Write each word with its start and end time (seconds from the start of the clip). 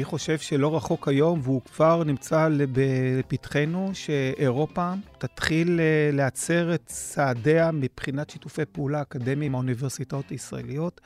אני 0.00 0.04
חושב 0.04 0.38
שלא 0.38 0.76
רחוק 0.76 1.08
היום, 1.08 1.40
והוא 1.42 1.60
כבר 1.74 2.04
נמצא 2.04 2.48
בפתחנו, 2.72 3.90
שאירופה 3.92 4.92
תתחיל 5.18 5.80
אה, 5.80 6.10
להצר 6.12 6.74
את 6.74 6.82
צעדיה 6.86 7.70
מבחינת 7.70 8.30
שיתופי 8.30 8.62
פעולה 8.72 9.02
אקדמיים 9.02 9.42
עם 9.42 9.54
האוניברסיטאות 9.54 10.30
הישראליות. 10.30 11.00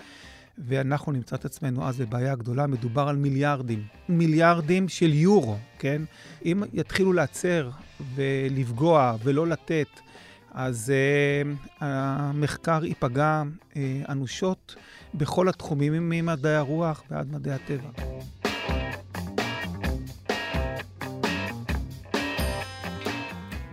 ואנחנו 0.59 1.13
נמצא 1.13 1.37
את 1.37 1.45
עצמנו 1.45 1.89
אז 1.89 2.01
בבעיה 2.01 2.35
גדולה. 2.35 2.67
מדובר 2.67 3.09
על 3.09 3.17
מיליארדים, 3.17 3.83
מיליארדים 4.09 4.89
של 4.89 5.15
יורו, 5.15 5.57
כן? 5.79 6.03
אם 6.45 6.63
יתחילו 6.73 7.13
לעצר 7.13 7.71
ולפגוע 8.15 9.17
ולא 9.25 9.47
לתת, 9.47 9.89
אז 10.53 10.93
uh, 10.93 11.85
המחקר 11.85 12.85
ייפגע 12.85 13.43
uh, 13.43 13.77
אנושות 14.09 14.77
בכל 15.15 15.49
התחומים, 15.49 16.11
ממדעי 16.11 16.55
הרוח 16.55 17.03
ועד 17.11 17.33
מדעי 17.33 17.53
הטבע. 17.53 17.91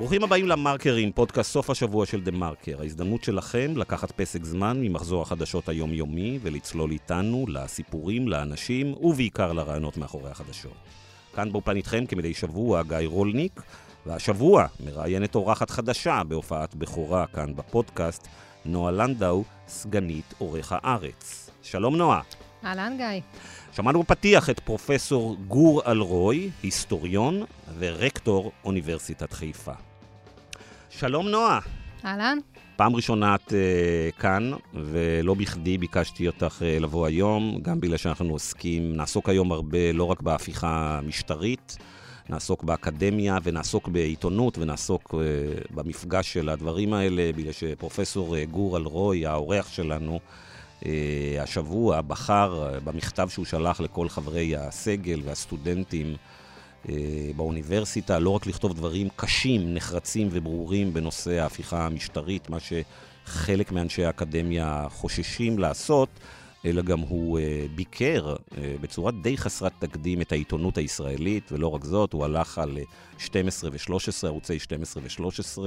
ברוכים 0.02 0.24
הבאים 0.24 0.48
למרקרים, 0.48 1.12
פודקאסט 1.12 1.52
סוף 1.52 1.70
השבוע 1.70 2.06
של 2.06 2.22
דה 2.22 2.32
מרקר. 2.32 2.82
ההזדמנות 2.82 3.24
שלכם 3.24 3.74
לקחת 3.78 4.12
פסק 4.12 4.44
זמן 4.44 4.82
ממחזור 4.82 5.22
החדשות 5.22 5.70
היומיומי 5.70 6.40
ולצלול 6.42 6.92
איתנו 6.92 7.46
לסיפורים, 7.48 8.28
לאנשים 8.28 8.94
ובעיקר 9.02 9.54
לרעיונות 9.54 9.98
מאחורי 9.98 10.32
החדשות. 10.32 10.74
כאן 11.36 11.52
באופן 11.52 11.76
איתכם 11.76 12.06
כמדי 12.06 12.34
שבוע 12.34 12.84
גיא 12.84 12.98
רולניק, 13.06 13.62
והשבוע 14.06 14.66
מראיינת 14.86 15.36
אורחת 15.36 15.70
חדשה 15.70 16.22
בהופעת 16.28 16.76
בכורה 16.76 17.28
כאן 17.28 17.56
בפודקאסט, 17.56 18.28
נועה 18.66 18.92
לנדאו, 18.92 19.44
סגנית 19.68 20.34
עורך 20.38 20.74
הארץ. 20.76 21.50
שלום 21.62 21.96
נועה. 21.96 22.22
אהלן 22.66 22.98
גיא. 22.98 23.22
שמענו 23.72 24.04
בפתיח 24.04 24.50
את 24.50 24.60
פרופסור 24.60 25.36
גור 25.48 25.82
אלרוי, 25.92 26.50
היסטוריון 26.64 27.44
ורקטור 27.80 28.52
אוניברסיטת 28.66 29.34
חיפה. 29.34 29.91
שלום 31.00 31.28
נועה. 31.28 31.60
אהלן. 32.06 32.38
פעם 32.76 32.96
ראשונה 32.96 33.36
את 33.36 33.48
uh, 33.48 34.20
כאן, 34.20 34.52
ולא 34.74 35.34
בכדי 35.34 35.78
ביקשתי 35.78 36.28
אותך 36.28 36.62
uh, 36.62 36.82
לבוא 36.82 37.08
היום, 37.08 37.60
גם 37.62 37.80
בגלל 37.80 37.98
שאנחנו 37.98 38.32
עוסקים, 38.32 38.96
נעסוק 38.96 39.30
היום 39.30 39.52
הרבה 39.52 39.92
לא 39.92 40.04
רק 40.04 40.22
בהפיכה 40.22 40.98
המשטרית, 40.98 41.78
נעסוק 42.30 42.64
באקדמיה 42.64 43.38
ונעסוק 43.44 43.88
בעיתונות 43.88 44.58
ונעסוק 44.58 45.14
uh, 45.14 45.74
במפגש 45.74 46.34
של 46.34 46.50
הדברים 46.50 46.94
האלה, 46.94 47.32
בגלל 47.36 47.52
שפרופסור 47.52 48.36
uh, 48.36 48.52
גור 48.52 48.78
אלרוי, 48.78 49.26
האורח 49.26 49.70
שלנו, 49.70 50.20
uh, 50.80 50.86
השבוע 51.40 52.02
בחר 52.02 52.70
uh, 52.76 52.80
במכתב 52.80 53.28
שהוא 53.30 53.46
שלח 53.46 53.82
לכל 53.82 54.10
חברי 54.10 54.56
הסגל 54.56 55.22
והסטודנטים 55.26 56.16
באוניברסיטה, 57.36 58.20
לא 58.20 58.30
רק 58.30 58.48
לכתוב 58.48 58.74
דברים 58.74 59.08
קשים, 59.16 59.74
נחרצים 59.74 60.30
וברורים 60.32 60.94
בנושא 60.94 61.40
ההפיכה 61.40 61.86
המשטרית, 61.86 62.50
מה 62.50 62.58
שחלק 62.60 63.72
מאנשי 63.72 64.06
האקדמיה 64.06 64.88
חוששים 64.90 65.60
לעשות, 65.60 66.10
אלא 66.66 66.82
גם 66.82 67.00
הוא 67.00 67.40
uh, 67.40 67.42
ביקר 67.76 68.36
uh, 68.36 68.56
בצורה 68.82 69.12
די 69.12 69.38
חסרת 69.38 69.72
תקדים 69.80 70.22
את 70.22 70.32
העיתונות 70.32 70.78
הישראלית, 70.78 71.52
ולא 71.52 71.68
רק 71.68 71.84
זאת, 71.84 72.14
הוא 72.14 72.26
הלך 72.26 72.58
על 72.58 72.78
12 73.18 73.70
ו-13, 73.74 74.28
ערוצי 74.28 74.60
12 74.60 75.04
ו-13, 75.04 75.58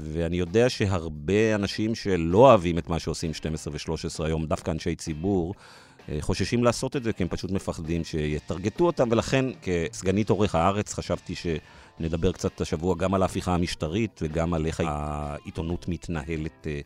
ואני 0.00 0.36
יודע 0.36 0.70
שהרבה 0.70 1.54
אנשים 1.54 1.94
שלא 1.94 2.38
אוהבים 2.38 2.78
את 2.78 2.88
מה 2.88 2.98
שעושים 2.98 3.34
12 3.34 3.74
ו-13 3.74 4.24
היום, 4.24 4.46
דווקא 4.46 4.70
אנשי 4.70 4.94
ציבור, 4.94 5.54
אה, 5.58 5.83
חוששים 6.20 6.64
לעשות 6.64 6.96
את 6.96 7.04
זה, 7.04 7.12
כי 7.12 7.22
הם 7.22 7.28
פשוט 7.28 7.50
מפחדים 7.50 8.04
שיטרגטו 8.04 8.86
אותם, 8.86 9.08
ולכן 9.10 9.44
כסגנית 9.62 10.30
עורך 10.30 10.54
הארץ 10.54 10.94
חשבתי 10.94 11.34
שנדבר 11.34 12.32
קצת 12.32 12.60
השבוע 12.60 12.94
גם 12.94 13.14
על 13.14 13.22
ההפיכה 13.22 13.54
המשטרית 13.54 14.20
וגם 14.22 14.54
על 14.54 14.66
איך 14.66 14.82
העיתונות 14.86 15.88
מתנהלת 15.88 16.66
אה, 16.66 16.80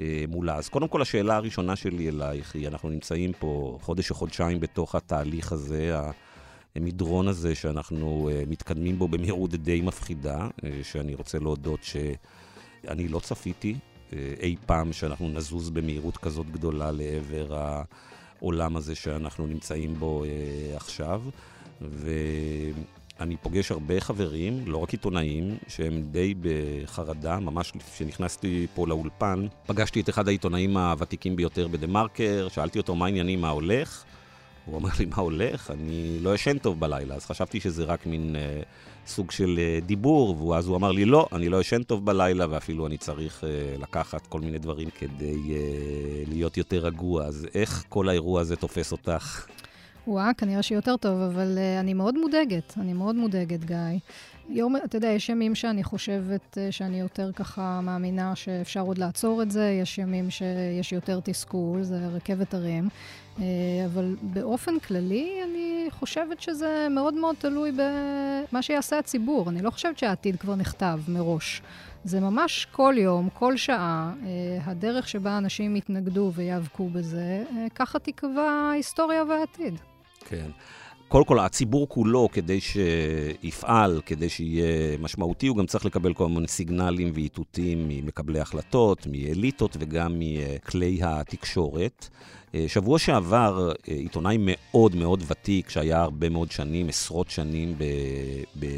אה, 0.00 0.24
מולה. 0.28 0.56
אז 0.56 0.68
קודם 0.68 0.88
כל, 0.88 1.02
השאלה 1.02 1.36
הראשונה 1.36 1.76
שלי 1.76 2.08
אלייך 2.08 2.54
היא, 2.54 2.68
אנחנו 2.68 2.88
נמצאים 2.88 3.32
פה 3.38 3.78
חודש 3.80 4.10
או 4.10 4.14
חודשיים 4.14 4.60
בתוך 4.60 4.94
התהליך 4.94 5.52
הזה, 5.52 5.96
המדרון 6.76 7.28
הזה 7.28 7.54
שאנחנו 7.54 8.30
מתקדמים 8.46 8.98
בו 8.98 9.08
במהירות 9.08 9.54
די 9.54 9.80
מפחידה, 9.80 10.48
שאני 10.82 11.14
רוצה 11.14 11.38
להודות 11.38 11.80
שאני 11.82 13.08
לא 13.08 13.18
צפיתי 13.18 13.76
אי 14.42 14.56
פעם 14.66 14.92
שאנחנו 14.92 15.28
נזוז 15.28 15.70
במהירות 15.70 16.16
כזאת 16.16 16.50
גדולה 16.50 16.90
לעבר 16.90 17.54
ה... 17.58 17.82
העולם 18.42 18.76
הזה 18.76 18.94
שאנחנו 18.94 19.46
נמצאים 19.46 19.94
בו 19.94 20.24
אה, 20.24 20.76
עכשיו. 20.76 21.22
ואני 21.80 23.36
פוגש 23.36 23.70
הרבה 23.70 24.00
חברים, 24.00 24.62
לא 24.66 24.76
רק 24.76 24.90
עיתונאים, 24.90 25.56
שהם 25.68 26.02
די 26.10 26.34
בחרדה, 26.40 27.40
ממש 27.40 27.72
כשנכנסתי 27.94 28.66
פה 28.74 28.86
לאולפן, 28.86 29.46
פגשתי 29.66 30.00
את 30.00 30.08
אחד 30.08 30.28
העיתונאים 30.28 30.76
הוותיקים 30.76 31.36
ביותר 31.36 31.68
בדה-מרקר, 31.68 32.48
שאלתי 32.48 32.78
אותו 32.78 32.94
מה 32.94 33.04
העניינים, 33.04 33.40
מה 33.40 33.48
הולך? 33.48 34.04
הוא 34.66 34.78
אמר 34.78 34.90
לי, 34.98 35.04
מה 35.04 35.16
הולך? 35.16 35.70
אני 35.70 36.18
לא 36.20 36.34
ישן 36.34 36.58
טוב 36.58 36.80
בלילה, 36.80 37.14
אז 37.14 37.26
חשבתי 37.26 37.60
שזה 37.60 37.84
רק 37.84 38.06
מין 38.06 38.36
אה, 38.36 38.62
סוג 39.06 39.30
של 39.30 39.58
אה, 39.58 39.78
דיבור, 39.86 40.46
ואז 40.46 40.66
הוא 40.66 40.76
אמר 40.76 40.92
לי, 40.92 41.04
לא, 41.04 41.26
אני 41.32 41.48
לא 41.48 41.60
ישן 41.60 41.82
טוב 41.82 42.06
בלילה, 42.06 42.46
ואפילו 42.50 42.86
אני 42.86 42.98
צריך 42.98 43.44
אה, 43.44 43.48
לקחת 43.80 44.26
כל 44.26 44.40
מיני 44.40 44.58
דברים 44.58 44.88
כדי 44.98 45.54
אה, 45.54 46.22
להיות 46.28 46.56
יותר 46.56 46.78
רגוע. 46.78 47.24
אז 47.24 47.46
איך 47.54 47.84
כל 47.88 48.08
האירוע 48.08 48.40
הזה 48.40 48.56
תופס 48.56 48.92
אותך? 48.92 49.46
וואה, 50.06 50.34
כנראה 50.34 50.62
שיותר 50.62 50.96
טוב, 50.96 51.20
אבל 51.20 51.58
uh, 51.58 51.80
אני 51.80 51.94
מאוד 51.94 52.18
מודאגת, 52.18 52.74
אני 52.80 52.92
מאוד 52.92 53.16
מודאגת, 53.16 53.64
גיא. 53.64 53.76
יום, 54.48 54.76
אתה 54.76 54.96
יודע, 54.96 55.08
יש 55.08 55.28
ימים 55.28 55.54
שאני 55.54 55.84
חושבת 55.84 56.58
uh, 56.58 56.72
שאני 56.72 57.00
יותר 57.00 57.30
ככה 57.32 57.80
מאמינה 57.80 58.36
שאפשר 58.36 58.80
עוד 58.80 58.98
לעצור 58.98 59.42
את 59.42 59.50
זה, 59.50 59.78
יש 59.82 59.98
ימים 59.98 60.30
שיש 60.30 60.92
יותר 60.92 61.20
תסכול, 61.20 61.82
זה 61.82 62.06
רכבת 62.06 62.54
הרים, 62.54 62.88
אבל 63.86 64.16
באופן 64.22 64.78
כללי 64.78 65.40
אני 65.44 65.86
חושבת 65.90 66.40
שזה 66.40 66.86
מאוד 66.90 67.14
מאוד 67.14 67.36
תלוי 67.38 67.72
במה 67.72 68.62
שיעשה 68.62 68.98
הציבור. 68.98 69.50
אני 69.50 69.62
לא 69.62 69.70
חושבת 69.70 69.98
שהעתיד 69.98 70.36
כבר 70.36 70.54
נכתב 70.54 71.00
מראש. 71.08 71.62
זה 72.04 72.20
ממש 72.20 72.66
כל 72.72 72.94
יום, 72.98 73.28
כל 73.34 73.56
שעה, 73.56 74.12
הדרך 74.64 75.08
שבה 75.08 75.38
אנשים 75.38 75.76
יתנגדו 75.76 76.32
ויאבקו 76.34 76.88
בזה, 76.88 77.44
ככה 77.74 77.98
תיקבע 77.98 78.42
ההיסטוריה 78.42 79.24
והעתיד. 79.24 79.74
כן. 80.24 80.50
קודם 81.12 81.24
כל, 81.24 81.38
הציבור 81.38 81.88
כולו, 81.88 82.28
כדי 82.32 82.58
שיפעל, 82.60 84.00
כדי 84.06 84.28
שיהיה 84.28 84.98
משמעותי, 84.98 85.46
הוא 85.46 85.56
גם 85.56 85.66
צריך 85.66 85.84
לקבל 85.84 86.14
כל 86.14 86.28
מיני 86.28 86.48
סיגנלים 86.48 87.10
ואיתותים 87.14 87.88
ממקבלי 87.88 88.40
החלטות, 88.40 89.06
מאליטות 89.06 89.76
וגם 89.80 90.18
מכלי 90.18 91.00
התקשורת. 91.02 92.08
שבוע 92.66 92.98
שעבר, 92.98 93.72
עיתונאי 93.86 94.36
מאוד 94.40 94.96
מאוד 94.96 95.22
ותיק, 95.26 95.70
שהיה 95.70 96.02
הרבה 96.02 96.28
מאוד 96.28 96.50
שנים, 96.50 96.88
עשרות 96.88 97.30
שנים 97.30 97.74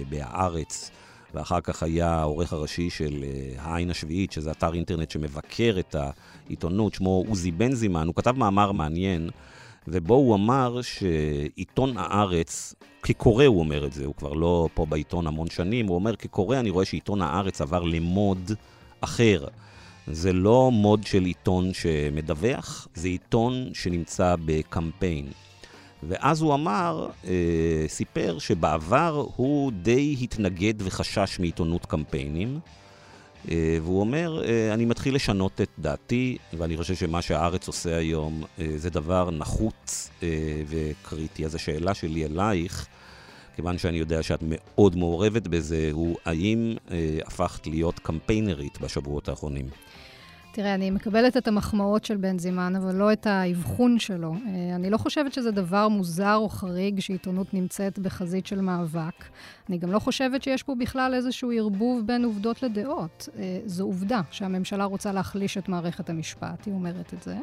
בהארץ, 0.08 0.90
ואחר 1.34 1.60
כך 1.60 1.82
היה 1.82 2.08
העורך 2.08 2.52
הראשי 2.52 2.90
של 2.90 3.24
העין 3.58 3.90
השביעית, 3.90 4.32
שזה 4.32 4.50
אתר 4.50 4.74
אינטרנט 4.74 5.10
שמבקר 5.10 5.76
את 5.78 5.96
העיתונות, 6.48 6.94
שמו 6.94 7.24
עוזי 7.28 7.50
בנזימן, 7.50 8.06
הוא 8.06 8.14
כתב 8.14 8.34
מאמר 8.38 8.72
מעניין. 8.72 9.30
ובו 9.88 10.14
הוא 10.14 10.34
אמר 10.34 10.80
שעיתון 10.82 11.96
הארץ, 11.96 12.74
כקורא 13.02 13.44
הוא 13.44 13.60
אומר 13.60 13.86
את 13.86 13.92
זה, 13.92 14.04
הוא 14.04 14.14
כבר 14.14 14.32
לא 14.32 14.68
פה 14.74 14.86
בעיתון 14.86 15.26
המון 15.26 15.50
שנים, 15.50 15.86
הוא 15.86 15.94
אומר, 15.94 16.16
כקורא 16.16 16.58
אני 16.58 16.70
רואה 16.70 16.84
שעיתון 16.84 17.22
הארץ 17.22 17.60
עבר 17.60 17.82
למוד 17.82 18.52
אחר. 19.00 19.44
זה 20.06 20.32
לא 20.32 20.70
מוד 20.70 21.04
של 21.04 21.24
עיתון 21.24 21.72
שמדווח, 21.74 22.88
זה 22.94 23.08
עיתון 23.08 23.70
שנמצא 23.72 24.34
בקמפיין. 24.44 25.26
ואז 26.08 26.42
הוא 26.42 26.54
אמר, 26.54 27.08
אה, 27.26 27.84
סיפר 27.88 28.38
שבעבר 28.38 29.26
הוא 29.36 29.72
די 29.82 30.16
התנגד 30.20 30.74
וחשש 30.78 31.38
מעיתונות 31.40 31.86
קמפיינים. 31.86 32.60
אה, 33.50 33.78
והוא 33.82 34.00
אומר, 34.00 34.42
אה, 34.44 34.74
אני 34.74 34.84
מתחיל 34.84 35.14
לשנות 35.14 35.60
את 35.60 35.68
דעתי, 35.78 36.36
ואני 36.52 36.76
חושב 36.76 36.94
שמה 36.94 37.22
שהארץ 37.22 37.66
עושה 37.68 37.96
היום 37.96 38.44
אה, 38.58 38.66
זה 38.76 38.90
דבר 38.90 39.30
נחוץ 39.30 40.10
וקריטי. 40.68 41.44
אז 41.44 41.54
השאלה 41.54 41.94
שלי 41.94 42.24
אלייך, 42.24 42.86
כיוון 43.56 43.78
שאני 43.78 43.98
יודע 43.98 44.22
שאת 44.22 44.40
מאוד 44.42 44.96
מעורבת 44.96 45.46
בזה, 45.46 45.88
הוא 45.92 46.16
האם 46.24 46.76
הפכת 47.26 47.66
להיות 47.66 47.98
קמפיינרית 47.98 48.80
בשבועות 48.80 49.28
האחרונים? 49.28 49.68
תראה, 50.54 50.74
אני 50.74 50.90
מקבלת 50.90 51.36
את 51.36 51.48
המחמאות 51.48 52.04
של 52.04 52.16
בן 52.16 52.38
זימן, 52.38 52.76
אבל 52.76 52.94
לא 52.94 53.12
את 53.12 53.26
האבחון 53.26 53.98
שלו. 53.98 54.32
אה, 54.32 54.74
אני 54.74 54.90
לא 54.90 54.96
חושבת 54.96 55.32
שזה 55.32 55.50
דבר 55.50 55.88
מוזר 55.88 56.34
או 56.34 56.48
חריג 56.48 57.00
שעיתונות 57.00 57.54
נמצאת 57.54 57.98
בחזית 57.98 58.46
של 58.46 58.60
מאבק. 58.60 59.24
אני 59.68 59.78
גם 59.78 59.92
לא 59.92 59.98
חושבת 59.98 60.42
שיש 60.42 60.62
פה 60.62 60.74
בכלל 60.74 61.14
איזשהו 61.14 61.52
ערבוב 61.52 62.06
בין 62.06 62.24
עובדות 62.24 62.62
לדעות. 62.62 63.28
אה, 63.38 63.60
זו 63.66 63.84
עובדה 63.84 64.20
שהממשלה 64.30 64.84
רוצה 64.84 65.12
להחליש 65.12 65.58
את 65.58 65.68
מערכת 65.68 66.10
המשפט, 66.10 66.66
היא 66.66 66.74
אומרת 66.74 67.14
את 67.14 67.22
זה. 67.22 67.36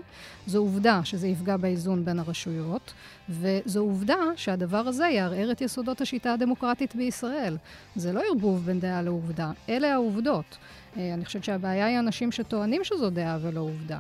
זו 0.48 0.60
עובדה 0.60 1.02
שזה 1.04 1.28
יפגע 1.28 1.58
באיזון 1.58 2.06
בין 2.06 2.20
הרשויות, 2.20 2.94
וזו 3.30 3.80
עובדה 3.80 4.20
שהדבר 4.36 4.88
הזה 4.88 5.06
יערער 5.08 5.52
את 5.52 5.62
יסודות 5.62 6.02
השיטה 6.02 6.34
הדמוקרטית 6.34 6.96
בישראל. 6.96 7.58
זה 7.96 8.14
לא 8.14 8.22
ערבוב 8.30 8.66
בין 8.66 8.80
דעה 8.80 9.02
לעובדה, 9.02 9.52
אלה 9.70 9.94
העובדות. 9.94 10.58
אה, 10.98 11.14
אני 11.14 11.26
חושבת 11.26 11.44
שהבעיה 11.44 11.86
היא 11.86 12.00
אנשים 12.00 12.32
שטוענים 12.32 12.84
שזו 12.84 13.10
דעה 13.10 13.38
ולא 13.42 13.60
עובדה. 13.60 14.00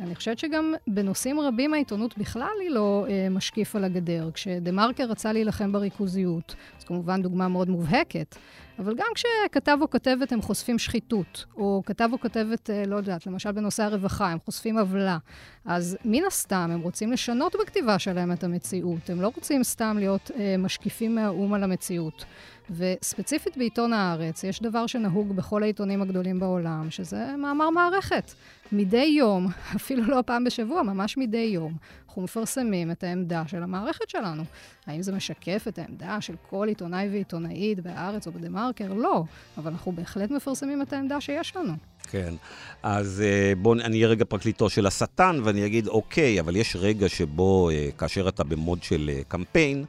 אני 0.00 0.14
חושבת 0.14 0.38
שגם 0.38 0.74
בנושאים 0.86 1.40
רבים 1.40 1.74
העיתונות 1.74 2.18
בכלל 2.18 2.56
היא 2.60 2.70
לא 2.70 3.06
אה, 3.08 3.28
משקיף 3.30 3.76
על 3.76 3.84
הגדר. 3.84 4.30
כשדה 4.34 4.72
מרקר 4.72 5.04
רצה 5.04 5.32
להילחם 5.32 5.72
בריכוזיות, 5.72 6.54
זו 6.80 6.86
כמובן 6.86 7.22
דוגמה 7.22 7.48
מאוד 7.48 7.70
מובהקת, 7.70 8.36
אבל 8.78 8.94
גם 8.96 9.06
כשכתב 9.14 9.78
או 9.80 9.90
כתבת 9.90 10.32
הם 10.32 10.42
חושפים 10.42 10.78
שחיתות, 10.78 11.44
או 11.56 11.82
כתב 11.86 12.08
או 12.12 12.20
כתבת, 12.20 12.70
אה, 12.70 12.86
לא 12.86 12.96
יודעת, 12.96 13.26
למשל 13.26 13.52
בנושא 13.52 13.82
הרווחה, 13.82 14.30
הם 14.30 14.38
חושפים 14.44 14.78
עוולה, 14.78 15.18
אז 15.64 15.98
מן 16.04 16.24
הסתם 16.26 16.70
הם 16.72 16.80
רוצים 16.80 17.12
לשנות 17.12 17.56
בכתיבה 17.60 17.98
שלהם 17.98 18.32
את 18.32 18.44
המציאות, 18.44 19.10
הם 19.10 19.20
לא 19.20 19.32
רוצים 19.36 19.64
סתם 19.64 19.96
להיות 19.98 20.30
אה, 20.38 20.54
משקיפים 20.58 21.14
מהאו"ם 21.14 21.54
על 21.54 21.62
המציאות. 21.62 22.24
וספציפית 22.70 23.56
בעיתון 23.56 23.92
הארץ, 23.92 24.44
יש 24.44 24.62
דבר 24.62 24.86
שנהוג 24.86 25.36
בכל 25.36 25.62
העיתונים 25.62 26.02
הגדולים 26.02 26.40
בעולם, 26.40 26.90
שזה 26.90 27.36
מאמר 27.38 27.70
מערכת. 27.70 28.32
מדי 28.72 29.14
יום, 29.18 29.46
אפילו 29.76 30.04
לא 30.04 30.22
פעם 30.26 30.44
בשבוע, 30.44 30.82
ממש 30.82 31.16
מדי 31.16 31.50
יום, 31.54 31.76
אנחנו 32.16 32.22
מפרסמים 32.22 32.90
את 32.90 33.04
העמדה 33.04 33.42
של 33.46 33.62
המערכת 33.62 34.08
שלנו. 34.08 34.42
האם 34.86 35.02
זה 35.02 35.12
משקף 35.12 35.64
את 35.68 35.78
העמדה 35.78 36.20
של 36.20 36.34
כל 36.50 36.68
עיתונאי 36.68 37.08
ועיתונאית 37.08 37.80
בהארץ 37.80 38.26
או 38.26 38.32
בדה-מרקר? 38.32 38.92
לא, 38.92 39.24
אבל 39.58 39.70
אנחנו 39.70 39.92
בהחלט 39.92 40.30
מפרסמים 40.30 40.82
את 40.82 40.92
העמדה 40.92 41.20
שיש 41.20 41.56
לנו. 41.56 41.72
כן, 42.10 42.34
אז 42.82 43.22
אה, 43.26 43.52
בואו, 43.62 43.74
אני 43.74 43.96
אהיה 43.96 44.08
רגע 44.08 44.24
פרקליטו 44.24 44.70
של 44.70 44.86
השטן, 44.86 45.40
ואני 45.44 45.66
אגיד, 45.66 45.88
אוקיי, 45.88 46.40
אבל 46.40 46.56
יש 46.56 46.76
רגע 46.76 47.08
שבו, 47.08 47.70
אה, 47.70 47.88
כאשר 47.98 48.28
אתה 48.28 48.44
במוד 48.44 48.82
של 48.82 49.10
אה, 49.12 49.20
קמפיין, 49.28 49.84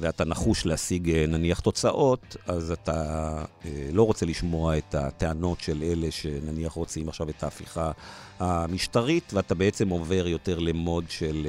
ואתה 0.00 0.24
נחוש 0.24 0.66
להשיג 0.66 1.10
נניח 1.28 1.60
תוצאות, 1.60 2.36
אז 2.46 2.70
אתה 2.70 3.44
לא 3.92 4.02
רוצה 4.02 4.26
לשמוע 4.26 4.78
את 4.78 4.94
הטענות 4.94 5.60
של 5.60 5.82
אלה 5.82 6.10
שנניח 6.10 6.72
רוצים 6.72 7.08
עכשיו 7.08 7.28
את 7.28 7.42
ההפיכה 7.42 7.90
המשטרית, 8.38 9.32
ואתה 9.34 9.54
בעצם 9.54 9.88
עובר 9.88 10.28
יותר 10.28 10.58
למוד 10.58 11.04
של 11.08 11.46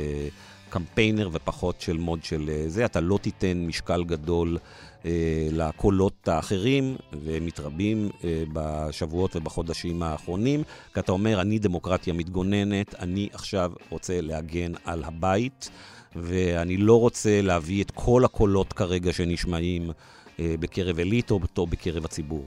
קמפיינר 0.74 1.30
ופחות 1.34 1.82
של 1.82 1.98
מוד 1.98 2.24
של 2.24 2.50
זה. 2.68 2.86
אתה 2.86 3.02
לא 3.02 3.20
תיתן 3.22 3.66
משקל 3.68 4.04
גדול 4.04 4.58
אה, 5.06 5.48
לקולות 5.52 6.28
האחרים, 6.28 6.96
והם 7.24 7.46
מתרבים 7.46 8.10
אה, 8.24 8.44
בשבועות 8.54 9.36
ובחודשים 9.36 10.04
האחרונים, 10.04 10.64
כי 10.94 11.00
אתה 11.00 11.12
אומר, 11.12 11.42
אני 11.42 11.60
דמוקרטיה 11.60 12.14
מתגוננת, 12.14 12.96
אני 12.96 13.30
עכשיו 13.34 13.72
רוצה 13.90 14.22
להגן 14.22 14.72
על 14.86 15.04
הבית, 15.04 15.70
ואני 16.16 16.78
לא 16.78 17.00
רוצה 17.00 17.42
להביא 17.42 17.84
את 17.84 17.92
כל 17.92 18.26
הקולות 18.26 18.74
כרגע 18.74 19.14
שנשמעים 19.14 19.92
אה, 20.40 20.56
בקרב 20.60 21.00
אליטו 21.00 21.40
או 21.58 21.68
בקרב 21.68 22.06
הציבור. 22.06 22.46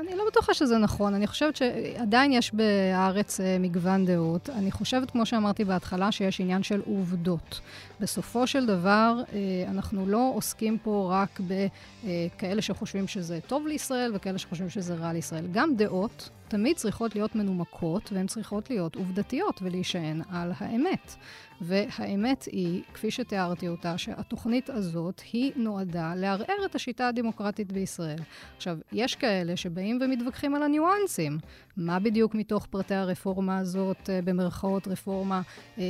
אני 0.00 0.16
לא 0.16 0.24
בטוחה 0.26 0.54
שזה 0.54 0.78
נכון. 0.78 1.14
אני 1.14 1.26
חושבת 1.26 1.56
שעדיין 1.56 2.32
יש 2.32 2.54
בארץ 2.54 3.40
אה, 3.40 3.56
מגוון 3.60 4.06
דעות. 4.06 4.50
אני 4.50 4.72
חושבת, 4.72 5.10
כמו 5.10 5.26
שאמרתי 5.26 5.64
בהתחלה, 5.64 6.12
שיש 6.12 6.40
עניין 6.40 6.62
של 6.62 6.82
עובדות. 6.86 7.60
בסופו 8.00 8.46
של 8.46 8.66
דבר, 8.66 9.22
אה, 9.32 9.38
אנחנו 9.68 10.06
לא 10.06 10.32
עוסקים 10.34 10.78
פה 10.78 11.08
רק 11.12 11.40
בכאלה 11.40 12.62
שחושבים 12.62 13.08
שזה 13.08 13.38
טוב 13.46 13.66
לישראל 13.66 14.12
וכאלה 14.14 14.38
שחושבים 14.38 14.70
שזה 14.70 14.94
רע 14.94 15.12
לישראל. 15.12 15.46
גם 15.52 15.76
דעות 15.76 16.30
תמיד 16.48 16.76
צריכות 16.76 17.14
להיות 17.14 17.34
מנומקות 17.36 18.12
והן 18.12 18.26
צריכות 18.26 18.70
להיות 18.70 18.96
עובדתיות 18.96 19.60
ולהישען 19.62 20.22
על 20.30 20.52
האמת. 20.58 21.14
והאמת 21.60 22.44
היא, 22.52 22.82
כפי 22.94 23.10
שתיארתי 23.10 23.68
אותה, 23.68 23.98
שהתוכנית 23.98 24.70
הזאת 24.70 25.22
היא 25.32 25.52
נועדה 25.56 26.12
לערער 26.16 26.64
את 26.64 26.74
השיטה 26.74 27.08
הדמוקרטית 27.08 27.72
בישראל. 27.72 28.18
עכשיו, 28.56 28.78
יש 28.92 29.14
כאלה 29.14 29.56
שבאים 29.56 29.98
ומתווכחים 30.02 30.54
על 30.54 30.62
הניואנסים. 30.62 31.38
מה 31.76 31.98
בדיוק 31.98 32.34
מתוך 32.34 32.66
פרטי 32.66 32.94
הרפורמה 32.94 33.58
הזאת, 33.58 34.10
אה, 34.10 34.20
במרכאות 34.24 34.88
רפורמה, 34.88 35.42
אה, 35.78 35.84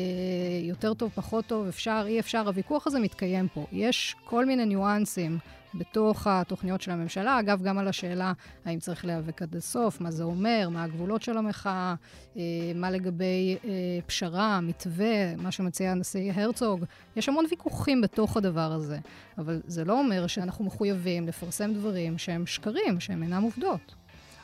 יותר 0.62 0.94
טוב, 0.94 1.10
פחות 1.14 1.46
טוב, 1.46 1.66
אפשר, 1.66 2.04
אי 2.06 2.20
אפשר, 2.20 2.46
הוויכוח 2.46 2.86
הזה 2.86 3.00
מתקיים 3.00 3.48
פה. 3.54 3.66
יש 3.72 4.16
כל 4.24 4.46
מיני 4.46 4.66
ניואנסים. 4.66 5.38
בתוך 5.78 6.26
התוכניות 6.26 6.80
של 6.80 6.90
הממשלה. 6.90 7.40
אגב, 7.40 7.62
גם 7.62 7.78
על 7.78 7.88
השאלה 7.88 8.32
האם 8.64 8.78
צריך 8.78 9.04
להיאבק 9.04 9.42
עד 9.42 9.56
הסוף, 9.56 10.00
מה 10.00 10.10
זה 10.10 10.22
אומר, 10.24 10.68
מה 10.72 10.84
הגבולות 10.84 11.22
של 11.22 11.38
המחאה, 11.38 11.94
אה, 12.36 12.42
מה 12.74 12.90
לגבי 12.90 13.56
אה, 13.64 13.70
פשרה, 14.06 14.60
מתווה, 14.60 15.36
מה 15.36 15.50
שמציע 15.50 15.90
הנשיא 15.90 16.32
הרצוג. 16.34 16.84
יש 17.16 17.28
המון 17.28 17.44
ויכוחים 17.50 18.00
בתוך 18.00 18.36
הדבר 18.36 18.72
הזה, 18.72 18.98
אבל 19.38 19.60
זה 19.66 19.84
לא 19.84 19.98
אומר 19.98 20.26
שאנחנו 20.26 20.64
מחויבים 20.64 21.28
לפרסם 21.28 21.74
דברים 21.74 22.18
שהם 22.18 22.46
שקרים, 22.46 23.00
שהם 23.00 23.22
אינם 23.22 23.42
עובדות. 23.42 23.94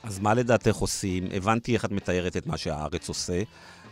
אז 0.02 0.18
מה 0.18 0.34
לדעתך 0.34 0.76
עושים? 0.76 1.28
הבנתי 1.32 1.74
איך 1.74 1.84
את 1.84 1.90
מתארת 1.90 2.36
את 2.36 2.46
מה 2.46 2.56
שהארץ 2.56 3.08
עושה. 3.08 3.42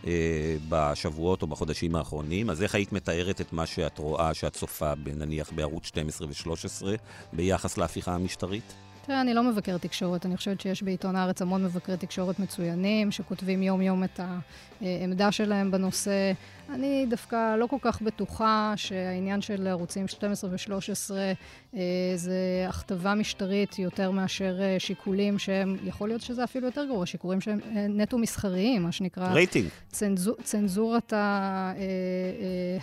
אה, 0.06 0.56
בשבועות 0.68 1.42
או 1.42 1.46
בחודשים 1.46 1.94
האחרונים, 1.94 2.50
אז 2.50 2.62
איך 2.62 2.74
היית 2.74 2.92
מתארת 2.92 3.40
את 3.40 3.52
מה 3.52 3.66
שאת 3.66 3.98
רואה, 3.98 4.34
שאת 4.34 4.52
צופה, 4.52 4.92
נניח 5.06 5.52
בערוץ 5.52 5.86
12 5.86 6.28
ו-13, 6.28 6.86
ביחס 7.32 7.78
להפיכה 7.78 8.14
המשטרית? 8.14 8.74
תראה, 9.06 9.20
אני 9.20 9.34
לא 9.34 9.42
מבקר 9.42 9.78
תקשורת. 9.78 10.26
אני 10.26 10.36
חושבת 10.36 10.60
שיש 10.60 10.82
בעיתון 10.82 11.16
הארץ 11.16 11.42
המון 11.42 11.64
מבקרי 11.64 11.96
תקשורת 11.96 12.38
מצוינים, 12.38 13.10
שכותבים 13.10 13.62
יום-יום 13.62 14.04
את 14.04 14.20
העמדה 14.80 15.32
שלהם 15.32 15.70
בנושא. 15.70 16.32
אני 16.70 17.06
דווקא 17.10 17.56
לא 17.56 17.66
כל 17.66 17.76
כך 17.80 18.02
בטוחה 18.02 18.72
שהעניין 18.76 19.40
של 19.40 19.66
ערוצים 19.66 20.08
12 20.08 20.50
ו-13 20.50 21.10
אה, 21.74 21.82
זה 22.16 22.66
הכתבה 22.68 23.14
משטרית 23.14 23.78
יותר 23.78 24.10
מאשר 24.10 24.62
אה, 24.62 24.76
שיקולים 24.78 25.38
שהם, 25.38 25.76
יכול 25.84 26.08
להיות 26.08 26.20
שזה 26.20 26.44
אפילו 26.44 26.66
יותר 26.66 26.84
גרוע, 26.84 27.06
שיקולים 27.06 27.40
שהם 27.40 27.60
אה, 27.76 27.86
נטו 27.88 28.18
מסחריים, 28.18 28.82
מה 28.82 28.92
שנקרא... 28.92 29.32
רייטינג. 29.32 29.68
צנזור, 29.92 30.34
צנזורת 30.42 31.12
ה, 31.12 31.16
אה, 31.16 31.80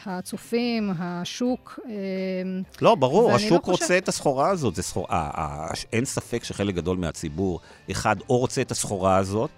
אה, 0.07 0.17
הצופים, 0.17 0.91
השוק. 0.99 1.79
אה, 1.85 1.91
לא, 2.81 2.95
ברור, 2.95 3.31
השוק 3.31 3.67
לא 3.67 3.71
רוצה 3.71 3.85
חושב... 3.85 3.93
את 3.93 4.07
הסחורה 4.07 4.49
הזאת. 4.49 4.75
זה 4.75 4.83
סחור... 4.83 5.07
אה, 5.11 5.29
אה, 5.37 5.67
אין 5.93 6.05
ספק 6.05 6.43
שחלק 6.43 6.75
גדול 6.75 6.97
מהציבור, 6.97 7.59
אחד, 7.91 8.15
או 8.29 8.37
רוצה 8.37 8.61
את 8.61 8.71
הסחורה 8.71 9.17
הזאת, 9.17 9.51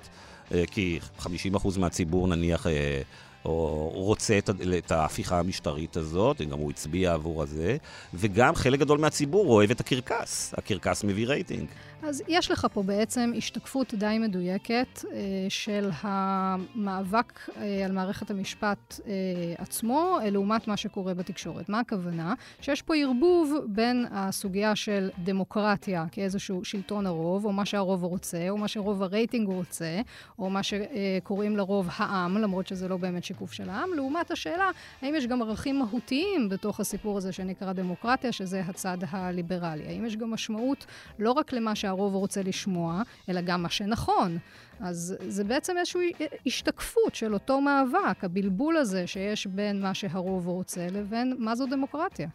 אה, 0.53 0.63
כי 0.71 0.99
50% 1.19 1.79
מהציבור 1.79 2.27
נניח... 2.27 2.67
אה, 2.67 3.01
או 3.45 3.91
רוצה 3.93 4.37
את, 4.37 4.49
את 4.77 4.91
ההפיכה 4.91 5.39
המשטרית 5.39 5.97
הזאת, 5.97 6.41
גם 6.41 6.57
הוא 6.57 6.71
הצביע 6.71 7.13
עבור 7.13 7.43
הזה, 7.43 7.77
וגם 8.13 8.55
חלק 8.55 8.79
גדול 8.79 8.99
מהציבור 8.99 9.47
אוהב 9.47 9.71
את 9.71 9.79
הקרקס. 9.79 10.53
הקרקס 10.57 11.03
מביא 11.03 11.27
רייטינג. 11.27 11.67
אז 12.03 12.23
יש 12.27 12.51
לך 12.51 12.67
פה 12.73 12.83
בעצם 12.83 13.31
השתקפות 13.37 13.93
די 13.93 14.17
מדויקת 14.19 14.99
אה, 15.11 15.19
של 15.49 15.89
המאבק 16.01 17.39
אה, 17.57 17.85
על 17.85 17.91
מערכת 17.91 18.31
המשפט 18.31 18.99
אה, 19.07 19.11
עצמו, 19.57 20.17
אה, 20.21 20.29
לעומת 20.29 20.67
מה 20.67 20.77
שקורה 20.77 21.13
בתקשורת. 21.13 21.69
מה 21.69 21.79
הכוונה? 21.79 22.33
שיש 22.61 22.81
פה 22.81 22.95
ערבוב 22.95 23.55
בין 23.67 24.05
הסוגיה 24.11 24.75
של 24.75 25.09
דמוקרטיה 25.23 26.05
כאיזשהו 26.11 26.65
שלטון 26.65 27.05
הרוב, 27.05 27.45
או 27.45 27.51
מה 27.51 27.65
שהרוב 27.65 28.03
רוצה, 28.03 28.49
או 28.49 28.57
מה 28.57 28.67
שרוב 28.67 29.03
הרייטינג 29.03 29.47
רוצה, 29.47 30.01
או 30.39 30.49
מה 30.49 30.61
שקוראים 30.63 31.57
לרוב 31.57 31.89
העם, 31.95 32.37
למרות 32.37 32.67
שזה 32.67 32.87
לא 32.87 32.97
באמת 32.97 33.23
שיקוף 33.23 33.53
של 33.53 33.69
העם, 33.69 33.89
לעומת 33.95 34.31
השאלה 34.31 34.69
האם 35.01 35.15
יש 35.15 35.27
גם 35.27 35.41
ערכים 35.41 35.79
מהותיים 35.79 36.49
בתוך 36.49 36.79
הסיפור 36.79 37.17
הזה 37.17 37.31
שנקרא 37.31 37.73
דמוקרטיה, 37.73 38.31
שזה 38.31 38.61
הצד 38.67 38.97
הליברלי. 39.09 39.87
האם 39.87 40.05
יש 40.05 40.17
גם 40.17 40.31
משמעות 40.31 40.85
לא 41.19 41.31
רק 41.31 41.53
למה 41.53 41.75
שה... 41.75 41.90
שהרוב 41.91 42.15
רוצה 42.15 42.41
לשמוע, 42.43 43.01
אלא 43.29 43.41
גם 43.41 43.63
מה 43.63 43.69
שנכון. 43.69 44.37
אז 44.79 45.15
זה 45.27 45.43
בעצם 45.43 45.77
איזושהי 45.77 46.11
השתקפות 46.45 47.15
של 47.15 47.33
אותו 47.33 47.61
מאבק, 47.61 48.23
הבלבול 48.23 48.77
הזה 48.77 49.07
שיש 49.07 49.47
בין 49.47 49.81
מה 49.81 49.93
שהרוב 49.93 50.47
רוצה 50.47 50.87
לבין 50.91 51.35
מה 51.39 51.55
זו 51.55 51.65
דמוקרטיה. 51.65 52.27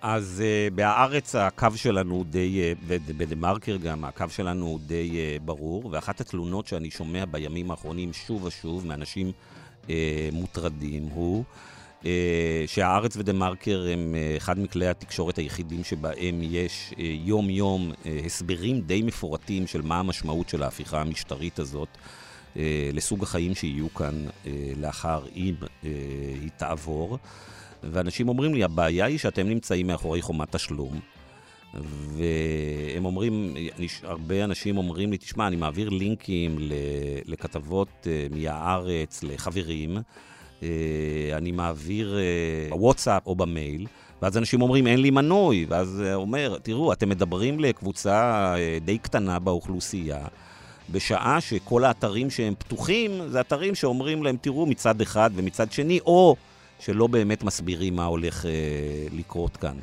אז 0.00 0.42
uh, 0.42 0.74
בהארץ 0.74 1.34
הקו 1.34 1.66
שלנו 1.74 2.14
הוא 2.14 2.24
די, 2.24 2.74
uh, 2.88 2.92
בדה-מרקר 3.16 3.76
גם, 3.76 4.04
הקו 4.04 4.24
שלנו 4.28 4.66
הוא 4.66 4.80
די 4.86 5.10
uh, 5.10 5.42
ברור, 5.42 5.88
ואחת 5.92 6.20
התלונות 6.20 6.66
שאני 6.66 6.90
שומע 6.90 7.24
בימים 7.24 7.70
האחרונים 7.70 8.12
שוב 8.12 8.44
ושוב 8.44 8.86
מאנשים 8.86 9.32
uh, 9.82 9.88
מוטרדים 10.32 11.02
הוא 11.02 11.44
אה, 12.06 12.64
שהארץ 12.66 13.16
ודה-מרקר 13.16 13.86
הם 13.92 14.14
אה, 14.14 14.36
אחד 14.36 14.58
מכלי 14.58 14.86
התקשורת 14.86 15.36
היחידים 15.38 15.84
שבהם 15.84 16.40
יש 16.42 16.94
אה, 16.98 17.04
יום-יום 17.04 17.92
הסברים 18.26 18.80
די 18.80 19.02
מפורטים 19.02 19.66
של 19.66 19.82
מה 19.82 19.98
המשמעות 19.98 20.48
של 20.48 20.62
ההפיכה 20.62 21.00
המשטרית 21.00 21.58
הזאת. 21.58 21.88
לסוג 22.92 23.22
החיים 23.22 23.54
שיהיו 23.54 23.94
כאן 23.94 24.26
לאחר, 24.76 25.22
אם 25.36 25.54
היא 26.42 26.50
תעבור. 26.56 27.18
ואנשים 27.82 28.28
אומרים 28.28 28.54
לי, 28.54 28.64
הבעיה 28.64 29.04
היא 29.04 29.18
שאתם 29.18 29.48
נמצאים 29.48 29.86
מאחורי 29.86 30.22
חומת 30.22 30.56
תשלום. 30.56 31.00
והם 31.74 33.04
אומרים, 33.04 33.54
הרבה 34.02 34.44
אנשים 34.44 34.76
אומרים 34.76 35.10
לי, 35.10 35.18
תשמע, 35.18 35.46
אני 35.46 35.56
מעביר 35.56 35.88
לינקים 35.88 36.58
לכתבות 37.24 38.06
מהארץ, 38.30 39.22
לחברים, 39.22 39.98
אני 41.32 41.52
מעביר 41.52 42.18
בוואטסאפ 42.70 43.26
או 43.26 43.34
במייל, 43.34 43.86
ואז 44.22 44.38
אנשים 44.38 44.62
אומרים, 44.62 44.86
אין 44.86 45.00
לי 45.00 45.10
מנוי, 45.10 45.66
ואז 45.68 46.02
אומר, 46.14 46.56
תראו, 46.62 46.92
אתם 46.92 47.08
מדברים 47.08 47.60
לקבוצה 47.60 48.54
די 48.84 48.98
קטנה 48.98 49.38
באוכלוסייה. 49.38 50.26
בשעה 50.90 51.40
שכל 51.40 51.84
האתרים 51.84 52.30
שהם 52.30 52.54
פתוחים, 52.58 53.28
זה 53.28 53.40
אתרים 53.40 53.74
שאומרים 53.74 54.22
להם, 54.22 54.36
תראו, 54.40 54.66
מצד 54.66 55.00
אחד 55.00 55.30
ומצד 55.34 55.72
שני, 55.72 56.00
או 56.06 56.36
שלא 56.80 57.06
באמת 57.06 57.42
מסבירים 57.44 57.96
מה 57.96 58.04
הולך 58.04 58.46
אה, 58.46 58.50
לקרות 59.12 59.56
כאן. 59.56 59.76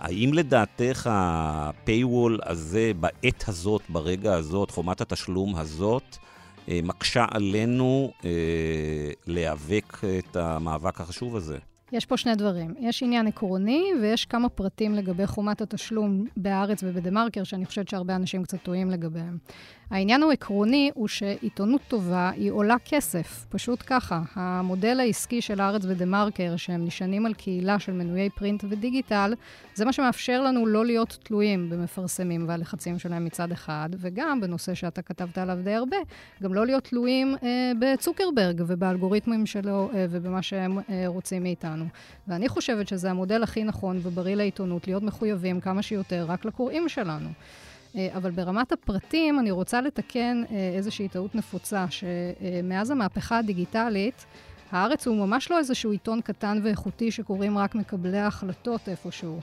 האם 0.00 0.30
לדעתך 0.34 1.06
ה-Paywall 1.06 2.50
הזה, 2.50 2.92
בעת 3.00 3.44
הזאת, 3.48 3.82
ברגע 3.88 4.34
הזאת, 4.34 4.70
חומת 4.70 5.00
התשלום 5.00 5.56
הזאת, 5.56 6.02
אה, 6.02 6.31
מקשה 6.68 7.24
עלינו 7.30 8.12
אה, 8.24 8.30
להיאבק 9.26 9.96
את 10.18 10.36
המאבק 10.36 11.00
החשוב 11.00 11.36
הזה? 11.36 11.58
יש 11.92 12.06
פה 12.06 12.16
שני 12.16 12.34
דברים. 12.34 12.74
יש 12.80 13.02
עניין 13.02 13.26
עקרוני 13.26 13.84
ויש 14.02 14.26
כמה 14.26 14.48
פרטים 14.48 14.94
לגבי 14.94 15.26
חומת 15.26 15.60
התשלום 15.60 16.24
בארץ 16.36 16.82
ובדה-מרקר, 16.82 17.44
שאני 17.44 17.66
חושבת 17.66 17.88
שהרבה 17.88 18.16
אנשים 18.16 18.42
קצת 18.42 18.62
טועים 18.62 18.90
לגביהם. 18.90 19.38
העניין 19.92 20.22
העקרוני 20.22 20.90
הוא 20.94 21.08
שעיתונות 21.08 21.80
טובה 21.88 22.30
היא 22.30 22.50
עולה 22.50 22.76
כסף, 22.84 23.46
פשוט 23.48 23.82
ככה. 23.86 24.22
המודל 24.34 25.00
העסקי 25.00 25.40
של 25.40 25.60
הארץ 25.60 25.82
ודה-מרקר, 25.84 26.56
שהם 26.56 26.84
נשענים 26.84 27.26
על 27.26 27.34
קהילה 27.34 27.78
של 27.78 27.92
מנויי 27.92 28.30
פרינט 28.30 28.64
ודיגיטל, 28.68 29.34
זה 29.74 29.84
מה 29.84 29.92
שמאפשר 29.92 30.42
לנו 30.42 30.66
לא 30.66 30.86
להיות 30.86 31.18
תלויים 31.22 31.70
במפרסמים 31.70 32.48
והלחצים 32.48 32.98
שלהם 32.98 33.24
מצד 33.24 33.52
אחד, 33.52 33.88
וגם, 33.98 34.40
בנושא 34.40 34.74
שאתה 34.74 35.02
כתבת 35.02 35.38
עליו 35.38 35.58
די 35.64 35.74
הרבה, 35.74 35.96
גם 36.42 36.54
לא 36.54 36.66
להיות 36.66 36.84
תלויים 36.84 37.34
אה, 37.42 37.72
בצוקרברג 37.80 38.62
ובאלגוריתמים 38.66 39.46
שלו 39.46 39.90
אה, 39.94 40.06
ובמה 40.10 40.42
שהם 40.42 40.78
אה, 40.78 41.04
רוצים 41.06 41.42
מאיתנו. 41.42 41.84
ואני 42.28 42.48
חושבת 42.48 42.88
שזה 42.88 43.10
המודל 43.10 43.42
הכי 43.42 43.64
נכון 43.64 43.98
ובריא 44.02 44.34
לעיתונות, 44.34 44.86
להיות 44.86 45.02
מחויבים 45.02 45.60
כמה 45.60 45.82
שיותר 45.82 46.24
רק 46.28 46.44
לקוראים 46.44 46.88
שלנו. 46.88 47.28
אה, 47.96 48.08
אבל 48.16 48.30
ברמת 48.30 48.72
הפרטים 48.72 49.38
אני 49.38 49.50
רוצה 49.50 49.80
לתקן 49.80 50.42
אה, 50.50 50.72
איזושהי 50.76 51.08
טעות 51.08 51.34
נפוצה, 51.34 51.86
שמאז 51.90 52.90
המהפכה 52.90 53.38
הדיגיטלית, 53.38 54.26
הארץ 54.70 55.06
הוא 55.06 55.16
ממש 55.16 55.50
לא 55.50 55.58
איזשהו 55.58 55.90
עיתון 55.90 56.20
קטן 56.20 56.60
ואיכותי 56.62 57.10
שקוראים 57.10 57.58
רק 57.58 57.74
מקבלי 57.74 58.18
ההחלטות 58.18 58.88
איפשהו. 58.88 59.40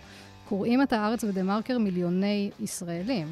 קוראים 0.49 0.81
את 0.81 0.93
הארץ 0.93 1.23
ודה 1.23 1.43
מרקר 1.43 1.77
מיליוני 1.77 2.49
ישראלים. 2.59 3.27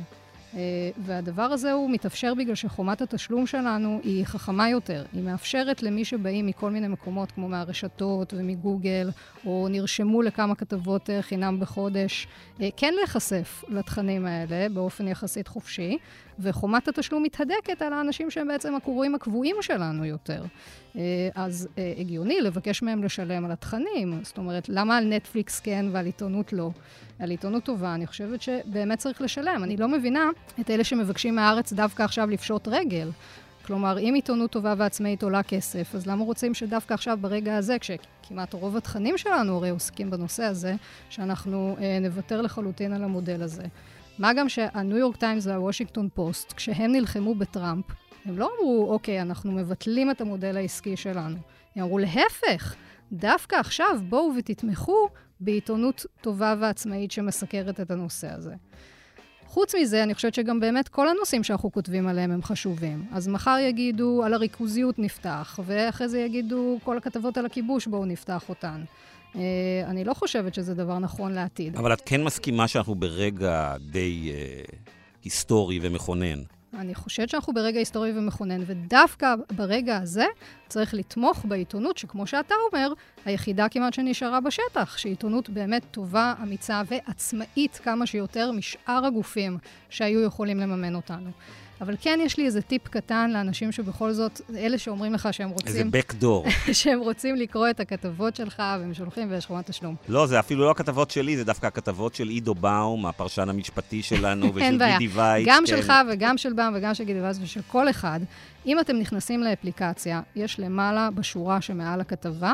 אה, 0.56 0.60
והדבר 0.98 1.42
הזה 1.42 1.72
הוא 1.72 1.90
מתאפשר 1.90 2.34
בגלל 2.34 2.56
שחומת 2.56 3.02
התשלום 3.02 3.48
שלנו 3.48 4.00
היא 4.04 4.26
חכמה 4.26 4.70
יותר. 4.70 5.06
היא 5.14 5.24
מאפשרת 5.24 5.84
למי 5.84 6.06
שבאים 6.06 6.46
מכל 6.46 6.72
מיני 6.72 6.88
מקומות, 6.88 7.32
כמו 7.32 7.50
מהרשתות 7.50 8.34
ומגוגל, 8.38 9.10
או 9.46 9.68
נרשמו 9.70 10.22
לכמה 10.22 10.56
כתבות 10.56 11.10
אה, 11.10 11.22
חינם 11.22 11.60
בחודש, 11.60 12.28
אה, 12.62 12.70
כן 12.78 12.94
להיחשף 12.94 13.64
לתכנים 13.68 14.26
האלה 14.26 14.70
באופן 14.70 15.08
יחסית 15.08 15.48
חופשי, 15.48 15.98
וחומת 16.40 16.88
התשלום 16.88 17.24
מתהדקת 17.24 17.82
על 17.82 17.94
האנשים 17.94 18.32
שהם 18.32 18.48
בעצם 18.48 18.76
הקוראים 18.76 19.16
הקבועים 19.16 19.56
שלנו 19.62 20.06
יותר. 20.06 20.44
אז 21.36 21.68
הגיוני 22.00 22.42
לבקש 22.42 22.82
מהם 22.82 23.04
לשלם 23.04 23.46
על 23.46 23.52
התכנים. 23.52 24.20
זאת 24.24 24.38
אומרת, 24.38 24.70
למה 24.70 24.98
על 24.98 25.06
נטפליקס 25.14 25.60
כן 25.60 25.86
ועל 25.92 26.06
עיתונות 26.06 26.54
לא? 26.54 26.70
על 27.20 27.30
עיתונות 27.30 27.64
טובה, 27.64 27.96
אני 27.96 28.08
חושבת 28.08 28.42
שבאמת 28.42 28.98
צריך 28.98 29.22
לשלם. 29.22 29.64
אני 29.64 29.78
לא 29.78 29.88
מבינה 29.88 30.30
את 30.60 30.70
אלה 30.70 30.84
שמבקשים 30.84 31.36
מהארץ 31.36 31.74
דווקא 31.74 32.04
עכשיו 32.04 32.30
לפשוט 32.30 32.68
רגל. 32.68 33.10
כלומר, 33.66 34.00
אם 34.00 34.12
עיתונות 34.16 34.52
טובה 34.52 34.74
ועצמאית 34.78 35.24
עולה 35.24 35.44
כסף, 35.44 35.96
אז 35.96 36.08
למה 36.08 36.24
רוצים 36.24 36.54
שדווקא 36.54 36.94
עכשיו, 36.94 37.18
ברגע 37.22 37.58
הזה, 37.58 37.78
כשכמעט 37.80 38.54
רוב 38.54 38.78
התכנים 38.78 39.18
שלנו 39.18 39.56
הרי 39.56 39.70
עוסקים 39.70 40.10
בנושא 40.10 40.44
הזה, 40.44 40.76
שאנחנו 41.10 41.78
אה, 41.82 41.98
נוותר 42.02 42.42
לחלוטין 42.42 42.94
על 42.94 43.04
המודל 43.04 43.42
הזה? 43.42 43.64
מה 44.20 44.34
גם 44.34 44.50
שהניו 44.50 44.98
יורק 44.98 45.16
טיימס 45.16 45.48
והוושינגטון 45.48 46.10
פוסט, 46.14 46.54
כשהם 46.54 46.92
נלחמו 46.92 47.36
בטראמפ, 47.36 47.86
הם 48.28 48.40
לא 48.40 48.50
אמרו, 48.56 48.88
אוקיי, 48.90 49.22
אנחנו 49.22 49.52
מבטלים 49.52 50.12
את 50.12 50.22
המודל 50.22 50.58
העסקי 50.58 50.98
שלנו. 50.98 51.38
הם 51.76 51.84
אמרו, 51.84 51.98
להפך, 51.98 52.76
דווקא 53.12 53.56
עכשיו 53.56 54.00
בואו 54.10 54.32
ותתמכו 54.38 55.08
בעיתונות 55.40 56.06
טובה 56.22 56.56
ועצמאית 56.62 57.12
שמסקרת 57.12 57.80
את 57.80 57.92
הנושא 57.92 58.28
הזה. 58.34 58.54
חוץ 59.46 59.76
מזה, 59.76 60.04
אני 60.04 60.14
חושבת 60.14 60.34
שגם 60.34 60.60
באמת 60.60 60.88
כל 60.88 61.08
הנושאים 61.10 61.44
שאנחנו 61.44 61.72
כותבים 61.72 62.08
עליהם 62.08 62.32
הם 62.32 62.44
חשובים. 62.44 63.06
אז 63.12 63.28
מחר 63.28 63.58
יגידו 63.62 64.24
על 64.24 64.34
הריכוזיות 64.34 65.00
נפתח, 65.00 65.60
ואחרי 65.66 66.10
זה 66.10 66.20
יגידו 66.20 66.78
כל 66.84 66.98
הכתבות 66.98 67.38
על 67.38 67.46
הכיבוש, 67.46 67.88
בואו 67.88 68.06
נפתח 68.06 68.50
אותן. 68.50 68.84
Uh, 69.34 69.38
אני 69.86 70.04
לא 70.04 70.14
חושבת 70.14 70.54
שזה 70.54 70.74
דבר 70.74 71.00
נכון 71.00 71.34
לעתיד. 71.34 71.76
אבל 71.76 71.94
את 71.94 72.02
כן 72.06 72.24
מסכימה 72.24 72.68
שאנחנו 72.68 72.96
ברגע 72.96 73.76
די 73.92 74.32
uh, 74.32 74.76
היסטורי 75.24 75.80
ומכונן. 75.82 76.40
אני 76.74 76.96
חושבת 76.96 77.30
שאנחנו 77.30 77.54
ברגע 77.54 77.80
היסטורי 77.80 78.12
ומכונן, 78.16 78.62
ודווקא 78.66 79.36
ברגע 79.56 79.98
הזה 79.98 80.26
צריך 80.68 80.94
לתמוך 80.94 81.46
בעיתונות, 81.48 81.98
שכמו 81.98 82.28
שאתה 82.28 82.56
אומר, 82.72 82.94
היחידה 83.26 83.70
כמעט 83.70 83.94
שנשארה 83.94 84.40
בשטח, 84.42 84.98
שהיא 84.98 85.12
עיתונות 85.12 85.50
באמת 85.50 85.84
טובה, 85.92 86.34
אמיצה 86.44 86.82
ועצמאית 86.88 87.80
כמה 87.84 88.06
שיותר 88.06 88.52
משאר 88.52 89.06
הגופים 89.06 89.58
שהיו 89.90 90.24
יכולים 90.24 90.60
לממן 90.60 90.96
אותנו. 90.96 91.30
אבל 91.82 91.96
כן 92.02 92.20
יש 92.24 92.38
לי 92.38 92.46
איזה 92.46 92.62
טיפ 92.62 92.88
קטן 92.88 93.32
לאנשים 93.32 93.72
שבכל 93.72 94.12
זאת, 94.12 94.42
אלה 94.58 94.78
שאומרים 94.78 95.14
לך 95.14 95.30
שהם 95.32 95.50
רוצים... 95.50 95.68
איזה 95.68 95.84
backdoor. 95.84 96.50
שהם 96.74 97.00
רוצים 97.00 97.36
לקרוא 97.36 97.70
את 97.70 97.80
הכתבות 97.80 98.36
שלך, 98.36 98.64
והם 98.80 98.94
שולחים 98.94 99.32
ויש 99.32 99.46
חומת 99.46 99.66
תשלום. 99.66 99.96
לא, 100.10 100.28
זה 100.28 100.40
אפילו 100.40 100.66
לא 100.66 100.72
הכתבות 100.72 101.12
שלי, 101.12 101.38
זה 101.38 101.44
דווקא 101.44 101.66
הכתבות 101.68 102.16
של 102.16 102.28
עידו 102.28 102.56
באום, 102.56 103.06
הפרשן 103.06 103.50
המשפטי 103.50 104.04
שלנו, 104.04 104.52
ושל 104.56 104.78
גידי 104.78 105.08
וייץ. 105.14 105.48
גם 105.48 105.64
כן. 105.68 105.68
שלך 105.68 105.94
וגם 106.12 106.38
של 106.38 106.54
באום 106.54 106.74
וגם 106.76 106.94
של 106.94 107.04
גידי 107.04 107.22
וייץ 107.22 107.38
ושל 107.42 107.62
כל 107.68 107.90
אחד. 107.90 108.20
אם 108.66 108.80
אתם 108.80 108.96
נכנסים 108.96 109.44
לאפליקציה, 109.44 110.22
יש 110.36 110.60
למעלה, 110.60 111.10
בשורה 111.12 111.62
שמעל 111.62 112.02
הכתבה, 112.02 112.54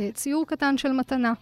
אה, 0.00 0.08
ציור 0.14 0.46
קטן 0.46 0.78
של 0.78 0.92
מתנה. 0.92 1.32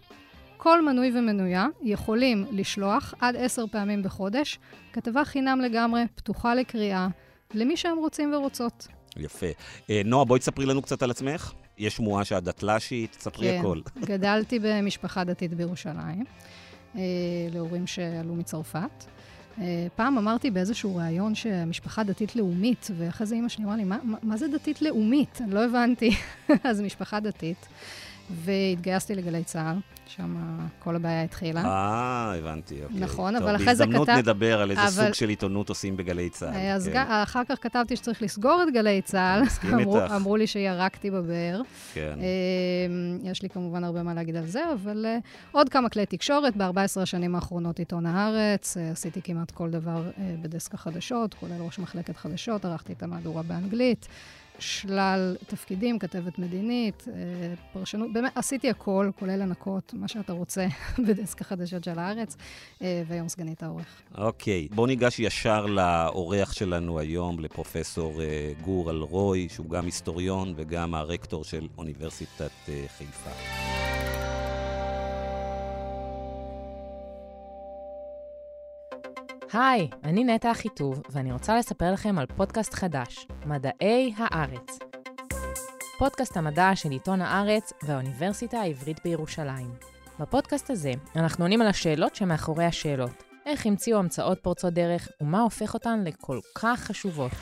כל 0.62 0.84
מנוי 0.84 1.18
ומנויה 1.18 1.66
יכולים 1.82 2.46
לשלוח 2.50 3.14
עד 3.20 3.36
עשר 3.36 3.64
פעמים 3.66 4.02
בחודש 4.02 4.58
כתבה 4.92 5.24
חינם 5.24 5.60
לגמרי, 5.60 6.02
פתוחה 6.14 6.54
לקריאה, 6.54 7.08
למי 7.54 7.76
שהם 7.76 7.98
רוצים 7.98 8.34
ורוצות. 8.34 8.88
יפה. 9.16 9.46
אה, 9.90 10.02
נועה, 10.04 10.24
בואי 10.24 10.40
תספרי 10.40 10.66
לנו 10.66 10.82
קצת 10.82 11.02
על 11.02 11.10
עצמך. 11.10 11.52
יש 11.78 11.96
שמועה 11.96 12.24
שאת 12.24 12.44
דתל"שית, 12.44 13.12
תספרי 13.12 13.48
כן, 13.48 13.58
הכל. 13.58 13.80
גדלתי 14.00 14.58
במשפחה 14.58 15.24
דתית 15.24 15.54
בירושלים, 15.54 16.24
אה, 16.96 17.00
להורים 17.52 17.86
שעלו 17.86 18.34
מצרפת. 18.34 19.04
אה, 19.60 19.86
פעם 19.96 20.18
אמרתי 20.18 20.50
באיזשהו 20.50 20.96
ראיון 20.96 21.34
שמשפחה 21.34 22.02
דתית 22.02 22.36
לאומית, 22.36 22.90
ואחרי 22.98 23.26
זה 23.26 23.34
אימא 23.34 23.48
שלי 23.48 23.64
אמרה 23.64 23.76
לי, 23.76 23.84
מה, 23.84 23.98
מה, 24.02 24.18
מה 24.22 24.36
זה 24.36 24.48
דתית 24.48 24.82
לאומית? 24.82 25.40
אני 25.40 25.54
לא 25.54 25.64
הבנתי. 25.64 26.10
אז 26.64 26.80
משפחה 26.80 27.20
דתית. 27.20 27.66
והתגייסתי 28.34 29.14
לגלי 29.14 29.44
צה"ל, 29.44 29.76
שם 30.06 30.36
כל 30.78 30.96
הבעיה 30.96 31.22
התחילה. 31.22 31.64
אה, 31.64 32.34
הבנתי, 32.38 32.84
אוקיי. 32.84 33.00
נכון, 33.00 33.38
טוב, 33.38 33.42
אבל 33.42 33.56
אחרי 33.56 33.74
זה 33.74 33.84
כתב... 33.84 33.92
בהזדמנות 33.92 34.08
נדבר 34.08 34.60
על 34.60 34.70
איזה 34.70 34.82
אבל... 34.82 35.04
סוג 35.04 35.14
של 35.14 35.28
עיתונות 35.28 35.68
עושים 35.68 35.96
בגלי 35.96 36.30
צה"ל. 36.30 36.56
אז 36.74 36.88
כן. 36.92 37.04
אחר 37.08 37.42
כך 37.48 37.58
כתבתי 37.60 37.96
שצריך 37.96 38.22
לסגור 38.22 38.62
את 38.68 38.74
גלי 38.74 39.02
צה"ל. 39.02 39.42
מסכים 39.42 39.74
אמרו, 39.74 40.00
איתך. 40.00 40.12
אמרו 40.12 40.36
לי 40.36 40.46
שירקתי 40.46 41.10
בבאר. 41.10 41.62
כן. 41.94 42.18
אמ, 42.18 43.18
יש 43.22 43.42
לי 43.42 43.48
כמובן 43.48 43.84
הרבה 43.84 44.02
מה 44.02 44.14
להגיד 44.14 44.36
על 44.36 44.46
זה, 44.46 44.62
אבל 44.72 45.06
uh, 45.06 45.26
עוד 45.52 45.68
כמה 45.68 45.88
כלי 45.88 46.06
תקשורת. 46.06 46.56
ב-14 46.56 47.00
השנים 47.00 47.34
האחרונות 47.34 47.78
עיתון 47.78 48.06
הארץ, 48.06 48.76
uh, 48.76 48.80
עשיתי 48.92 49.22
כמעט 49.22 49.50
כל 49.50 49.70
דבר 49.70 50.10
בדסק 50.42 50.74
החדשות, 50.74 51.34
כולל 51.34 51.60
ראש 51.60 51.78
מחלקת 51.78 52.16
חדשות, 52.16 52.64
ערכתי 52.64 52.92
את 52.92 53.02
המהדורה 53.02 53.42
באנגלית. 53.42 54.08
שלל 54.62 55.36
תפקידים, 55.46 55.98
כתבת 55.98 56.38
מדינית, 56.38 57.04
אה, 57.08 57.54
פרשנות, 57.72 58.12
באמת, 58.12 58.32
עשיתי 58.34 58.70
הכל, 58.70 59.10
כולל 59.18 59.36
לנקות, 59.36 59.94
מה 59.94 60.08
שאתה 60.08 60.32
רוצה, 60.32 60.66
בדסק 61.08 61.40
החדשות 61.40 61.84
של 61.84 61.98
הארץ, 61.98 62.36
אה, 62.82 63.02
והיום 63.06 63.28
סגנית 63.28 63.62
העורך. 63.62 64.02
אוקיי, 64.18 64.68
בואו 64.74 64.86
ניגש 64.86 65.18
ישר 65.18 65.66
לאורח 65.66 66.52
שלנו 66.52 66.98
היום, 66.98 67.40
לפרופסור 67.40 68.22
אה, 68.22 68.52
גור 68.60 68.90
אלרוי, 68.90 69.48
שהוא 69.48 69.70
גם 69.70 69.84
היסטוריון 69.84 70.54
וגם 70.56 70.94
הרקטור 70.94 71.44
של 71.44 71.68
אוניברסיטת 71.78 72.50
חיפה. 72.98 73.91
היי, 79.52 79.88
אני 80.04 80.24
נטע 80.24 80.50
אחיטוב, 80.52 81.02
ואני 81.10 81.32
רוצה 81.32 81.56
לספר 81.56 81.92
לכם 81.92 82.18
על 82.18 82.26
פודקאסט 82.26 82.74
חדש, 82.74 83.26
מדעי 83.46 84.14
הארץ. 84.16 84.78
פודקאסט 85.98 86.36
המדע 86.36 86.70
של 86.74 86.90
עיתון 86.90 87.22
הארץ 87.22 87.72
והאוניברסיטה 87.82 88.60
העברית 88.60 89.00
בירושלים. 89.04 89.70
בפודקאסט 90.20 90.70
הזה 90.70 90.92
אנחנו 91.16 91.44
עונים 91.44 91.60
על 91.60 91.66
השאלות 91.66 92.16
שמאחורי 92.16 92.64
השאלות. 92.64 93.22
איך 93.46 93.66
המציאו 93.66 93.98
המצאות 93.98 94.38
פורצות 94.42 94.74
דרך 94.74 95.08
ומה 95.20 95.40
הופך 95.40 95.74
אותן 95.74 96.04
לכל 96.06 96.38
כך 96.54 96.80
חשובות. 96.80 97.32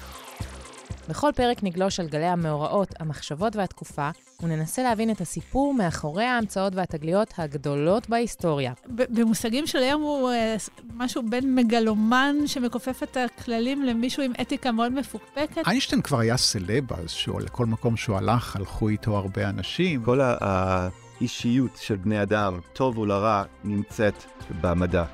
בכל 1.08 1.30
פרק 1.36 1.62
נגלוש 1.62 2.00
על 2.00 2.08
גלי 2.08 2.26
המאורעות, 2.26 2.88
המחשבות 3.00 3.56
והתקופה, 3.56 4.10
וננסה 4.42 4.82
להבין 4.82 5.10
את 5.10 5.20
הסיפור 5.20 5.74
מאחורי 5.74 6.24
ההמצאות 6.24 6.74
והתגליות 6.74 7.34
הגדולות 7.38 8.08
בהיסטוריה. 8.08 8.72
במושגים 8.88 9.66
של 9.66 9.78
היום 9.78 10.02
הוא 10.02 10.30
uh, 10.30 10.82
משהו 10.94 11.22
בין 11.30 11.54
מגלומן 11.54 12.36
שמכופף 12.46 13.02
את 13.02 13.16
הכללים 13.16 13.82
למישהו 13.82 14.22
עם 14.22 14.32
אתיקה 14.40 14.72
מאוד 14.72 14.92
מפוקפקת. 14.92 15.68
איינשטיין 15.68 16.02
כבר 16.02 16.18
היה 16.18 16.36
סלב 16.36 16.92
אז, 16.92 17.14
לכל 17.40 17.66
מקום 17.66 17.96
שהוא 17.96 18.16
הלך, 18.16 18.56
הלכו 18.56 18.88
איתו 18.88 19.16
הרבה 19.16 19.48
אנשים. 19.48 20.04
כל 20.04 20.20
האישיות 20.22 21.76
של 21.80 21.96
בני 21.96 22.22
אדם, 22.22 22.60
טוב 22.72 22.98
ולרע, 22.98 23.42
נמצאת 23.64 24.24
במדע. 24.60 25.04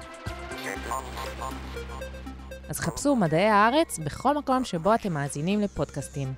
אז 2.69 2.81
חפשו 2.81 3.17
מדעי 3.17 3.49
הארץ 3.49 3.99
בכל 3.99 4.35
מקום 4.35 4.65
שבו 4.65 4.95
אתם 4.95 5.13
מאזינים 5.13 5.61
לפודקאסטים. 5.61 6.33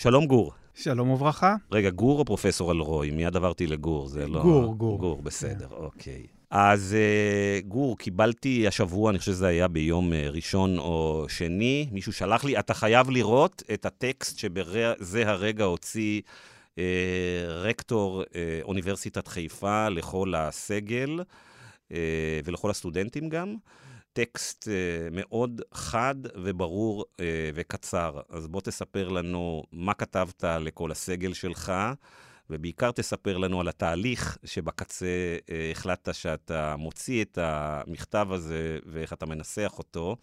שלום 0.00 0.26
גור. 0.26 0.52
שלום 0.74 1.10
וברכה. 1.10 1.56
רגע, 1.72 1.90
גור 1.90 2.18
או 2.18 2.24
פרופסור 2.24 2.72
אלרוי? 2.72 3.10
מיד 3.10 3.36
עברתי 3.36 3.66
לגור, 3.66 4.08
זה 4.08 4.26
לא... 4.26 4.42
גור, 4.42 4.74
גור. 4.74 4.98
גור, 4.98 5.22
בסדר, 5.22 5.66
yeah. 5.70 5.74
אוקיי. 5.74 6.26
אז 6.50 6.96
uh, 6.96 7.66
גור, 7.66 7.98
קיבלתי 7.98 8.66
השבוע, 8.68 9.10
אני 9.10 9.18
חושב 9.18 9.32
שזה 9.32 9.46
היה 9.46 9.68
ביום 9.68 10.12
uh, 10.12 10.14
ראשון 10.30 10.78
או 10.78 11.26
שני, 11.28 11.88
מישהו 11.92 12.12
שלח 12.12 12.44
לי, 12.44 12.58
אתה 12.58 12.74
חייב 12.74 13.10
לראות 13.10 13.62
את 13.74 13.86
הטקסט 13.86 14.38
שבזה 14.38 15.28
הרגע 15.30 15.64
הוציא 15.64 16.20
uh, 16.74 16.78
רקטור 17.48 18.22
uh, 18.22 18.34
אוניברסיטת 18.62 19.28
חיפה 19.28 19.88
לכל 19.88 20.34
הסגל. 20.36 21.20
אה, 21.92 22.40
ולכל 22.44 22.70
הסטודנטים 22.70 23.28
גם. 23.28 23.48
טקסט 23.48 23.58
אה, 24.68 25.08
מאוד 25.12 25.60
חד 25.74 26.14
וברור 26.44 27.04
אה, 27.20 27.50
וקצר. 27.54 28.20
אז 28.28 28.46
בוא 28.46 28.60
תספר 28.60 29.08
לנו 29.08 29.62
מה 29.72 29.94
כתבת 29.94 30.44
לכל 30.44 30.90
הסגל 30.90 31.32
שלך, 31.32 31.72
ובעיקר 32.50 32.90
תספר 32.90 33.38
לנו 33.38 33.60
על 33.60 33.68
התהליך 33.68 34.38
שבקצה 34.44 35.36
החלטת 35.70 36.14
שאתה 36.14 36.76
מוציא 36.76 37.24
את 37.24 37.38
המכתב 37.42 38.28
הזה 38.30 38.78
ואיך 38.86 39.12
אתה 39.12 39.26
מנסח 39.26 39.74
אותו. 39.78 40.16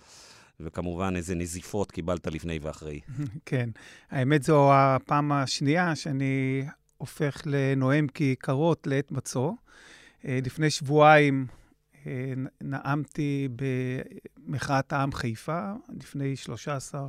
וכמובן 0.59 1.15
איזה 1.15 1.35
נזיפות 1.35 1.91
קיבלת 1.91 2.27
לפני 2.27 2.59
ואחרי. 2.61 2.99
כן, 3.45 3.69
האמת 4.11 4.43
זו 4.43 4.73
הפעם 4.73 5.31
השנייה 5.31 5.95
שאני 5.95 6.65
הופך 6.97 7.41
לנואם 7.45 8.07
כיכרות 8.07 8.87
לעת 8.87 9.11
מצוא. 9.11 9.51
אה, 10.25 10.39
לפני 10.45 10.69
שבועיים 10.69 11.47
אה, 11.49 11.64
נאמתי 12.61 13.47
במחאת 14.47 14.93
העם 14.93 15.11
חיפה, 15.11 15.73
לפני 15.99 16.35
13 16.35 17.07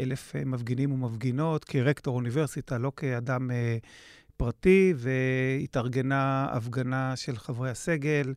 אלף 0.00 0.36
אה, 0.36 0.44
מפגינים 0.44 0.92
ומפגינות, 0.92 1.64
כרקטור 1.64 2.16
אוניברסיטה, 2.16 2.78
לא 2.78 2.92
כאדם 2.96 3.50
פרטי, 4.36 4.94
והתארגנה 4.96 6.46
הפגנה 6.52 7.16
של 7.16 7.36
חברי 7.36 7.70
הסגל, 7.70 8.34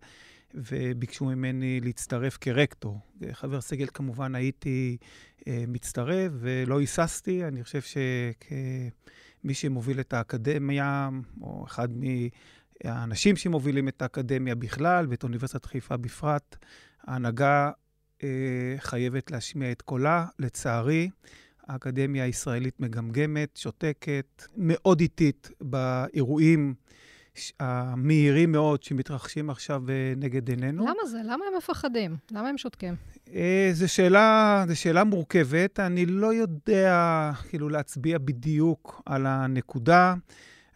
וביקשו 0.54 1.26
ממני 1.26 1.82
להצטרף 1.82 2.38
כרקטור. 2.42 3.00
חבר 3.32 3.62
סגל, 3.62 3.88
כמובן, 3.94 4.36
הייתי 4.36 4.98
מצטרף 5.48 6.32
ולא 6.36 6.80
היססתי. 6.80 7.46
אני 7.46 7.64
חושב 7.64 7.82
שכמי 7.82 9.54
שמוביל 9.54 10.00
את 10.00 10.14
האקדמיה, 10.14 11.10
או 11.42 11.66
אחד 11.68 11.90
מ... 11.92 12.04
האנשים 12.84 13.36
שמובילים 13.36 13.88
את 13.88 14.02
האקדמיה 14.02 14.56
בכלל 14.56 15.06
ואת 15.10 15.24
אוניברסיטת 15.24 15.66
חיפה 15.66 15.98
בפרט, 15.98 16.56
ההנהגה 17.04 17.72
אה, 18.24 18.76
חייבת 18.78 19.32
להשמיע 19.32 19.72
את 19.72 19.82
קולה. 19.82 20.26
לצערי, 20.40 21.10
האקדמיה 21.68 22.24
הישראלית 22.24 22.80
מגמגמת, 22.80 23.58
שותקת, 23.58 24.44
מאוד 24.58 25.00
איטית 25.00 25.50
באירועים 25.62 26.74
המהירים 27.60 28.52
מאוד 28.52 28.84
שמתרחשים 28.84 29.50
עכשיו 29.50 29.90
אה, 29.90 30.14
נגד 30.18 30.50
עינינו. 30.50 30.84
למה 30.84 31.06
זה? 31.06 31.18
למה 31.24 31.46
הם 31.52 31.58
מפחדים? 31.58 32.18
למה 32.32 32.50
הם 32.50 32.58
שותקים? 32.58 32.96
אה, 33.34 33.70
זו 33.74 33.94
שאלה, 33.94 34.64
זו 34.68 34.76
שאלה 34.76 35.04
מורכבת. 35.04 35.80
אני 35.80 36.06
לא 36.06 36.34
יודע 36.34 37.32
כאילו 37.50 37.70
להצביע 37.70 38.18
בדיוק 38.18 39.02
על 39.06 39.26
הנקודה. 39.26 40.16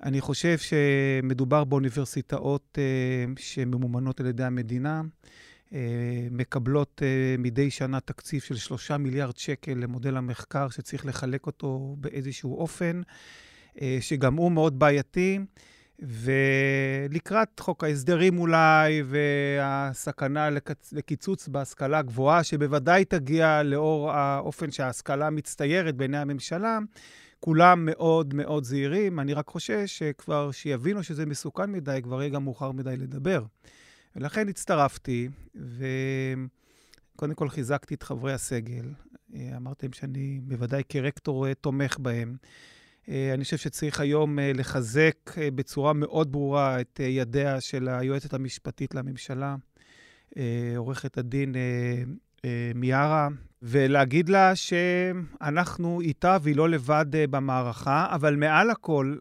אני 0.04 0.22
חושב 0.22 0.58
שמדובר 0.58 1.64
באוניברסיטאות 1.64 2.78
uh, 2.78 3.42
שממומנות 3.42 4.20
על 4.20 4.26
ידי 4.26 4.44
המדינה, 4.44 5.02
uh, 5.70 5.74
מקבלות 6.32 7.02
uh, 7.02 7.42
מדי 7.42 7.72
שנה 7.72 8.00
תקציב 8.00 8.42
של 8.42 8.56
שלושה 8.56 8.98
מיליארד 8.98 9.38
שקל 9.38 9.74
למודל 9.74 10.18
המחקר, 10.18 10.70
שצריך 10.70 11.06
לחלק 11.06 11.46
אותו 11.46 11.96
באיזשהו 12.00 12.58
אופן, 12.58 13.02
שגם 14.00 14.36
הוא 14.36 14.52
מאוד 14.52 14.80
בעייתי. 14.80 15.40
ולקראת 16.02 17.60
חוק 17.60 17.84
ההסדרים 17.84 18.40
אולי, 18.40 19.04
והסכנה 19.06 20.50
לקצ... 20.50 20.94
לקיצוץ 20.94 21.48
בהשכלה 21.48 21.98
הגבוהה, 21.98 22.44
שבוודאי 22.44 23.06
תגיע 23.06 23.64
לאור 23.64 24.12
האופן 24.12 24.72
שההשכלה 24.72 25.30
מצטיירת 25.30 25.96
בעיני 25.96 26.18
הממשלה, 26.18 26.80
כולם 27.40 27.86
מאוד 27.86 28.34
מאוד 28.34 28.64
זהירים. 28.64 29.20
אני 29.20 29.34
רק 29.34 29.48
חושש 29.48 29.98
שכבר 29.98 30.52
שיבינו 30.52 31.04
שזה 31.04 31.26
מסוכן 31.26 31.72
מדי, 31.72 32.00
כבר 32.04 32.22
יהיה 32.22 32.30
גם 32.30 32.44
מאוחר 32.44 32.72
מדי 32.72 32.98
לדבר. 32.98 33.44
ולכן 34.16 34.48
הצטרפתי, 34.48 35.30
וקודם 37.16 37.34
כל 37.34 37.50
חיזקתי 37.50 37.94
את 37.94 38.04
חברי 38.04 38.34
הסגל. 38.34 38.86
אמרתם 39.58 39.94
שאני 39.94 40.40
בוודאי 40.44 40.84
כרקטור 40.90 41.48
אה, 41.48 41.54
תומך 41.54 41.98
בהם. 42.00 42.36
אה, 43.10 43.34
אני 43.34 43.44
חושב 43.44 43.58
שצריך 43.58 44.00
היום 44.00 44.40
אה, 44.40 44.52
לחזק 44.54 45.18
בצורה 45.56 45.94
מאוד 45.94 46.32
ברורה 46.32 46.82
את 46.82 47.00
ידיה 47.04 47.62
של 47.62 47.88
היועצת 47.88 48.34
המשפטית 48.34 48.96
לממשלה, 48.96 49.56
עורכת 50.78 51.18
הדין 51.18 51.56
מיארה, 52.76 53.28
ולהגיד 53.62 54.30
לה 54.30 54.56
שאנחנו 54.56 56.02
איתה 56.02 56.38
והיא 56.42 56.56
לא 56.56 56.70
לבד 56.70 57.16
אה, 57.16 57.28
במערכה, 57.28 58.08
אבל 58.10 58.36
מעל 58.36 58.70
הכל, 58.70 59.18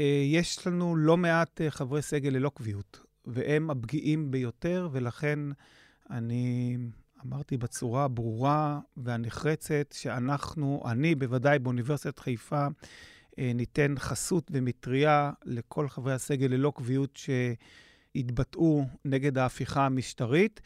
אה, 0.00 0.22
יש 0.24 0.66
לנו 0.66 0.96
לא 0.96 1.16
מעט 1.16 1.60
אה, 1.60 1.70
חברי 1.70 2.02
סגל 2.02 2.30
ללא 2.30 2.50
קביעות, 2.54 3.00
והם 3.26 3.70
הפגיעים 3.70 4.30
ביותר, 4.30 4.88
ולכן 4.92 5.38
אני 6.10 6.76
אמרתי 7.26 7.56
בצורה 7.56 8.04
הברורה 8.04 8.80
והנחרצת 8.96 9.92
שאנחנו, 9.92 10.82
אני 10.86 11.14
בוודאי 11.14 11.58
באוניברסיטת 11.58 12.18
חיפה, 12.18 12.66
ניתן 13.38 13.94
חסות 13.98 14.50
ומטריה 14.50 15.32
לכל 15.44 15.88
חברי 15.88 16.12
הסגל 16.12 16.46
ללא 16.46 16.72
קביעות 16.76 17.18
שהתבטאו 18.14 18.84
נגד 19.04 19.38
ההפיכה 19.38 19.86
המשטרית. 19.86 20.60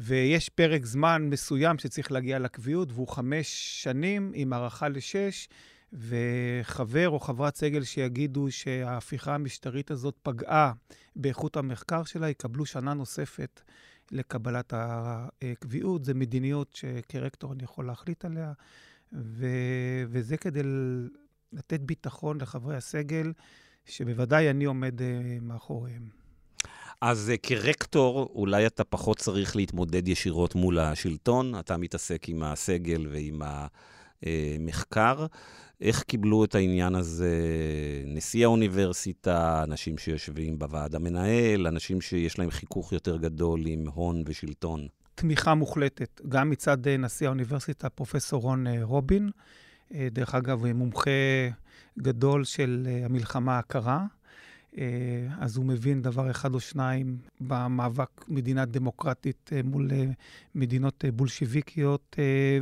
ויש 0.00 0.48
פרק 0.48 0.84
זמן 0.84 1.22
מסוים 1.30 1.78
שצריך 1.78 2.12
להגיע 2.12 2.38
לקביעות, 2.38 2.92
והוא 2.92 3.08
חמש 3.08 3.46
שנים 3.82 4.32
עם 4.34 4.52
הארכה 4.52 4.88
לשש, 4.88 5.48
וחבר 5.92 7.08
או 7.08 7.20
חברת 7.20 7.56
סגל 7.56 7.84
שיגידו 7.84 8.50
שההפיכה 8.50 9.34
המשטרית 9.34 9.90
הזאת 9.90 10.14
פגעה 10.22 10.72
באיכות 11.16 11.56
המחקר 11.56 12.04
שלה, 12.04 12.28
יקבלו 12.28 12.66
שנה 12.66 12.94
נוספת 12.94 13.60
לקבלת 14.12 14.72
הקביעות. 14.76 16.04
זו 16.04 16.12
מדיניות 16.14 16.72
שכרקטור 16.72 17.52
אני 17.52 17.64
יכול 17.64 17.86
להחליט 17.86 18.24
עליה, 18.24 18.52
ו... 19.12 19.46
וזה 20.08 20.36
כדי 20.36 20.62
לתת 21.52 21.80
ביטחון 21.80 22.40
לחברי 22.40 22.76
הסגל, 22.76 23.32
שבוודאי 23.84 24.50
אני 24.50 24.64
עומד 24.64 25.02
אה, 25.02 25.38
מאחוריהם. 25.42 26.17
אז 27.00 27.32
uh, 27.34 27.38
כרקטור, 27.42 28.32
אולי 28.34 28.66
אתה 28.66 28.84
פחות 28.84 29.18
צריך 29.18 29.56
להתמודד 29.56 30.08
ישירות 30.08 30.54
מול 30.54 30.78
השלטון, 30.78 31.58
אתה 31.58 31.76
מתעסק 31.76 32.28
עם 32.28 32.42
הסגל 32.42 33.06
ועם 33.10 33.42
המחקר. 34.22 35.26
איך 35.80 36.02
קיבלו 36.02 36.44
את 36.44 36.54
העניין 36.54 36.94
הזה 36.94 37.36
נשיא 38.04 38.44
האוניברסיטה, 38.44 39.62
אנשים 39.64 39.98
שיושבים 39.98 40.58
בוועד 40.58 40.94
המנהל, 40.94 41.66
אנשים 41.66 42.00
שיש 42.00 42.38
להם 42.38 42.50
חיכוך 42.50 42.92
יותר 42.92 43.16
גדול 43.16 43.66
עם 43.66 43.88
הון 43.94 44.22
ושלטון? 44.26 44.86
תמיכה 45.14 45.54
מוחלטת, 45.54 46.20
גם 46.28 46.50
מצד 46.50 46.88
אה, 46.88 46.96
נשיא 46.96 47.26
האוניברסיטה, 47.26 47.88
פרופ' 47.90 48.32
רון 48.32 48.66
אה, 48.66 48.78
רובין, 48.82 49.30
דרך 49.90 50.34
אגב, 50.34 50.72
מומחה 50.72 51.10
גדול 51.98 52.44
של 52.44 52.88
המלחמה 53.04 53.58
הקרה. 53.58 54.04
אז 55.38 55.56
הוא 55.56 55.64
מבין 55.64 56.02
דבר 56.02 56.30
אחד 56.30 56.54
או 56.54 56.60
שניים 56.60 57.18
במאבק 57.40 58.24
מדינה 58.28 58.64
דמוקרטית 58.64 59.50
מול 59.64 59.90
מדינות 60.54 61.04
בולשיביקיות, 61.14 62.16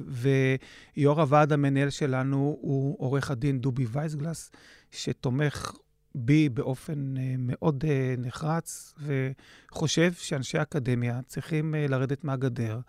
ויו"ר 0.06 1.20
הוועד 1.20 1.52
המנהל 1.52 1.90
שלנו 1.90 2.58
הוא 2.60 2.96
עורך 2.98 3.30
הדין 3.30 3.58
דובי 3.58 3.86
וייסגלס, 3.88 4.50
שתומך 4.90 5.72
בי 6.14 6.48
באופן 6.48 7.14
מאוד 7.38 7.84
נחרץ, 8.18 8.94
וחושב 9.02 10.12
שאנשי 10.12 10.62
אקדמיה 10.62 11.20
צריכים 11.26 11.74
לרדת 11.88 12.24
מהגדר 12.24 12.80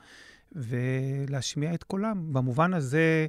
ולהשמיע 0.52 1.74
את 1.74 1.84
קולם. 1.84 2.34
במובן 2.34 2.74
הזה, 2.74 3.28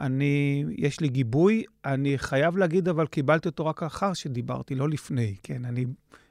אני, 0.00 0.64
יש 0.76 1.00
לי 1.00 1.08
גיבוי, 1.08 1.64
אני 1.84 2.18
חייב 2.18 2.56
להגיד, 2.56 2.88
אבל 2.88 3.06
קיבלתי 3.06 3.48
אותו 3.48 3.66
רק 3.66 3.82
אחר 3.82 4.12
שדיברתי, 4.12 4.74
לא 4.74 4.88
לפני, 4.88 5.36
כן? 5.42 5.64
אני, 5.64 5.86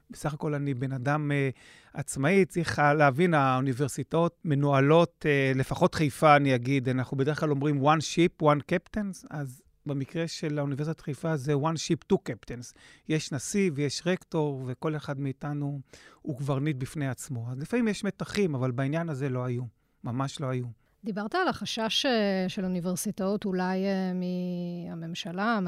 בסך 0.10 0.34
הכל 0.34 0.54
אני 0.54 0.74
בן 0.74 0.92
אדם 0.92 1.32
uh, 1.32 1.58
עצמאי, 1.94 2.46
צריך 2.46 2.80
להבין, 2.80 3.34
האוניברסיטאות 3.34 4.36
מנוהלות, 4.46 5.26
uh, 5.26 5.58
לפחות 5.58 5.96
חיפה, 5.96 6.36
אני 6.36 6.56
אגיד, 6.56 6.90
אנחנו 6.90 7.18
בדרך 7.18 7.40
כלל 7.40 7.52
אומרים 7.52 7.82
one 7.82 8.00
ship, 8.00 8.44
one 8.44 8.60
captains, 8.72 9.28
אז 9.30 9.62
במקרה 9.88 10.28
של 10.28 10.60
האוניברסיטת 10.60 11.02
חיפה 11.02 11.38
זה 11.38 11.54
one 11.54 11.76
ship, 11.76 12.14
two 12.14 12.18
captains. 12.30 12.74
יש 13.10 13.32
נשיא 13.32 13.72
ויש 13.74 14.04
רקטור, 14.06 14.64
וכל 14.68 14.96
אחד 14.96 15.20
מאיתנו 15.20 15.80
הוא 16.22 16.38
קברניט 16.38 16.78
בפני 16.78 17.08
עצמו. 17.08 17.52
אז 17.52 17.60
לפעמים 17.60 17.88
יש 17.88 18.04
מתחים, 18.04 18.56
אבל 18.56 18.72
בעניין 18.72 19.10
הזה 19.10 19.30
לא 19.30 19.46
היו, 19.46 19.64
ממש 20.04 20.42
לא 20.42 20.48
היו. 20.48 20.87
דיברת 21.08 21.36
על 21.36 21.48
החשש 21.48 22.06
אה, 22.06 22.46
של 22.48 22.64
אוניברסיטאות 22.64 23.46
אולי 23.46 23.86
אה, 23.86 24.12
מהממשלה, 24.14 25.60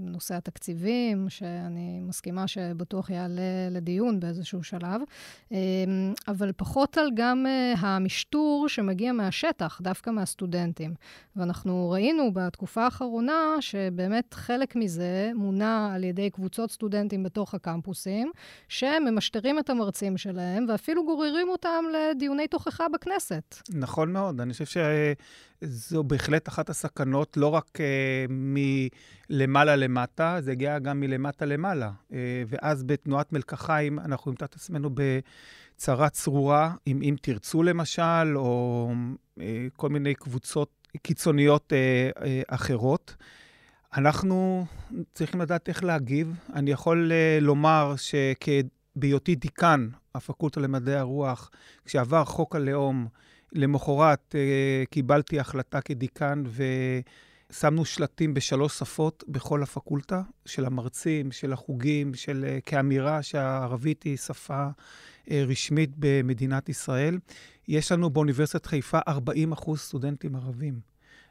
מנושא 0.00 0.34
התקציבים, 0.34 1.26
שאני 1.28 2.00
מסכימה 2.00 2.48
שבטוח 2.48 3.10
יעלה 3.10 3.68
לדיון 3.70 4.20
באיזשהו 4.20 4.62
שלב, 4.62 5.00
אמ, 5.50 5.56
אבל 6.28 6.52
פחות 6.56 6.98
על 6.98 7.10
גם 7.14 7.46
אה, 7.46 7.74
המשטור 7.78 8.68
שמגיע 8.68 9.12
מהשטח, 9.12 9.80
דווקא 9.82 10.10
מהסטודנטים. 10.10 10.94
ואנחנו 11.36 11.90
ראינו 11.90 12.32
בתקופה 12.32 12.84
האחרונה 12.84 13.56
שבאמת 13.60 14.34
חלק 14.34 14.76
מזה 14.76 15.30
מונע 15.34 15.90
על 15.94 16.04
ידי 16.04 16.30
קבוצות 16.30 16.70
סטודנטים 16.70 17.22
בתוך 17.22 17.54
הקמפוסים, 17.54 18.30
שממשטרים 18.68 19.58
את 19.58 19.70
המרצים 19.70 20.16
שלהם 20.16 20.66
ואפילו 20.68 21.04
גוררים 21.04 21.48
אותם 21.48 21.84
לדיוני 21.92 22.48
תוכחה 22.48 22.88
בכנסת. 22.88 23.56
נכון 23.74 24.12
מאוד, 24.12 24.40
אני 24.40 24.52
חושב 24.52 24.64
ש... 24.64 24.76
זו 25.60 26.04
בהחלט 26.04 26.48
אחת 26.48 26.70
הסכנות, 26.70 27.36
לא 27.36 27.46
רק 27.46 27.64
uh, 27.76 28.32
מלמעלה 29.30 29.76
למטה, 29.76 30.36
זה 30.40 30.52
הגיע 30.52 30.78
גם 30.78 31.00
מלמטה 31.00 31.44
למעלה. 31.44 31.90
Uh, 32.10 32.14
ואז 32.48 32.82
בתנועת 32.82 33.32
מלקחיים 33.32 33.98
אנחנו 33.98 34.30
נמצא 34.30 34.44
את 34.44 34.54
עצמנו 34.54 34.90
בצרה 34.94 36.08
צרורה, 36.08 36.74
אם, 36.86 37.00
אם 37.02 37.16
תרצו 37.22 37.62
למשל, 37.62 38.36
או 38.36 38.92
uh, 39.38 39.42
כל 39.76 39.88
מיני 39.88 40.14
קבוצות 40.14 40.70
קיצוניות 41.02 41.72
אחרות. 42.48 43.16
אנחנו 43.96 44.66
צריכים 45.14 45.40
לדעת 45.40 45.68
איך 45.68 45.84
להגיב. 45.84 46.34
אני 46.54 46.70
יכול 46.70 47.12
לומר 47.40 47.94
שבהיותי 47.96 49.34
דיקן 49.34 49.88
הפקולטה 50.14 50.60
למדעי 50.60 50.96
הרוח, 50.96 51.50
כשעבר 51.84 52.24
חוק 52.24 52.56
הלאום, 52.56 53.08
למחרת 53.52 54.34
אה, 54.34 54.84
קיבלתי 54.90 55.40
החלטה 55.40 55.80
כדיקן 55.80 56.42
ושמנו 57.50 57.84
שלטים 57.84 58.34
בשלוש 58.34 58.78
שפות 58.78 59.24
בכל 59.28 59.62
הפקולטה, 59.62 60.22
של 60.46 60.64
המרצים, 60.64 61.32
של 61.32 61.52
החוגים, 61.52 62.14
של, 62.14 62.44
אה, 62.48 62.58
כאמירה 62.60 63.22
שהערבית 63.22 64.02
היא 64.02 64.16
שפה 64.16 64.68
אה, 65.30 65.44
רשמית 65.46 65.90
במדינת 65.98 66.68
ישראל. 66.68 67.18
יש 67.68 67.92
לנו 67.92 68.10
באוניברסיטת 68.10 68.66
חיפה 68.66 68.98
40 69.08 69.52
אחוז 69.52 69.80
סטודנטים 69.80 70.36
ערבים. 70.36 70.80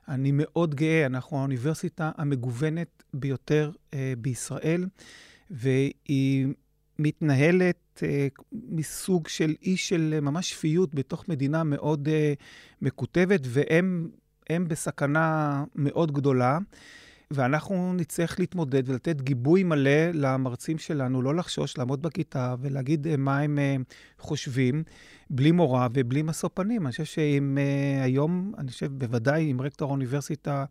אני 0.07 0.31
מאוד 0.33 0.75
גאה, 0.75 1.05
אנחנו 1.05 1.37
האוניברסיטה 1.37 2.11
המגוונת 2.17 3.03
ביותר 3.13 3.71
אה, 3.93 4.13
בישראל, 4.17 4.85
והיא 5.49 6.47
מתנהלת 6.99 8.03
אה, 8.03 8.27
מסוג 8.51 9.27
של 9.27 9.55
אי 9.61 9.77
של 9.77 10.13
אה, 10.15 10.21
ממש 10.21 10.51
שפיות 10.51 10.95
בתוך 10.95 11.29
מדינה 11.29 11.63
מאוד 11.63 12.07
אה, 12.07 12.33
מקוטבת, 12.81 13.41
והם 13.43 14.67
בסכנה 14.67 15.63
מאוד 15.75 16.11
גדולה. 16.11 16.57
ואנחנו 17.31 17.93
נצטרך 17.93 18.39
להתמודד 18.39 18.89
ולתת 18.89 19.21
גיבוי 19.21 19.63
מלא 19.63 20.11
למרצים 20.13 20.77
שלנו, 20.77 21.21
לא 21.21 21.35
לחשוש, 21.35 21.77
לעמוד 21.77 22.01
בכיתה 22.01 22.55
ולהגיד 22.59 23.07
אה, 23.07 23.17
מה 23.17 23.39
הם 23.39 23.59
אה, 23.59 23.75
חושבים, 24.19 24.83
בלי 25.29 25.51
מורא 25.51 25.87
ובלי 25.93 26.21
משוא 26.21 26.49
פנים. 26.53 26.85
אני 26.85 26.91
חושב 26.91 27.03
שאם 27.03 27.57
אה, 27.57 28.03
היום, 28.03 28.51
אני 28.57 28.71
חושב 28.71 28.91
בוודאי 28.97 29.51
אם 29.51 29.61
רקטור 29.61 29.89
האוניברסיטה 29.89 30.65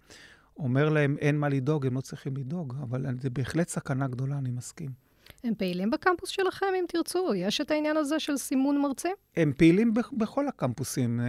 אומר 0.56 0.88
להם 0.88 1.16
אין 1.20 1.38
מה 1.38 1.48
לדאוג, 1.48 1.86
הם 1.86 1.94
לא 1.94 2.00
צריכים 2.00 2.36
לדאוג, 2.36 2.74
אבל 2.82 3.06
זה 3.20 3.30
בהחלט 3.30 3.68
סכנה 3.68 4.08
גדולה, 4.08 4.38
אני 4.38 4.50
מסכים. 4.50 5.05
הם 5.46 5.54
פעילים 5.54 5.90
בקמפוס 5.90 6.28
שלכם, 6.28 6.66
אם 6.80 6.84
תרצו? 6.88 7.34
יש 7.34 7.60
את 7.60 7.70
העניין 7.70 7.96
הזה 7.96 8.20
של 8.20 8.36
סימון 8.36 8.82
מרצים? 8.82 9.12
הם 9.36 9.52
פעילים 9.56 9.94
בכל 10.12 10.48
הקמפוסים. 10.48 11.20
אה, 11.20 11.26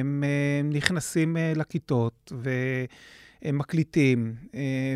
הם 0.00 0.24
אה, 0.26 0.60
נכנסים 0.64 1.36
אה, 1.36 1.52
לכיתות 1.56 2.32
והם 2.42 3.58
מקליטים, 3.58 4.34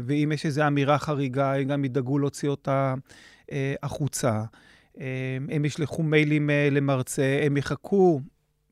ואם 0.07 0.33
יש 0.33 0.47
איזו 0.47 0.67
אמירה 0.67 0.99
חריגה, 0.99 1.55
הם 1.55 1.65
גם 1.65 1.85
ידאגו 1.85 2.19
להוציא 2.19 2.49
אותה 2.49 2.95
החוצה. 3.83 4.45
הם 5.51 5.65
ישלחו 5.65 6.03
מיילים 6.03 6.51
למרצה, 6.71 7.41
הם 7.43 7.57
יחכו 7.57 8.21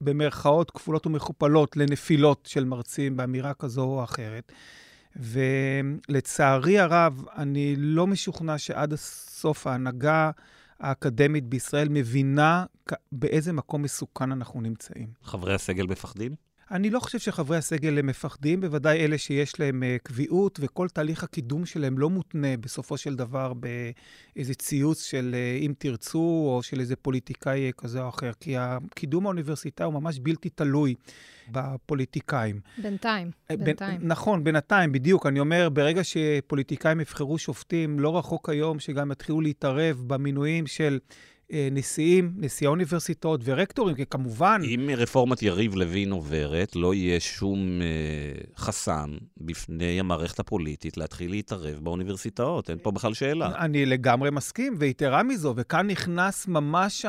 במרכאות 0.01 0.71
כפולות 0.71 1.07
ומכופלות 1.07 1.77
לנפילות 1.77 2.47
של 2.47 2.65
מרצים 2.65 3.17
באמירה 3.17 3.55
כזו 3.55 3.83
או 3.83 4.05
אחרת. 4.05 4.53
ולצערי 5.17 6.79
הרב, 6.79 7.25
אני 7.37 7.75
לא 7.79 8.07
משוכנע 8.07 8.59
שעד 8.59 8.93
הסוף 8.93 9.67
ההנהגה 9.67 10.31
האקדמית 10.81 11.45
בישראל 11.45 11.89
מבינה 11.89 12.65
באיזה 13.13 13.53
מקום 13.53 13.83
מסוכן 13.83 14.33
אנחנו 14.33 14.61
נמצאים. 14.61 15.09
חברי 15.23 15.55
הסגל 15.55 15.87
מפחדים? 15.87 16.35
אני 16.71 16.91
לא 16.91 17.01
חושב 17.01 17.19
שחברי 17.19 17.57
הסגל 17.57 17.99
הם 17.99 18.07
מפחדים, 18.07 18.61
בוודאי 18.61 19.05
אלה 19.05 19.19
שיש 19.19 19.61
להם 19.61 19.83
uh, 19.83 20.03
קביעות, 20.03 20.59
וכל 20.63 20.89
תהליך 20.89 21.25
הקידום 21.25 21.67
שלהם 21.67 21.99
לא 21.99 22.11
מותנה 22.11 22.57
בסופו 22.57 22.97
של 22.97 23.17
דבר 23.17 23.53
באיזה 23.55 24.55
ציוץ 24.55 25.05
של 25.05 25.35
uh, 25.35 25.65
אם 25.65 25.73
תרצו, 25.79 26.19
או 26.49 26.63
של 26.63 26.81
איזה 26.81 26.97
פוליטיקאי 26.97 27.71
כזה 27.79 28.03
או 28.03 28.09
אחר, 28.09 28.31
כי 28.41 28.57
הקידום 28.57 29.27
האוניברסיטאי 29.27 29.87
הוא 29.87 29.95
ממש 29.95 30.19
בלתי 30.23 30.49
תלוי 30.49 30.95
בפוליטיקאים. 31.53 32.61
בינתיים, 32.83 33.31
אה, 33.51 33.57
בינתיים. 33.57 34.01
ב- 34.01 34.05
נכון, 34.05 34.45
בינתיים, 34.45 34.93
בדיוק. 34.93 35.27
אני 35.27 35.41
אומר, 35.41 35.69
ברגע 35.69 36.01
שפוליטיקאים 36.05 37.01
יבחרו 37.01 37.39
שופטים, 37.39 38.01
לא 38.01 38.19
רחוק 38.19 38.49
היום 38.49 38.79
שגם 38.79 39.13
יתחילו 39.13 39.41
להתערב 39.41 40.03
במינויים 40.07 40.67
של... 40.67 40.99
אה, 41.53 41.69
נשיאים, 41.73 42.33
נשיאי 42.37 42.67
האוניברסיטאות 42.67 43.41
ורקטורים, 43.45 43.97
כי 43.97 44.07
כמובן... 44.07 44.63
אם 44.65 44.91
רפורמת 44.97 45.43
יריב 45.43 45.75
לוין 45.75 46.11
עוברת, 46.11 46.77
לא 46.77 46.95
יהיה 46.95 47.21
שום 47.21 47.83
אה, 47.83 47.87
חסם 48.57 49.11
בפני 49.37 50.01
המערכת 50.01 50.39
הפוליטית 50.39 50.97
להתחיל 50.97 51.31
להתערב 51.31 51.79
באוניברסיטאות, 51.83 52.71
אין 52.71 52.79
פה 52.83 52.91
בכלל 52.91 53.15
שאלה. 53.15 53.59
אני 53.59 53.87
לגמרי 53.87 54.31
מסכים, 54.31 54.75
ויתרה 54.79 55.23
מזו, 55.23 55.55
וכאן 55.57 55.87
נכנס 55.87 56.49
ממש 56.49 57.07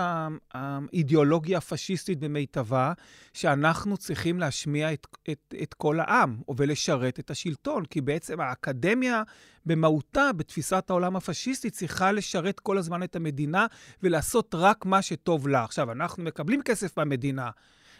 האידיאולוגיה 0.53 1.57
הפשיסטית 1.57 2.19
במיטבה, 2.19 2.93
שאנחנו 3.33 3.97
צריכים 3.97 4.39
להשמיע 4.39 4.93
את, 4.93 5.07
את, 5.31 5.53
את 5.63 5.73
כל 5.73 5.99
העם, 5.99 6.37
ולשרת 6.57 7.19
את 7.19 7.31
השלטון, 7.31 7.85
כי 7.85 8.01
בעצם 8.01 8.39
האקדמיה... 8.39 9.23
במהותה, 9.65 10.33
בתפיסת 10.37 10.89
העולם 10.89 11.15
הפשיסטית, 11.15 11.73
צריכה 11.73 12.11
לשרת 12.11 12.59
כל 12.59 12.77
הזמן 12.77 13.03
את 13.03 13.15
המדינה 13.15 13.65
ולעשות 14.03 14.55
רק 14.57 14.85
מה 14.85 15.01
שטוב 15.01 15.47
לה. 15.47 15.63
עכשיו, 15.63 15.91
אנחנו 15.91 16.23
מקבלים 16.23 16.61
כסף 16.61 16.97
מהמדינה, 16.97 17.49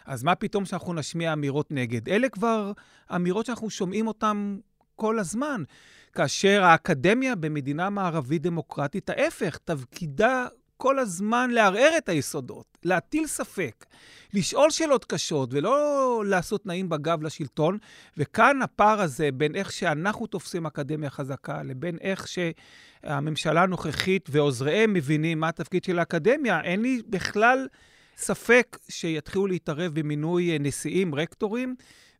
אז 0.06 0.22
מה 0.22 0.34
פתאום 0.34 0.64
שאנחנו 0.64 0.94
נשמיע 0.94 1.32
אמירות 1.32 1.70
נגד? 1.70 2.08
אלה 2.08 2.28
כבר 2.28 2.72
אמירות 3.14 3.46
שאנחנו 3.46 3.70
שומעים 3.70 4.06
אותן 4.06 4.56
כל 4.96 5.18
הזמן. 5.18 5.62
כאשר 6.12 6.64
האקדמיה 6.64 7.34
במדינה 7.34 7.90
מערבית 7.90 8.42
דמוקרטית, 8.42 9.10
ההפך, 9.10 9.58
תפקידה 9.64 10.46
כל 10.76 10.98
הזמן 10.98 11.50
לערער 11.50 11.90
את 11.98 12.08
היסודות, 12.08 12.78
להטיל 12.84 13.26
ספק, 13.26 13.86
לשאול 14.34 14.70
שאלות 14.70 15.04
קשות 15.04 15.48
ולא 15.52 16.22
לעשות 16.26 16.62
תנאים 16.62 16.88
בגב 16.88 17.22
לשלטון. 17.22 17.78
וכאן 18.16 18.62
הפער 18.62 19.00
הזה 19.00 19.28
בין 19.32 19.54
איך 19.54 19.72
שאנחנו 19.72 20.26
תופסים 20.26 20.66
אקדמיה 20.66 21.10
חזקה 21.10 21.62
לבין 21.62 21.98
איך 22.00 22.26
שהממשלה 22.28 23.62
הנוכחית 23.62 24.28
ועוזריהם 24.32 24.92
מבינים 24.92 25.40
מה 25.40 25.48
התפקיד 25.48 25.84
של 25.84 25.98
האקדמיה, 25.98 26.60
אין 26.60 26.82
לי 26.82 27.02
בכלל 27.08 27.68
ספק 28.16 28.78
שיתחילו 28.88 29.46
להתערב 29.46 30.00
במינוי 30.00 30.58
נשיאים, 30.60 31.14
רקטורים. 31.14 31.76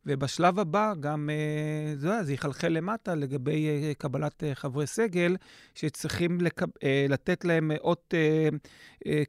ובשלב 0.07 0.59
הבא 0.59 0.93
גם 0.99 1.29
אה, 1.29 1.95
זה, 1.95 2.23
זה 2.23 2.33
יחלחל 2.33 2.67
למטה 2.67 3.15
לגבי 3.15 3.67
אה, 3.67 3.91
קבלת 3.97 4.43
אה, 4.43 4.55
חברי 4.55 4.87
סגל, 4.87 5.35
שצריכים 5.75 6.41
לקב, 6.41 6.65
לתת 7.09 7.45
להם 7.45 7.71
אות 7.81 8.13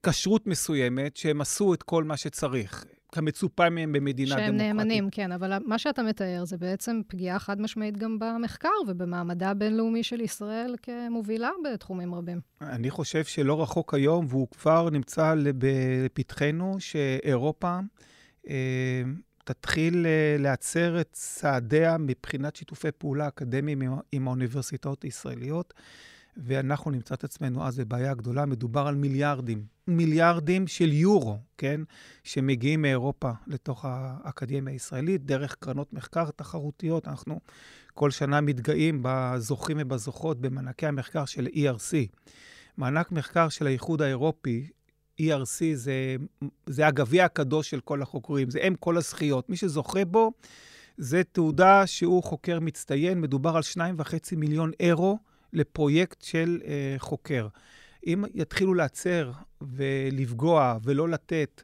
כשרות 0.03 0.47
מסוימת, 0.47 1.17
שהם 1.17 1.41
עשו 1.41 1.75
את 1.75 1.83
כל 1.83 2.05
מה 2.05 2.17
שצריך. 2.17 2.85
כמצופה 3.13 3.71
מהם 3.71 3.93
במדינה 3.93 4.29
שהם 4.29 4.39
דמוקרטית. 4.39 4.61
שהם 4.61 4.77
נאמנים, 4.77 5.11
כן, 5.11 5.33
אבל 5.33 5.53
מה 5.65 5.79
שאתה 5.79 6.03
מתאר 6.03 6.45
זה 6.45 6.57
בעצם 6.57 7.01
פגיעה 7.07 7.39
חד 7.39 7.61
משמעית 7.61 7.97
גם 7.97 8.19
במחקר 8.19 8.69
ובמעמדה 8.89 9.51
הבינלאומי 9.51 10.03
של 10.03 10.21
ישראל 10.21 10.75
כמובילה 10.83 11.51
בתחומים 11.65 12.15
רבים. 12.15 12.41
אני 12.61 12.91
חושב 12.91 13.25
שלא 13.25 13.63
רחוק 13.63 13.95
היום, 13.95 14.27
והוא 14.29 14.49
כבר 14.49 14.91
נמצא 14.91 15.35
בפתחנו, 15.59 16.77
שאירופה 16.79 17.79
אה, 18.49 19.03
תתחיל 19.49 20.07
אה, 20.07 20.37
להצר 20.39 21.01
את 21.01 21.09
צעדיה 21.13 21.99
מבחינת 21.99 22.57
שיתופי 22.57 22.89
פעולה 22.99 23.29
אקדמיים 23.29 23.81
עם, 23.81 23.93
עם 24.13 24.29
האוניברסיטאות 24.29 25.03
הישראליות. 25.03 25.75
ואנחנו 26.37 26.91
נמצא 26.91 27.15
את 27.15 27.25
עצמנו 27.25 27.67
אז 27.67 27.79
בבעיה 27.79 28.15
גדולה. 28.15 28.47
מדובר 28.47 28.87
על 28.87 28.95
מיליארדים, 28.95 29.65
מיליארדים 29.87 30.67
של 30.67 30.93
יורו, 30.93 31.39
כן? 31.59 31.81
שמגיעים 32.25 32.83
מאירופה 32.83 33.31
לתוך 33.47 33.85
האקדמיה 33.89 34.73
הישראלית, 34.73 35.25
דרך 35.25 35.57
קרנות 35.61 35.93
מחקר 35.93 36.31
תחרותיות. 36.31 37.09
אנחנו 37.09 37.41
כל 37.95 38.11
שנה 38.11 38.41
מתגאים 38.41 39.01
בזוכים 39.03 39.77
ובזוכות 39.81 40.41
במענקי 40.41 40.87
המחקר 40.87 41.25
של 41.25 41.47
ERC. 41.47 41.95
מענק 42.77 43.13
מחקר 43.13 43.49
של 43.49 43.67
האיחוד 43.67 44.03
האירופי, 44.03 44.71
ERC 45.23 45.75
זה, 45.75 46.17
זה 46.67 46.87
הגביע 46.87 47.25
הקדוש 47.25 47.71
של 47.71 47.81
כל 47.81 48.03
החוקרים, 48.03 48.51
זה 48.51 48.59
אם 48.59 48.75
כל 48.75 48.97
הזכיות. 48.97 49.51
מי 49.51 49.57
שזוכה 49.57 50.05
בו, 50.05 50.33
זה 50.99 51.23
תעודה 51.33 51.87
שהוא 51.87 52.23
חוקר 52.23 52.61
מצטיין, 52.61 53.21
מדובר 53.21 53.57
על 53.57 53.63
2.5 53.77 54.37
מיליון 54.37 54.71
אירו 54.81 55.19
לפרויקט 55.53 56.23
של 56.23 56.61
אה, 56.65 56.95
חוקר. 56.99 57.49
אם 58.07 58.25
יתחילו 58.35 58.75
לעצר 58.75 59.33
ולפגוע 59.61 60.79
ולא 60.83 61.09
לתת, 61.09 61.63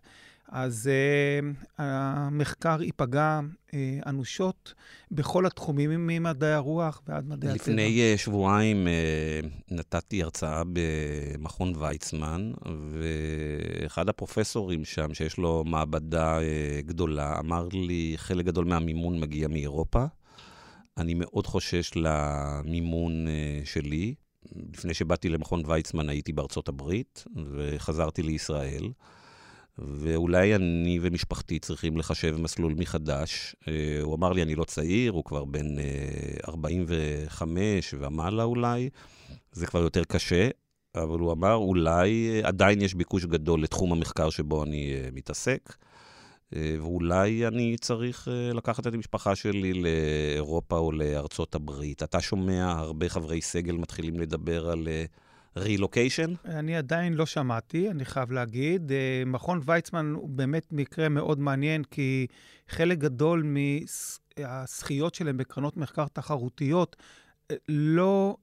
אז 0.54 0.90
uh, 0.90 1.64
המחקר 1.78 2.82
ייפגע 2.82 3.40
uh, 3.68 3.72
אנושות 4.06 4.74
בכל 5.10 5.46
התחומים, 5.46 6.06
ממדעי 6.06 6.52
הרוח 6.52 7.02
ועד 7.06 7.28
מדעי 7.28 7.50
הטבע. 7.50 7.62
לפני 7.62 8.14
uh, 8.14 8.18
שבועיים 8.18 8.86
uh, 8.86 9.46
נתתי 9.70 10.22
הרצאה 10.22 10.62
במכון 10.72 11.72
ויצמן, 11.78 12.52
ואחד 12.90 14.08
הפרופסורים 14.08 14.84
שם, 14.84 15.14
שיש 15.14 15.38
לו 15.38 15.64
מעבדה 15.66 16.38
uh, 16.38 16.42
גדולה, 16.86 17.38
אמר 17.38 17.68
לי, 17.72 18.12
חלק 18.16 18.44
גדול 18.44 18.64
מהמימון 18.64 19.20
מגיע 19.20 19.48
מאירופה. 19.48 20.04
אני 20.96 21.14
מאוד 21.14 21.46
חושש 21.46 21.90
למימון 21.96 23.26
uh, 23.26 23.66
שלי. 23.68 24.14
לפני 24.72 24.94
שבאתי 24.94 25.28
למכון 25.28 25.62
ויצמן 25.66 26.08
הייתי 26.08 26.32
בארצות 26.32 26.68
הברית, 26.68 27.24
וחזרתי 27.52 28.22
לישראל. 28.22 28.88
ואולי 29.78 30.54
אני 30.54 30.98
ומשפחתי 31.02 31.58
צריכים 31.58 31.96
לחשב 31.96 32.36
מסלול 32.40 32.74
מחדש. 32.78 33.56
Uh, 33.62 33.66
הוא 34.02 34.14
אמר 34.14 34.32
לי, 34.32 34.42
אני 34.42 34.54
לא 34.54 34.64
צעיר, 34.64 35.12
הוא 35.12 35.24
כבר 35.24 35.44
בן 35.44 35.78
uh, 35.78 36.48
45 36.48 37.94
ומעלה 37.98 38.42
אולי, 38.42 38.90
זה 39.52 39.66
כבר 39.66 39.80
יותר 39.80 40.04
קשה, 40.04 40.48
אבל 40.94 41.18
הוא 41.18 41.32
אמר, 41.32 41.54
אולי 41.54 42.40
uh, 42.42 42.46
עדיין 42.46 42.82
יש 42.82 42.94
ביקוש 42.94 43.24
גדול 43.24 43.62
לתחום 43.62 43.92
המחקר 43.92 44.30
שבו 44.30 44.64
אני 44.64 44.94
מתעסק. 45.12 45.76
אה, 46.56 46.76
ואולי 46.80 47.46
אני 47.46 47.76
צריך 47.80 48.28
אה, 48.28 48.52
לקחת 48.52 48.86
את 48.86 48.94
המשפחה 48.94 49.36
שלי 49.36 49.72
לאירופה 49.72 50.78
או 50.78 50.92
לארצות 50.92 51.54
הברית. 51.54 52.02
אתה 52.02 52.20
שומע 52.20 52.72
הרבה 52.78 53.08
חברי 53.08 53.40
סגל 53.40 53.76
מתחילים 53.76 54.20
לדבר 54.20 54.70
על 54.70 54.88
רילוקיישן? 55.56 56.34
אה, 56.48 56.58
אני 56.58 56.76
עדיין 56.76 57.14
לא 57.14 57.26
שמעתי, 57.26 57.90
אני 57.90 58.04
חייב 58.04 58.32
להגיד. 58.32 58.92
מכון 59.26 59.60
ויצמן 59.64 60.12
הוא 60.16 60.28
באמת 60.28 60.72
מקרה 60.72 61.08
מאוד 61.08 61.38
מעניין, 61.38 61.84
כי 61.84 62.26
חלק 62.68 62.98
גדול 62.98 63.54
מהזכיות 64.38 65.14
שלהם 65.14 65.36
בקרנות 65.36 65.76
מחקר 65.76 66.06
תחרותיות 66.12 66.96
לא 67.68 68.36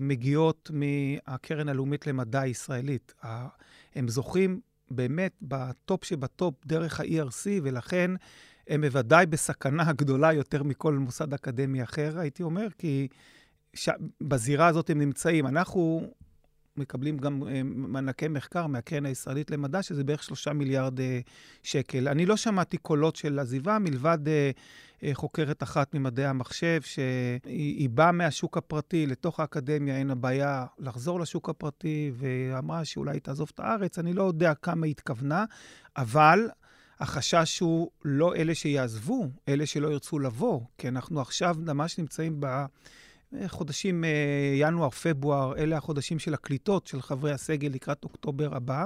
מגיעות 0.00 0.70
מהקרן 0.74 1.68
הלאומית 1.68 2.06
למדע 2.06 2.40
הישראלית. 2.40 3.14
הם 3.94 4.08
זוכים 4.08 4.60
באמת 4.90 5.32
בטופ 5.42 6.04
שבטופ 6.04 6.54
דרך 6.66 7.00
ה-ERC, 7.00 7.46
ולכן 7.62 8.10
הם 8.68 8.80
בוודאי 8.80 9.26
בסכנה 9.26 9.92
גדולה 9.92 10.32
יותר 10.32 10.62
מכל 10.62 10.94
מוסד 10.94 11.34
אקדמי 11.34 11.82
אחר, 11.82 12.18
הייתי 12.18 12.42
אומר, 12.42 12.66
כי 12.78 13.08
ש... 13.74 13.88
בזירה 14.20 14.66
הזאת 14.66 14.90
הם 14.90 14.98
נמצאים. 14.98 15.46
אנחנו 15.46 16.12
מקבלים 16.76 17.18
גם 17.18 17.42
אה, 17.48 17.60
מענקי 17.64 18.28
מחקר 18.28 18.66
מהקרן 18.66 19.06
הישראלית 19.06 19.50
למדע, 19.50 19.82
שזה 19.82 20.04
בערך 20.04 20.22
שלושה 20.22 20.52
מיליארד 20.52 21.00
אה, 21.00 21.20
שקל. 21.62 22.08
אני 22.08 22.26
לא 22.26 22.36
שמעתי 22.36 22.76
קולות 22.76 23.16
של 23.16 23.38
עזיבה, 23.38 23.78
מלבד 23.78 24.18
אה, 24.28 24.50
חוקרת 25.12 25.62
אחת 25.62 25.94
ממדעי 25.94 26.26
המחשב, 26.26 26.80
שהיא 26.82 27.90
באה 27.90 28.12
מהשוק 28.12 28.56
הפרטי 28.56 29.06
לתוך 29.06 29.40
האקדמיה, 29.40 29.96
אין 29.96 30.06
לה 30.06 30.14
בעיה 30.14 30.66
לחזור 30.78 31.20
לשוק 31.20 31.48
הפרטי, 31.48 32.12
ואמרה 32.14 32.84
שאולי 32.84 33.12
היא 33.12 33.20
תעזוב 33.20 33.50
את 33.54 33.60
הארץ. 33.60 33.98
אני 33.98 34.12
לא 34.12 34.22
יודע 34.22 34.54
כמה 34.54 34.86
היא 34.86 34.90
התכוונה, 34.90 35.44
אבל 35.96 36.48
החשש 37.00 37.60
הוא 37.60 37.90
לא 38.04 38.34
אלה 38.34 38.54
שיעזבו, 38.54 39.28
אלה 39.48 39.66
שלא 39.66 39.88
ירצו 39.88 40.18
לבוא, 40.18 40.60
כי 40.78 40.88
אנחנו 40.88 41.20
עכשיו 41.20 41.56
ממש 41.58 41.98
נמצאים 41.98 42.36
ב... 42.40 42.64
חודשים 43.46 44.04
אה, 44.04 44.10
ינואר, 44.54 44.90
פברואר, 44.90 45.56
אלה 45.56 45.76
החודשים 45.76 46.18
של 46.18 46.34
הקליטות 46.34 46.86
של 46.86 47.02
חברי 47.02 47.32
הסגל 47.32 47.68
לקראת 47.68 48.04
אוקטובר 48.04 48.56
הבא. 48.56 48.84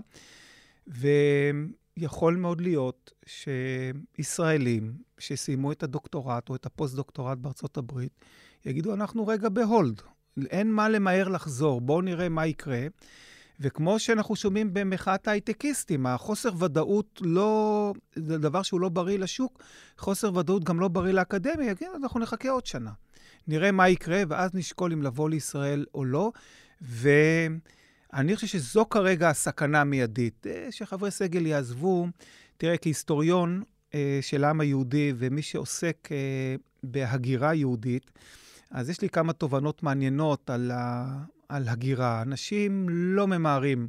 ויכול 0.87 2.37
מאוד 2.37 2.61
להיות 2.61 3.13
שישראלים 3.27 4.95
שסיימו 5.19 5.73
את 5.73 5.83
הדוקטורט 5.83 6.49
או 6.49 6.55
את 6.55 6.67
הפוסט-דוקטורט 6.67 7.39
בארצות 7.39 7.77
הברית, 7.77 8.21
יגידו, 8.67 8.95
אנחנו 8.95 9.27
רגע 9.27 9.49
ב 9.49 9.58
hold, 9.58 10.03
אין 10.51 10.73
מה 10.73 10.89
למהר 10.89 11.29
לחזור, 11.29 11.81
בואו 11.81 12.01
נראה 12.01 12.29
מה 12.29 12.47
יקרה. 12.47 12.87
וכמו 13.61 13.99
שאנחנו 13.99 14.37
שומעים 14.37 14.75
במחאת 14.75 15.29
ההייטקיסטים, 15.29 16.07
החוסר 16.07 16.51
ודאות 16.59 17.21
לא, 17.25 17.93
זה 18.15 18.39
דבר 18.39 18.63
שהוא 18.63 18.81
לא 18.81 18.89
בריא 18.89 19.19
לשוק, 19.19 19.63
חוסר 19.99 20.35
ודאות 20.35 20.65
גם 20.65 20.81
לא 20.81 20.89
בריא 20.89 21.13
לאקדמיה, 21.13 21.71
יגידו, 21.71 21.97
אנחנו 21.97 22.21
נחכה 22.21 22.51
עוד 22.51 22.67
שנה. 22.67 22.91
נראה 23.49 23.73
מה 23.73 23.89
יקרה, 23.89 24.23
ואז 24.29 24.55
נשקול 24.55 24.93
אם 24.93 25.03
לבוא 25.03 25.31
לישראל 25.31 25.85
או 25.95 26.05
לא. 26.05 26.33
ואני 26.81 28.35
חושב 28.35 28.47
שזו 28.47 28.87
כרגע 28.91 29.29
הסכנה 29.29 29.81
המיידית, 29.81 30.47
אה, 30.47 30.69
שחברי 30.71 31.11
סגל 31.11 31.47
יעזבו. 31.47 32.07
תראה, 32.57 32.77
כהיסטוריון 32.77 33.63
אה, 33.95 34.19
של 34.21 34.45
העם 34.45 34.61
היהודי 34.61 35.13
ומי 35.17 35.43
שעוסק 35.43 36.09
אה, 36.13 36.55
בהגירה 36.83 37.55
יהודית, 37.55 38.11
אז 38.71 38.91
יש 38.91 39.01
לי 39.01 39.09
כמה 39.09 39.33
תובנות 39.33 39.83
מעניינות 39.83 40.51
על, 40.51 40.71
ה, 40.71 41.07
על 41.49 41.69
הגירה. 41.69 42.23
אנשים 42.23 42.87
לא 42.89 43.27
ממהרים 43.27 43.89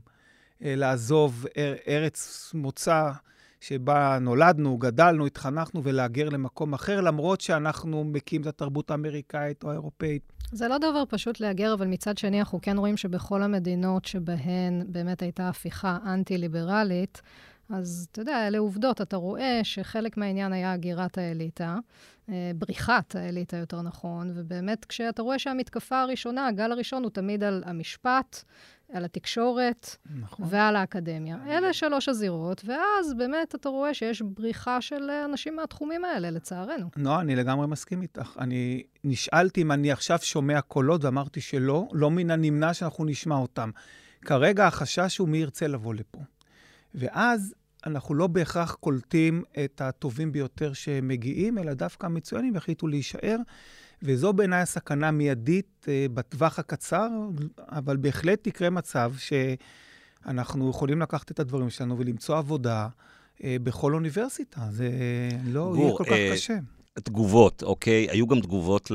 לעזוב 0.62 1.46
ארץ 1.88 2.52
מוצא 2.54 3.12
שבה 3.62 4.18
נולדנו, 4.22 4.78
גדלנו, 4.78 5.26
התחנכנו, 5.26 5.84
ולהגר 5.84 6.30
למקום 6.30 6.74
אחר, 6.74 7.02
למרות 7.02 7.42
שאנחנו 7.42 8.04
מקים 8.04 8.42
את 8.42 8.48
התרבות 8.48 8.92
האמריקאית 8.92 9.64
או 9.64 9.70
האירופאית. 9.70 10.34
זה 10.52 10.68
לא 10.68 10.78
דבר 10.78 11.04
פשוט 11.10 11.40
להגר, 11.40 11.74
אבל 11.74 11.88
מצד 11.88 12.18
שני, 12.18 12.40
אנחנו 12.40 12.60
כן 12.62 12.78
רואים 12.78 12.98
שבכל 12.98 13.44
המדינות 13.44 14.06
שבהן 14.06 14.84
באמת 14.88 15.22
הייתה 15.22 15.50
הפיכה 15.50 15.98
אנטי-ליברלית, 16.06 17.22
אז 17.70 18.08
אתה 18.12 18.22
יודע, 18.22 18.48
אלה 18.48 18.58
עובדות. 18.58 19.02
אתה 19.02 19.16
רואה 19.16 19.60
שחלק 19.64 20.18
מהעניין 20.18 20.54
היה 20.54 20.74
הגירת 20.74 21.18
האליטה, 21.18 21.78
אה, 22.30 22.52
בריחת 22.56 23.16
האליטה, 23.16 23.58
יותר 23.58 23.82
נכון, 23.82 24.32
ובאמת, 24.36 24.86
כשאתה 24.86 25.22
רואה 25.22 25.40
שהמתקפה 25.40 26.02
הראשונה, 26.02 26.48
הגל 26.48 26.72
הראשון 26.72 27.04
הוא 27.04 27.12
תמיד 27.12 27.44
על 27.44 27.64
המשפט, 27.66 28.44
על 28.94 29.06
התקשורת 29.06 29.96
נכון. 30.20 30.46
ועל 30.50 30.76
האקדמיה. 30.76 31.38
אלה 31.48 31.74
שלוש 31.74 32.10
הזירות, 32.10 32.62
ואז 32.66 33.14
באמת 33.18 33.56
אתה 33.56 33.70
רואה 33.70 33.94
שיש 33.94 34.22
בריחה 34.22 34.82
של 34.82 35.10
אנשים 35.10 35.56
מהתחומים 35.56 36.06
האלה, 36.06 36.30
לצערנו. 36.30 36.90
לא, 36.96 37.20
אני 37.20 37.36
לגמרי 37.36 37.68
מסכים 37.68 38.02
איתך. 38.02 38.38
אני 38.40 38.84
נשאלתי 39.04 39.62
אם 39.62 39.72
אני 39.72 39.92
עכשיו 39.92 40.20
שומע 40.22 40.62
קולות, 40.62 41.04
ואמרתי 41.04 41.42
שלא, 41.42 41.88
לא 41.92 42.12
מן 42.12 42.32
הנמנע 42.32 42.74
שאנחנו 42.74 43.06
נשמע 43.06 43.36
אותם. 43.36 43.70
כרגע 44.22 44.68
החשש 44.68 45.18
הוא 45.18 45.30
מי 45.30 45.38
ירצה 45.38 45.68
לבוא 45.68 45.94
לפה. 45.94 46.20
ואז 46.96 47.54
אנחנו 47.86 48.16
לא 48.16 48.28
בהכרח 48.28 48.74
קולטים 48.74 49.44
את 49.64 49.82
הטובים 49.82 50.32
ביותר 50.32 50.74
שמגיעים, 50.74 51.58
אלא 51.58 51.74
דווקא 51.74 52.06
המצוינים 52.06 52.56
יחליטו 52.56 52.88
להישאר. 52.88 53.38
וזו 54.02 54.34
בעיניי 54.34 54.62
הסכנה 54.62 55.12
מיידית 55.12 55.86
uh, 55.86 55.88
בטווח 56.14 56.60
הקצר, 56.60 57.10
אבל 57.60 57.98
בהחלט 57.98 58.48
יקרה 58.48 58.70
מצב 58.70 59.14
שאנחנו 59.18 60.70
יכולים 60.70 61.02
לקחת 61.02 61.32
את 61.32 61.40
הדברים 61.40 61.70
שלנו 61.70 62.00
ולמצוא 62.00 62.38
עבודה 62.38 62.88
uh, 63.38 63.42
בכל 63.64 63.94
אוניברסיטה. 63.94 64.62
זה 64.72 64.90
לא 65.46 65.72
גור, 65.76 65.86
יהיה 65.86 65.98
כל 65.98 66.04
כך 66.04 66.12
uh, 66.12 66.34
קשה. 66.34 66.58
תגובות, 67.04 67.64
אוקיי? 67.64 68.08
היו 68.10 68.28
גם 68.28 68.40
תגובות 68.42 68.92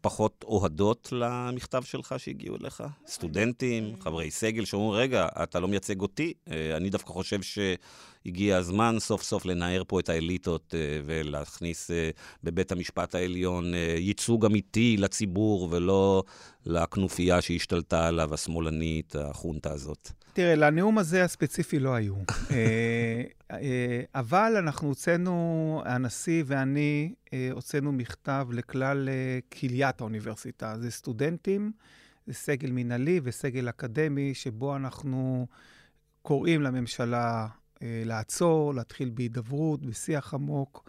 פחות 0.00 0.44
אוהדות 0.48 1.08
למכתב 1.12 1.82
שלך 1.82 2.14
שהגיעו 2.18 2.56
אליך? 2.56 2.82
סטודנטים, 3.06 3.94
חברי 4.00 4.30
סגל, 4.30 4.64
שאומרים, 4.64 5.00
רגע, 5.00 5.28
אתה 5.42 5.60
לא 5.60 5.68
מייצג 5.68 6.00
אותי? 6.00 6.32
אני 6.76 6.90
דווקא 6.90 7.12
חושב 7.12 7.40
שהגיע 7.42 8.56
הזמן 8.56 8.96
סוף 8.98 9.22
סוף 9.22 9.46
לנער 9.46 9.82
פה 9.88 10.00
את 10.00 10.08
האליטות 10.08 10.74
ולהכניס 11.06 11.90
בבית 12.44 12.72
המשפט 12.72 13.14
העליון 13.14 13.72
ייצוג 13.98 14.44
אמיתי 14.44 14.96
לציבור 14.96 15.68
ולא 15.70 16.22
לכנופיה 16.66 17.40
שהשתלטה 17.40 18.06
עליו, 18.08 18.34
השמאלנית, 18.34 19.16
החונטה 19.16 19.72
הזאת. 19.72 20.10
תראה, 20.34 20.54
לנאום 20.54 20.98
הזה 20.98 21.24
הספציפי 21.24 21.78
לא 21.78 21.94
היו. 21.94 22.14
אבל 24.14 24.54
אנחנו 24.58 24.88
הוצאנו, 24.88 25.82
הנשיא 25.84 26.42
ואני 26.46 27.14
הוצאנו 27.52 27.92
מכתב 27.92 28.46
לכלל 28.52 29.08
כליית 29.60 30.00
האוניברסיטה. 30.00 30.74
זה 30.78 30.90
סטודנטים, 30.90 31.72
זה 32.26 32.34
סגל 32.34 32.70
מינהלי 32.70 33.20
וסגל 33.22 33.68
אקדמי, 33.68 34.34
שבו 34.34 34.76
אנחנו 34.76 35.46
קוראים 36.22 36.62
לממשלה 36.62 37.46
לעצור, 37.80 38.74
להתחיל 38.74 39.10
בהידברות, 39.14 39.86
בשיח 39.86 40.34
עמוק. 40.34 40.88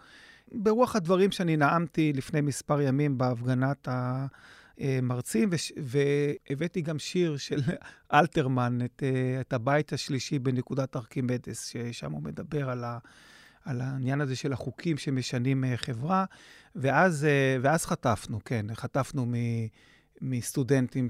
ברוח 0.52 0.96
הדברים 0.96 1.30
שאני 1.30 1.56
נאמתי 1.56 2.12
לפני 2.12 2.40
מספר 2.40 2.80
ימים 2.80 3.18
בהפגנת 3.18 3.88
ה... 3.88 4.26
מרצים, 5.02 5.50
והבאתי 5.76 6.80
גם 6.80 6.98
שיר 6.98 7.36
של 7.36 7.60
אלתרמן, 8.14 8.78
את, 8.84 9.02
את 9.40 9.52
הבית 9.52 9.92
השלישי 9.92 10.38
בנקודת 10.38 10.96
ארכימדס, 10.96 11.66
ששם 11.66 12.12
הוא 12.12 12.22
מדבר 12.22 12.70
על, 12.70 12.84
ה, 12.84 12.98
על 13.64 13.80
העניין 13.80 14.20
הזה 14.20 14.36
של 14.36 14.52
החוקים 14.52 14.98
שמשנים 14.98 15.64
חברה, 15.76 16.24
ואז, 16.74 17.26
ואז 17.62 17.86
חטפנו, 17.86 18.40
כן, 18.44 18.66
חטפנו 18.74 19.26
מ, 19.26 19.34
מסטודנטים 20.20 21.06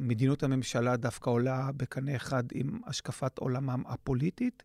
שמדיניות 0.00 0.42
הממשלה 0.42 0.96
דווקא 0.96 1.30
עולה 1.30 1.70
בקנה 1.76 2.16
אחד 2.16 2.44
עם 2.54 2.80
השקפת 2.86 3.38
עולמם 3.38 3.82
הפוליטית, 3.86 4.62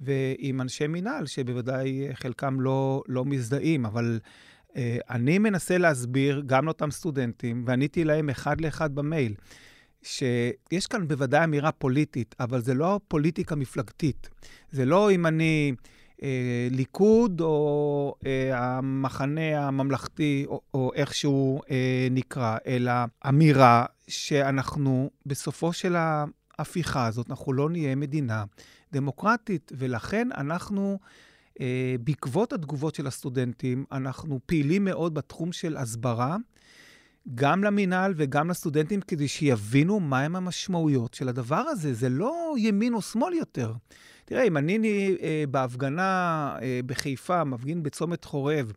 ועם 0.00 0.60
אנשי 0.60 0.86
מינהל, 0.86 1.26
שבוודאי 1.26 2.08
חלקם 2.14 2.60
לא, 2.60 3.02
לא 3.08 3.24
מזדהים, 3.24 3.86
אבל... 3.86 4.20
אה, 4.76 4.98
אני 5.10 5.38
מנסה 5.38 5.78
להסביר 5.78 6.42
גם 6.46 6.64
לאותם 6.64 6.90
סטודנטים, 6.90 7.62
ועניתי 7.66 8.04
להם 8.04 8.30
אחד 8.30 8.60
לאחד 8.60 8.94
במייל, 8.94 9.34
שיש 10.02 10.86
כאן 10.90 11.08
בוודאי 11.08 11.44
אמירה 11.44 11.72
פוליטית, 11.72 12.34
אבל 12.40 12.60
זה 12.60 12.74
לא 12.74 13.00
פוליטיקה 13.08 13.54
מפלגתית. 13.54 14.28
זה 14.70 14.84
לא 14.84 15.10
אם 15.10 15.26
אני 15.26 15.72
אה, 16.22 16.68
ליכוד 16.70 17.40
או 17.40 18.14
אה, 18.26 18.50
המחנה 18.58 19.66
הממלכתי, 19.66 20.44
או, 20.48 20.60
או 20.74 20.92
איך 20.94 21.14
שהוא 21.14 21.62
אה, 21.70 22.08
נקרא, 22.10 22.56
אלא 22.66 22.92
אמירה 23.28 23.84
שאנחנו, 24.08 25.10
בסופו 25.26 25.72
של 25.72 25.96
ההפיכה 25.96 27.06
הזאת, 27.06 27.30
אנחנו 27.30 27.52
לא 27.52 27.70
נהיה 27.70 27.94
מדינה 27.94 28.44
דמוקרטית, 28.92 29.72
ולכן 29.76 30.28
אנחנו... 30.36 30.98
אה, 31.60 31.94
בעקבות 32.00 32.52
התגובות 32.52 32.94
של 32.94 33.06
הסטודנטים, 33.06 33.84
אנחנו 33.92 34.40
פעילים 34.46 34.84
מאוד 34.84 35.14
בתחום 35.14 35.52
של 35.52 35.76
הסברה, 35.76 36.36
גם 37.34 37.64
למינהל 37.64 38.14
וגם 38.16 38.50
לסטודנטים, 38.50 39.00
כדי 39.00 39.28
שיבינו 39.28 40.00
מהם 40.00 40.36
המשמעויות 40.36 41.14
של 41.14 41.28
הדבר 41.28 41.56
הזה. 41.56 41.94
זה 41.94 42.08
לא 42.08 42.54
ימין 42.58 42.94
או 42.94 43.02
שמאל 43.02 43.34
יותר. 43.34 43.72
תראה, 44.24 44.42
אם 44.42 44.56
אני 44.56 44.78
אה, 45.22 45.44
בהפגנה 45.50 46.56
אה, 46.62 46.80
בחיפה, 46.86 47.44
מפגין 47.44 47.82
בצומת 47.82 48.24
חורב, 48.24 48.72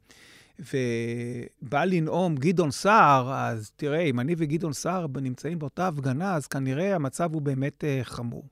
ובא 0.59 1.85
לנאום 1.85 2.35
גדעון 2.35 2.71
סער, 2.71 3.33
אז 3.33 3.71
תראה, 3.75 4.01
אם 4.01 4.19
אני 4.19 4.35
וגדעון 4.37 4.73
סער 4.73 5.05
נמצאים 5.21 5.59
באותה 5.59 5.87
הפגנה, 5.87 6.35
אז 6.35 6.47
כנראה 6.47 6.95
המצב 6.95 7.33
הוא 7.33 7.41
באמת 7.41 7.83
אה, 7.83 7.99
חמור. 8.03 8.43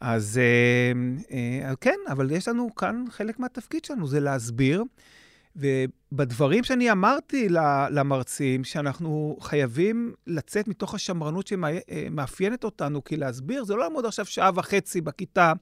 אז 0.00 0.40
אה, 0.42 0.92
אה, 1.68 1.76
כן, 1.76 1.98
אבל 2.08 2.30
יש 2.30 2.48
לנו 2.48 2.74
כאן, 2.74 3.04
חלק 3.10 3.38
מהתפקיד 3.38 3.84
שלנו 3.84 4.06
זה 4.06 4.20
להסביר. 4.20 4.84
ובדברים 5.56 6.64
שאני 6.64 6.92
אמרתי 6.92 7.48
למרצים, 7.90 8.64
שאנחנו 8.64 9.36
חייבים 9.40 10.14
לצאת 10.26 10.68
מתוך 10.68 10.94
השמרנות 10.94 11.46
שמאפיינת 11.46 12.64
אותנו, 12.64 13.04
כי 13.04 13.16
להסביר 13.16 13.64
זה 13.64 13.74
לא 13.74 13.80
לעמוד 13.80 14.06
עכשיו 14.06 14.24
שעה 14.24 14.50
וחצי 14.54 15.00
בכיתה 15.00 15.52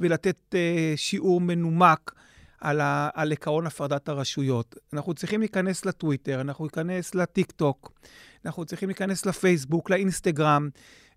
ולתת 0.00 0.54
אה, 0.54 0.92
שיעור 0.96 1.40
מנומק 1.40 2.12
על, 2.60 2.80
על 3.14 3.32
עקרון 3.32 3.66
הפרדת 3.66 4.08
הרשויות. 4.08 4.76
אנחנו 4.92 5.14
צריכים 5.14 5.40
להיכנס 5.40 5.84
לטוויטר, 5.84 6.40
אנחנו 6.40 6.64
ניכנס 6.64 7.14
לטיק 7.14 7.50
טוק, 7.50 7.92
אנחנו 8.46 8.64
צריכים 8.64 8.88
להיכנס 8.88 9.26
לפייסבוק, 9.26 9.90
לאינסטגרם, 9.90 10.68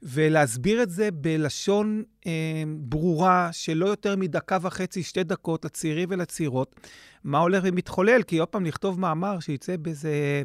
ולהסביר 0.03 0.83
את 0.83 0.89
זה 0.89 1.11
בלשון 1.11 2.03
אה, 2.27 2.63
ברורה, 2.77 3.49
שלא 3.51 3.85
יותר 3.85 4.15
מדקה 4.15 4.57
וחצי, 4.61 5.03
שתי 5.03 5.23
דקות, 5.23 5.65
לצעירים 5.65 6.09
ולצעירות, 6.11 6.75
מה 7.23 7.39
הולך 7.39 7.63
ומתחולל. 7.67 8.23
כי 8.23 8.37
עוד 8.37 8.47
פעם, 8.47 8.65
לכתוב 8.65 8.99
מאמר 8.99 9.39
שיצא 9.39 9.77
באיזה 9.77 10.43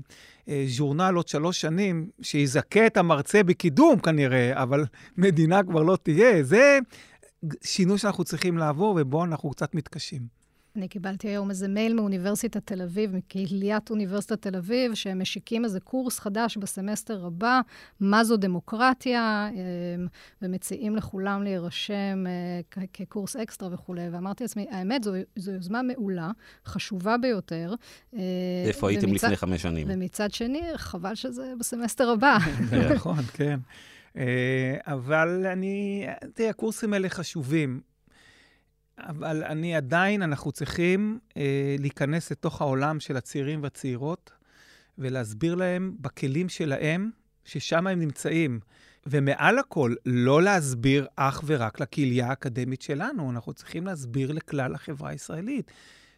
אה, 0.49 0.65
ז'ורנל 0.69 1.15
עוד 1.15 1.29
שלוש 1.29 1.61
שנים, 1.61 2.11
שיזכה 2.23 2.87
את 2.87 2.97
המרצה 2.97 3.43
בקידום 3.43 3.99
כנראה, 3.99 4.63
אבל 4.63 4.85
מדינה 5.17 5.63
כבר 5.63 5.83
לא 5.83 5.99
תהיה, 6.03 6.43
זה 6.43 6.79
שינוי 7.65 7.99
שאנחנו 7.99 8.25
צריכים 8.25 8.59
לעבור, 8.59 8.99
ובו 9.01 9.25
אנחנו 9.25 9.51
קצת 9.51 9.75
מתקשים. 9.75 10.38
אני 10.79 10.89
קיבלתי 10.89 11.29
היום 11.29 11.51
איזה 11.51 11.69
מייל 11.69 11.95
מאוניברסיטת 11.95 12.67
תל 12.67 12.83
אביב, 12.83 13.17
מקהיליית 13.17 13.91
אוניברסיטת 13.91 14.43
תל 14.43 14.57
אביב, 14.57 14.95
שהם 14.95 15.19
משיקים 15.19 15.65
איזה 15.65 15.81
קורס 15.81 16.19
חדש 16.19 16.57
בסמסטר 16.57 17.27
הבא, 17.27 17.61
מה 18.01 18.25
זו 18.25 18.37
דמוקרטיה, 18.37 19.49
אמ, 19.53 20.07
ומציעים 20.43 20.97
לכולם 20.97 21.43
להירשם 21.43 22.25
אה, 22.27 22.83
כקורס 22.93 23.37
אקסטרה 23.37 23.75
וכולי. 23.75 24.09
ואמרתי 24.13 24.45
לעצמי, 24.45 24.67
האמת, 24.71 25.05
זו, 25.05 25.13
זו 25.37 25.53
יוזמה 25.53 25.83
מעולה, 25.83 26.31
חשובה 26.67 27.17
ביותר. 27.19 27.75
אה, 28.15 28.21
איפה 28.67 28.89
הייתם 28.89 29.15
לפני 29.15 29.37
חמש 29.37 29.63
שנים? 29.63 29.87
ומצד 29.91 30.33
שני, 30.33 30.63
חבל 30.77 31.15
שזה 31.15 31.53
בסמסטר 31.59 32.11
הבא. 32.11 32.39
נכון, 32.95 33.23
כן. 33.33 33.59
אה, 34.17 34.77
אבל 34.87 35.47
אני, 35.53 36.07
תראה, 36.35 36.51
הקורסים 36.51 36.93
האלה 36.93 37.09
חשובים. 37.09 37.81
אבל 38.99 39.45
אני 39.45 39.77
עדיין, 39.77 40.23
אנחנו 40.23 40.53
צריכים 40.53 41.19
אה, 41.37 41.77
להיכנס 41.79 42.31
לתוך 42.31 42.61
העולם 42.61 43.01
של 43.01 43.17
הצעירים 43.17 43.63
והצעירות 43.63 44.31
ולהסביר 44.99 45.55
להם 45.55 45.97
בכלים 46.01 46.49
שלהם, 46.49 47.11
ששם 47.45 47.87
הם 47.87 48.01
נמצאים. 48.01 48.61
ומעל 49.07 49.59
הכל, 49.59 49.95
לא 50.07 50.43
להסביר 50.43 51.07
אך 51.17 51.43
ורק 51.47 51.81
לקהילייה 51.81 52.29
האקדמית 52.29 52.83
שלנו, 52.83 53.31
אנחנו 53.31 53.53
צריכים 53.53 53.87
להסביר 53.87 54.33
לכלל 54.33 54.75
החברה 54.75 55.11
הישראלית. 55.11 55.71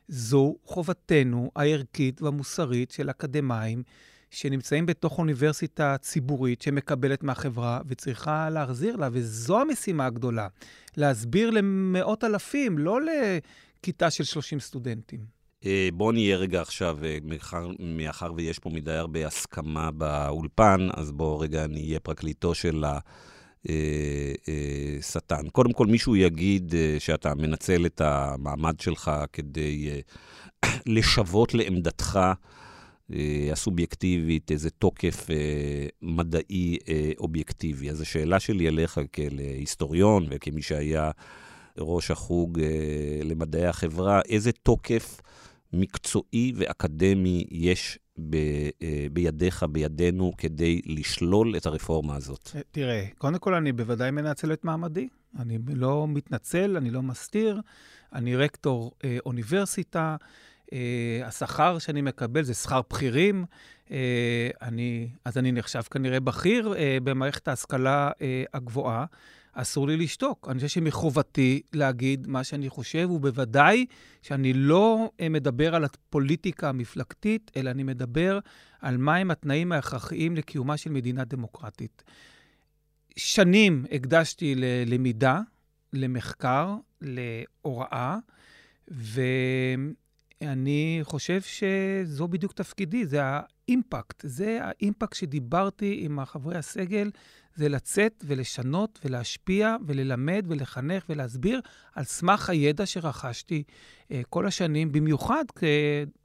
זו 0.08 0.56
חובתנו 0.64 1.50
הערכית 1.56 2.22
והמוסרית 2.22 2.90
של 2.90 3.10
אקדמאים 3.10 3.82
שנמצאים 4.30 4.86
בתוך 4.86 5.18
אוניברסיטה 5.18 5.96
ציבורית 5.98 6.62
שמקבלת 6.62 7.22
מהחברה 7.22 7.80
וצריכה 7.86 8.50
להחזיר 8.50 8.96
לה, 8.96 9.08
וזו 9.12 9.60
המשימה 9.60 10.06
הגדולה. 10.06 10.48
להסביר 10.96 11.50
למאות 11.50 12.24
אלפים, 12.24 12.78
לא 12.78 12.98
לכיתה 13.00 14.10
של 14.10 14.24
30 14.24 14.60
סטודנטים. 14.60 15.40
אה, 15.66 15.88
בואו 15.92 16.12
נהיה 16.12 16.36
רגע 16.36 16.60
עכשיו, 16.60 16.98
אה, 17.04 17.18
מאחר 17.78 18.32
ויש 18.36 18.58
פה 18.58 18.70
מדי 18.70 18.92
הרבה 18.92 19.26
הסכמה 19.26 19.90
באולפן, 19.90 20.88
אז 20.94 21.12
בואו 21.12 21.38
רגע 21.38 21.66
נהיה 21.66 22.00
פרקליטו 22.00 22.54
של 22.54 22.84
השטן. 24.98 25.44
אה, 25.46 25.50
קודם 25.50 25.72
כל, 25.72 25.86
מישהו 25.86 26.16
יגיד 26.16 26.74
שאתה 26.98 27.34
מנצל 27.34 27.86
את 27.86 28.00
המעמד 28.00 28.80
שלך 28.80 29.10
כדי 29.32 29.90
לשוות 30.86 31.54
לעמדתך 31.54 32.20
הסובייקטיבית 33.52 34.50
איזה 34.50 34.70
תוקף 34.70 35.26
מדעי 36.02 36.78
אובייקטיבי. 37.18 37.90
אז 37.90 38.00
השאלה 38.00 38.40
שלי 38.40 38.68
אליך 38.68 39.00
כהיסטוריון 39.12 40.26
וכמי 40.30 40.62
שהיה 40.62 41.10
ראש 41.78 42.10
החוג 42.10 42.60
למדעי 43.24 43.66
החברה, 43.66 44.20
איזה 44.28 44.52
תוקף 44.52 45.20
מקצועי 45.72 46.52
ואקדמי 46.56 47.44
יש 47.50 47.98
ב, 48.30 48.36
בידיך, 49.12 49.64
בידינו, 49.70 50.32
כדי 50.38 50.80
לשלול 50.86 51.56
את 51.56 51.66
הרפורמה 51.66 52.16
הזאת? 52.16 52.50
תראה, 52.70 53.06
קודם 53.18 53.38
כל 53.38 53.54
אני 53.54 53.72
בוודאי 53.72 54.10
מנצל 54.10 54.52
את 54.52 54.64
מעמדי. 54.64 55.08
אני 55.38 55.58
לא 55.74 56.06
מתנצל, 56.08 56.76
אני 56.76 56.90
לא 56.90 57.02
מסתיר. 57.02 57.60
אני 58.12 58.36
רקטור 58.36 58.92
אה, 59.04 59.18
אוניברסיטה. 59.26 60.16
Uh, 60.70 60.72
השכר 61.24 61.78
שאני 61.78 62.00
מקבל 62.00 62.42
זה 62.42 62.54
שכר 62.54 62.80
בכירים. 62.90 63.44
Uh, 63.86 63.90
אני, 64.62 65.08
אז 65.24 65.38
אני 65.38 65.52
נחשב 65.52 65.82
כנראה 65.82 66.20
בכיר 66.20 66.72
uh, 66.72 66.76
במערכת 67.04 67.48
ההשכלה 67.48 68.10
הגבוהה. 68.54 69.04
אסור 69.52 69.88
לי 69.88 69.96
לשתוק. 69.96 70.48
אני 70.48 70.54
חושב 70.54 70.68
שמחובתי 70.68 71.62
להגיד 71.72 72.26
מה 72.26 72.44
שאני 72.44 72.68
חושב, 72.68 73.10
ובוודאי 73.10 73.86
שאני 74.22 74.52
לא 74.52 75.10
אה, 75.20 75.28
מדבר 75.28 75.74
על 75.74 75.84
הפוליטיקה 75.84 76.68
המפלגתית, 76.68 77.50
אלא 77.56 77.70
אני 77.70 77.82
מדבר 77.82 78.38
על 78.80 78.96
מהם 78.96 79.30
התנאים 79.30 79.72
ההכרחיים 79.72 80.36
לקיומה 80.36 80.76
של 80.76 80.90
מדינה 80.90 81.24
דמוקרטית. 81.24 82.02
שנים 83.16 83.84
הקדשתי 83.92 84.54
ללמידה, 84.56 85.40
למחקר, 85.92 86.76
להוראה, 87.00 88.18
ואני 90.40 91.00
חושב 91.02 91.40
שזו 91.40 92.28
בדיוק 92.28 92.52
תפקידי, 92.52 93.06
זה 93.06 93.20
האימפקט. 93.22 94.22
זה 94.26 94.58
האימפקט 94.62 95.16
שדיברתי 95.16 96.00
עם 96.04 96.24
חברי 96.24 96.56
הסגל, 96.56 97.10
זה 97.54 97.68
לצאת 97.68 98.24
ולשנות 98.26 98.98
ולהשפיע 99.04 99.76
וללמד 99.86 100.44
ולחנך 100.48 101.04
ולהסביר 101.08 101.60
על 101.94 102.04
סמך 102.04 102.50
הידע 102.50 102.86
שרכשתי 102.86 103.62
אה, 104.10 104.20
כל 104.28 104.46
השנים, 104.46 104.92
במיוחד 104.92 105.44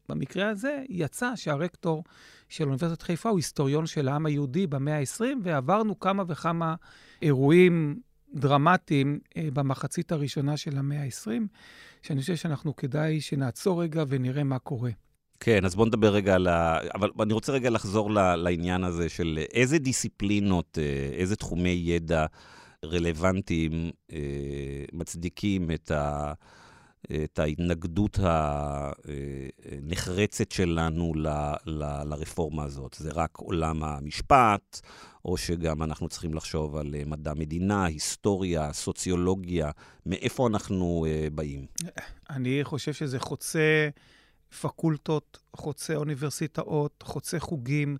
במקרה 0.09 0.49
הזה 0.49 0.83
יצא 0.89 1.35
שהרקטור 1.35 2.03
של 2.49 2.63
אוניברסיטת 2.63 3.01
חיפה 3.01 3.29
הוא 3.29 3.37
היסטוריון 3.37 3.85
של 3.85 4.07
העם 4.07 4.25
היהודי 4.25 4.67
במאה 4.67 4.99
ה-20, 4.99 5.23
ועברנו 5.43 5.99
כמה 5.99 6.23
וכמה 6.27 6.75
אירועים 7.21 7.99
דרמטיים 8.35 9.19
אה, 9.37 9.47
במחצית 9.53 10.11
הראשונה 10.11 10.57
של 10.57 10.77
המאה 10.77 11.03
ה-20, 11.03 11.27
שאני 12.01 12.21
חושב 12.21 12.35
שאנחנו 12.35 12.75
כדאי 12.75 13.21
שנעצור 13.21 13.83
רגע 13.83 14.03
ונראה 14.07 14.43
מה 14.43 14.59
קורה. 14.59 14.91
כן, 15.39 15.65
אז 15.65 15.75
בוא 15.75 15.85
נדבר 15.85 16.13
רגע 16.13 16.35
על 16.35 16.47
ה... 16.47 16.77
אבל 16.95 17.09
אני 17.19 17.33
רוצה 17.33 17.51
רגע 17.51 17.69
לחזור 17.69 18.11
לעניין 18.11 18.83
הזה 18.83 19.09
של 19.09 19.39
איזה 19.53 19.77
דיסציפלינות, 19.79 20.77
אה, 20.81 21.09
איזה 21.13 21.35
תחומי 21.35 21.81
ידע 21.85 22.25
רלוונטיים 22.85 23.91
אה, 24.13 24.17
מצדיקים 24.93 25.71
את 25.71 25.91
ה... 25.91 26.33
את 27.23 27.39
ההתנגדות 27.39 28.19
הנחרצת 29.71 30.51
שלנו 30.51 31.13
ל, 31.15 31.27
ל, 31.65 32.03
לרפורמה 32.03 32.63
הזאת. 32.63 32.95
זה 32.99 33.09
רק 33.13 33.37
עולם 33.37 33.83
המשפט, 33.83 34.81
או 35.25 35.37
שגם 35.37 35.83
אנחנו 35.83 36.09
צריכים 36.09 36.33
לחשוב 36.33 36.75
על 36.75 36.95
מדע 37.05 37.33
מדינה, 37.33 37.85
היסטוריה, 37.85 38.73
סוציולוגיה, 38.73 39.71
מאיפה 40.05 40.47
אנחנו 40.47 41.05
uh, 41.05 41.29
באים? 41.33 41.65
אני 42.29 42.59
חושב 42.63 42.93
שזה 42.93 43.19
חוצה 43.19 43.89
פקולטות, 44.61 45.39
חוצה 45.55 45.95
אוניברסיטאות, 45.95 47.03
חוצה 47.03 47.39
חוגים. 47.39 47.97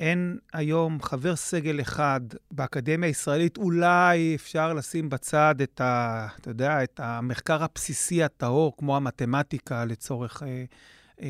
אין 0.00 0.38
היום 0.52 1.02
חבר 1.02 1.36
סגל 1.36 1.80
אחד 1.80 2.20
באקדמיה 2.50 3.08
הישראלית, 3.08 3.56
אולי 3.56 4.34
אפשר 4.34 4.72
לשים 4.72 5.08
בצד 5.08 5.54
את 5.62 5.80
ה... 5.80 6.26
אתה 6.40 6.50
יודע, 6.50 6.84
את 6.84 7.00
המחקר 7.02 7.62
הבסיסי 7.62 8.22
הטהור, 8.22 8.76
כמו 8.76 8.96
המתמטיקה 8.96 9.84
לצורך 9.84 10.42
אה, 10.42 10.64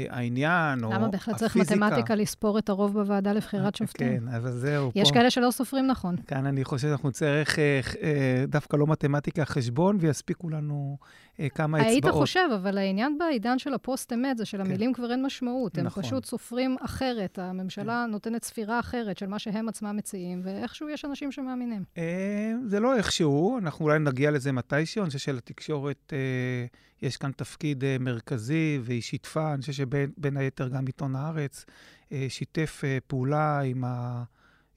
העניין, 0.08 0.84
או 0.84 0.88
הפיזיקה. 0.88 0.98
למה 0.98 1.08
בהחלט 1.08 1.36
צריך 1.36 1.56
מתמטיקה 1.56 2.14
לספור 2.14 2.58
את 2.58 2.68
הרוב 2.68 2.92
בוועדה 2.92 3.32
לבחירת 3.32 3.74
שופטים? 3.74 4.08
כן, 4.08 4.28
אבל 4.28 4.50
זהו. 4.50 4.92
יש 4.94 5.08
פה... 5.08 5.14
כאלה 5.14 5.30
שלא 5.30 5.50
סופרים 5.50 5.86
נכון. 5.86 6.16
כאן 6.26 6.46
אני 6.46 6.64
חושב 6.64 6.88
שאנחנו 6.88 7.08
נצטרך 7.08 7.58
אה, 7.58 7.80
אה, 8.02 8.44
דווקא 8.48 8.76
לא 8.76 8.86
מתמטיקה, 8.86 9.44
חשבון, 9.44 9.96
ויספיקו 10.00 10.48
לנו 10.48 10.98
אה, 11.40 11.48
כמה 11.48 11.78
אצבעות. 11.78 11.92
היית 11.92 12.08
חושב, 12.08 12.48
אבל 12.54 12.78
העניין 12.78 13.18
בעידן 13.18 13.58
של 13.58 13.74
הפוסט-אמת 13.74 14.38
זה 14.38 14.44
שלמילים 14.44 14.92
כן. 14.92 15.02
כבר 15.02 15.12
אין 15.12 15.26
משמעות. 15.26 15.78
הם 15.78 15.84
נכון. 15.84 16.02
פשוט 16.02 16.24
סופרים 16.24 16.76
אחרת. 16.80 17.38
הממשלה 17.38 18.04
כן. 18.06 18.10
נותנת 18.10 18.44
ספירה 18.44 18.80
אחרת 18.80 19.18
של 19.18 19.26
מה 19.26 19.38
שהם 19.38 19.68
עצמם 19.68 19.96
מציעים, 19.96 20.40
ואיכשהו 20.44 20.88
יש 20.88 21.04
אנשים 21.04 21.32
שמאמינים. 21.32 21.84
אה, 21.98 22.52
זה 22.66 22.80
לא 22.80 22.96
איכשהו, 22.96 23.58
אנחנו 23.58 23.84
אולי 23.84 23.98
נגיע 23.98 24.30
לזה 24.30 24.52
מתישהו. 24.52 25.02
אני 25.02 25.10
חושב 25.10 25.18
שלתקשורת 25.18 26.12
אה, 26.12 26.66
יש 27.02 27.16
כאן 27.16 27.32
תפקיד 27.32 27.84
אה, 27.84 27.96
מרכזי, 28.00 28.78
והיא 28.82 29.02
שיתפה, 29.02 29.54
אני 29.54 29.60
חושב 29.60 29.72
שבין 29.72 30.36
היתר 30.36 30.68
גם 30.68 30.86
עיתון 30.86 31.16
הארץ, 31.16 31.64
אה, 32.12 32.26
שיתף 32.28 32.82
אה, 32.84 32.98
פעולה 33.06 33.60
עם, 33.60 33.84
ה, 33.84 34.22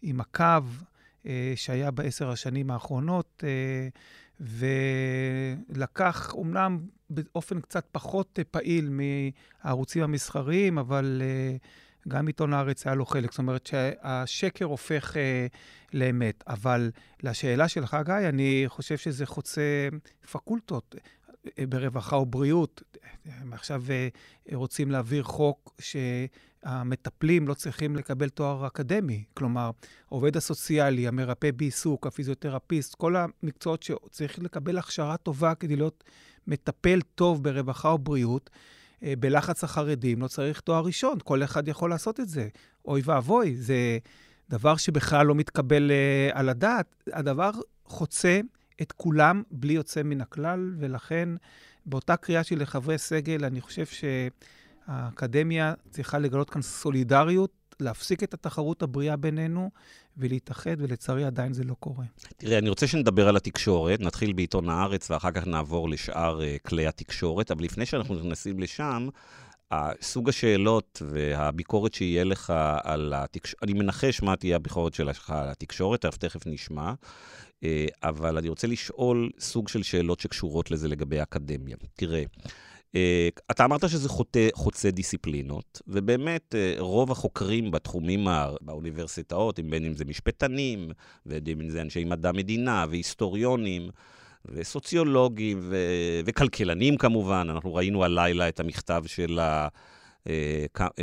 עם 0.01 0.19
הקו 0.19 0.63
אה, 1.25 1.53
שהיה 1.55 1.91
בעשר 1.91 2.29
השנים 2.29 2.71
האחרונות. 2.71 3.43
אה, 3.47 3.87
ולקח, 5.69 6.33
אומנם 6.33 6.79
באופן 7.09 7.61
קצת 7.61 7.85
פחות 7.91 8.39
פעיל 8.51 8.89
מהערוצים 8.89 10.03
המסחריים, 10.03 10.77
אבל 10.77 11.21
גם 12.07 12.27
עיתון 12.27 12.53
הארץ 12.53 12.87
היה 12.87 12.95
לו 12.95 13.05
חלק. 13.05 13.31
זאת 13.31 13.37
אומרת 13.37 13.67
שהשקר 13.67 14.65
הופך 14.65 15.13
uh, 15.13 15.17
לאמת. 15.93 16.43
אבל 16.47 16.91
לשאלה 17.23 17.67
שלך, 17.67 17.97
גיא, 18.05 18.29
אני 18.29 18.63
חושב 18.67 18.97
שזה 18.97 19.25
חוצה 19.25 19.89
פקולטות. 20.31 20.95
אה, 21.59 21.65
ברווחה 21.65 22.15
ובריאות. 22.15 22.83
הם 23.25 23.53
עכשיו 23.53 23.83
רוצים 24.53 24.91
להעביר 24.91 25.23
חוק 25.23 25.75
ש... 25.79 25.95
המטפלים 26.63 27.47
לא 27.47 27.53
צריכים 27.53 27.95
לקבל 27.95 28.29
תואר 28.29 28.67
אקדמי. 28.67 29.23
כלומר, 29.33 29.71
העובד 30.07 30.37
הסוציאלי, 30.37 31.07
המרפא 31.07 31.51
בעיסוק, 31.51 32.07
הפיזיותרפיסט, 32.07 32.95
כל 32.95 33.15
המקצועות 33.15 33.83
שצריך 33.83 34.39
לקבל 34.39 34.77
הכשרה 34.77 35.17
טובה 35.17 35.55
כדי 35.55 35.75
להיות 35.75 36.03
מטפל 36.47 36.99
טוב 37.15 37.43
ברווחה 37.43 37.89
ובריאות, 37.89 38.49
אה, 39.03 39.13
בלחץ 39.19 39.63
החרדים 39.63 40.21
לא 40.21 40.27
צריך 40.27 40.59
תואר 40.59 40.85
ראשון, 40.85 41.17
כל 41.23 41.43
אחד 41.43 41.67
יכול 41.67 41.89
לעשות 41.89 42.19
את 42.19 42.29
זה. 42.29 42.47
אוי 42.85 43.01
ואבוי, 43.05 43.55
זה 43.55 43.97
דבר 44.49 44.75
שבכלל 44.75 45.25
לא 45.25 45.35
מתקבל 45.35 45.91
על 46.31 46.49
הדעת. 46.49 46.95
הדבר 47.13 47.51
חוצה 47.85 48.39
את 48.81 48.91
כולם 48.91 49.43
בלי 49.51 49.73
יוצא 49.73 50.03
מן 50.03 50.21
הכלל, 50.21 50.73
ולכן 50.79 51.29
באותה 51.85 52.15
קריאה 52.15 52.43
שלי 52.43 52.55
לחברי 52.55 52.97
סגל, 52.97 53.45
אני 53.45 53.61
חושב 53.61 53.85
ש... 53.85 54.03
האקדמיה 54.87 55.73
צריכה 55.89 56.19
לגלות 56.19 56.49
כאן 56.49 56.61
סולידריות, 56.61 57.51
להפסיק 57.79 58.23
את 58.23 58.33
התחרות 58.33 58.81
הבריאה 58.81 59.15
בינינו 59.15 59.69
ולהתאחד, 60.17 60.75
ולצערי 60.77 61.23
עדיין 61.23 61.53
זה 61.53 61.63
לא 61.63 61.75
קורה. 61.79 62.05
תראה, 62.37 62.57
אני 62.57 62.69
רוצה 62.69 62.87
שנדבר 62.87 63.27
על 63.27 63.37
התקשורת, 63.37 63.99
נתחיל 63.99 64.33
בעיתון 64.33 64.69
הארץ 64.69 65.11
ואחר 65.11 65.31
כך 65.31 65.47
נעבור 65.47 65.89
לשאר 65.89 66.41
uh, 66.41 66.67
כלי 66.69 66.87
התקשורת, 66.87 67.51
אבל 67.51 67.63
לפני 67.63 67.85
שאנחנו 67.85 68.15
נכנסים 68.15 68.59
לשם, 68.59 69.07
סוג 70.01 70.29
השאלות 70.29 71.01
והביקורת 71.09 71.93
שיהיה 71.93 72.23
לך 72.23 72.53
על 72.83 73.13
התקשורת, 73.15 73.63
אני 73.63 73.73
מנחש 73.73 74.21
מה 74.21 74.35
תהיה 74.35 74.55
הביקורת 74.55 74.93
שלך 74.93 75.29
על 75.29 75.49
התקשורת, 75.49 76.05
תכף 76.05 76.47
נשמע, 76.47 76.93
אבל 78.03 78.37
אני 78.37 78.49
רוצה 78.49 78.67
לשאול 78.67 79.29
סוג 79.39 79.67
של 79.67 79.83
שאלות 79.83 80.19
שקשורות 80.19 80.71
לזה 80.71 80.87
לגבי 80.87 81.19
האקדמיה. 81.19 81.77
תראה, 81.95 82.23
אה, 82.95 83.29
אתה 83.51 83.65
אמרת 83.65 83.89
שזה 83.89 84.09
חוצה, 84.09 84.47
חוצה 84.53 84.91
דיסציפלינות, 84.91 85.81
ובאמת 85.87 86.55
אה, 86.55 86.75
רוב 86.77 87.11
החוקרים 87.11 87.71
בתחומים 87.71 88.27
באוניברסיטאות, 88.61 89.59
בין 89.59 89.85
אם 89.85 89.95
זה 89.95 90.05
משפטנים, 90.05 90.91
ובין 91.25 91.61
אם 91.61 91.69
זה 91.69 91.81
אנשי 91.81 92.03
מדע 92.03 92.31
מדינה, 92.31 92.85
והיסטוריונים, 92.89 93.89
וסוציולוגים, 94.45 95.59
ו... 95.61 95.77
וכלכלנים 96.25 96.97
כמובן, 96.97 97.47
אנחנו 97.49 97.73
ראינו 97.73 98.03
הלילה 98.03 98.49
את 98.49 98.59
המכתב 98.59 99.03
של 99.07 99.39
ה... 99.39 99.67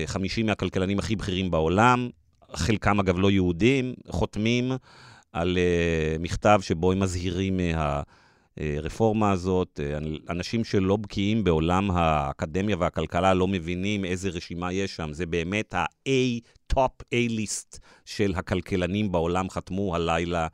50 0.06 0.44
אה, 0.44 0.50
מהכלכלנים 0.50 0.98
הכי 0.98 1.16
בכירים 1.16 1.50
בעולם, 1.50 2.08
חלקם 2.52 3.00
אגב 3.00 3.18
לא 3.18 3.30
יהודים, 3.30 3.94
חותמים 4.08 4.72
על 5.32 5.58
מכתב 6.20 6.58
שבו 6.62 6.92
הם 6.92 7.00
מזהירים 7.00 7.56
מה... 7.56 8.02
הרפורמה 8.56 9.30
הזאת. 9.30 9.80
אה, 9.82 9.98
אנשים 10.30 10.64
שלא 10.64 10.96
בקיאים 10.96 11.44
בעולם 11.44 11.90
האקדמיה 11.90 12.76
והכלכלה 12.78 13.34
לא 13.34 13.48
מבינים 13.48 14.04
איזה 14.04 14.28
רשימה 14.28 14.72
יש 14.72 14.96
שם. 14.96 15.12
זה 15.12 15.26
באמת 15.26 15.74
ה-A, 15.74 16.40
top 16.72 17.04
A-ליסט 17.14 17.78
של 18.04 18.34
הכלכלנים 18.36 19.12
בעולם 19.12 19.50
חתמו 19.50 19.94
הלילה. 19.94 20.46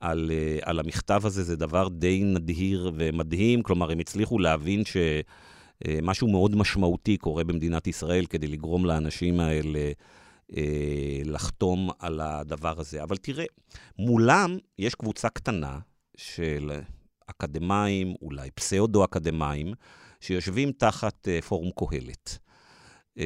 על, 0.00 0.30
אה, 0.34 0.58
על 0.62 0.80
המכתב 0.80 1.22
הזה, 1.24 1.42
זה 1.42 1.56
דבר 1.56 1.88
די 1.88 2.22
נדהיר 2.24 2.90
ומדהים. 2.94 3.62
כלומר, 3.62 3.90
הם 3.90 3.98
הצליחו 3.98 4.38
להבין 4.38 4.82
שמשהו 4.84 6.26
אה, 6.26 6.32
מאוד 6.32 6.56
משמעותי 6.56 7.16
קורה 7.16 7.44
במדינת 7.44 7.86
ישראל 7.86 8.26
כדי 8.26 8.46
לגרום 8.46 8.84
לאנשים 8.84 9.40
האלה 9.40 9.92
לחתום 11.24 11.90
על 11.98 12.20
הדבר 12.20 12.80
הזה. 12.80 13.02
אבל 13.02 13.16
תראה, 13.16 13.44
מולם 13.98 14.58
יש 14.78 14.94
קבוצה 14.94 15.28
קטנה 15.28 15.78
של 16.16 16.80
אקדמאים, 17.26 18.14
אולי 18.22 18.50
פסאודו-אקדמאים, 18.50 19.74
שיושבים 20.20 20.72
תחת 20.72 21.28
uh, 21.28 21.44
פורום 21.44 21.70
קהלת. 21.76 22.38
Uh, 23.18 23.22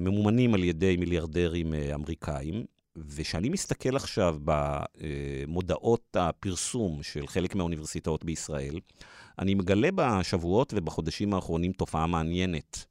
ממומנים 0.00 0.54
על 0.54 0.64
ידי 0.64 0.96
מיליארדרים 0.96 1.74
אמריקאים, 1.74 2.64
וכשאני 2.96 3.48
מסתכל 3.48 3.96
עכשיו 3.96 4.36
במודעות 4.44 6.16
הפרסום 6.16 7.02
של 7.02 7.26
חלק 7.26 7.54
מהאוניברסיטאות 7.54 8.24
בישראל, 8.24 8.80
אני 9.38 9.54
מגלה 9.54 9.88
בשבועות 9.94 10.72
ובחודשים 10.76 11.34
האחרונים 11.34 11.72
תופעה 11.72 12.06
מעניינת. 12.06 12.84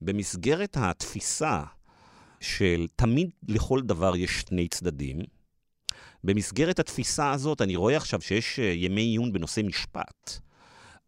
במסגרת 0.00 0.76
התפיסה 0.80 1.62
של 2.46 2.86
תמיד 2.96 3.30
לכל 3.48 3.80
דבר 3.80 4.16
יש 4.16 4.40
שני 4.40 4.68
צדדים, 4.68 5.18
במסגרת 6.24 6.78
התפיסה 6.78 7.32
הזאת, 7.32 7.62
אני 7.62 7.76
רואה 7.76 7.96
עכשיו 7.96 8.20
שיש 8.20 8.58
אה, 8.58 8.64
ימי 8.64 9.00
עיון 9.00 9.32
בנושא 9.32 9.60
משפט. 9.64 10.38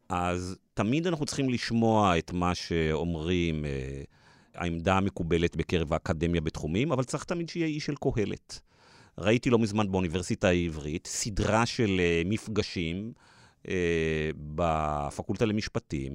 אז 0.08 0.56
תמיד 0.74 1.06
אנחנו 1.06 1.26
צריכים 1.26 1.48
לשמוע 1.50 2.18
את 2.18 2.32
מה 2.32 2.54
שאומרים, 2.54 3.64
אה, 3.64 4.02
העמדה 4.54 4.96
המקובלת 4.96 5.56
בקרב 5.56 5.92
האקדמיה 5.92 6.40
בתחומים, 6.40 6.92
אבל 6.92 7.04
צריך 7.04 7.24
תמיד 7.24 7.48
שיהיה 7.48 7.66
איש 7.66 7.86
של 7.86 7.94
קהלת. 7.94 8.60
ראיתי 9.18 9.50
לא 9.50 9.58
מזמן 9.58 9.90
באוניברסיטה 9.90 10.48
העברית 10.48 11.06
סדרה 11.06 11.66
של 11.66 12.00
אה, 12.00 12.22
מפגשים 12.24 13.12
אה, 13.68 14.30
בפקולטה 14.36 15.44
למשפטים, 15.44 16.12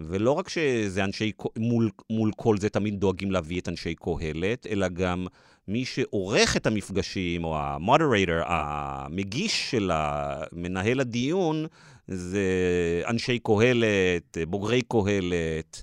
ולא 0.00 0.30
רק 0.30 0.48
שזה 0.48 1.04
אנשי, 1.04 1.32
מול, 1.58 1.90
מול 2.10 2.30
כל 2.36 2.58
זה 2.58 2.68
תמיד 2.68 3.00
דואגים 3.00 3.30
להביא 3.30 3.60
את 3.60 3.68
אנשי 3.68 3.94
קהלת, 3.94 4.66
אלא 4.66 4.88
גם 4.88 5.26
מי 5.68 5.84
שעורך 5.84 6.56
את 6.56 6.66
המפגשים, 6.66 7.44
או 7.44 7.58
המודרטור, 7.58 8.34
המגיש 8.46 9.70
של 9.70 9.90
מנהל 10.52 11.00
הדיון, 11.00 11.66
זה 12.08 12.42
אנשי 13.06 13.38
קהלת, 13.38 14.38
בוגרי 14.48 14.82
קהלת. 14.82 15.82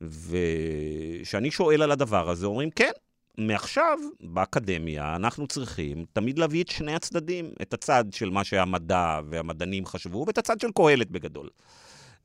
וכשאני 0.00 1.50
שואל 1.50 1.82
על 1.82 1.90
הדבר 1.90 2.30
הזה, 2.30 2.46
אומרים, 2.46 2.70
כן, 2.70 2.90
מעכשיו, 3.38 3.98
באקדמיה, 4.20 5.16
אנחנו 5.16 5.46
צריכים 5.46 6.04
תמיד 6.12 6.38
להביא 6.38 6.62
את 6.62 6.68
שני 6.68 6.94
הצדדים, 6.94 7.50
את 7.62 7.74
הצד 7.74 8.04
של 8.10 8.30
מה 8.30 8.44
שהמדע 8.44 9.20
והמדענים 9.28 9.86
חשבו, 9.86 10.24
ואת 10.26 10.38
הצד 10.38 10.60
של 10.60 10.68
קהלת 10.74 11.10
בגדול. 11.10 11.48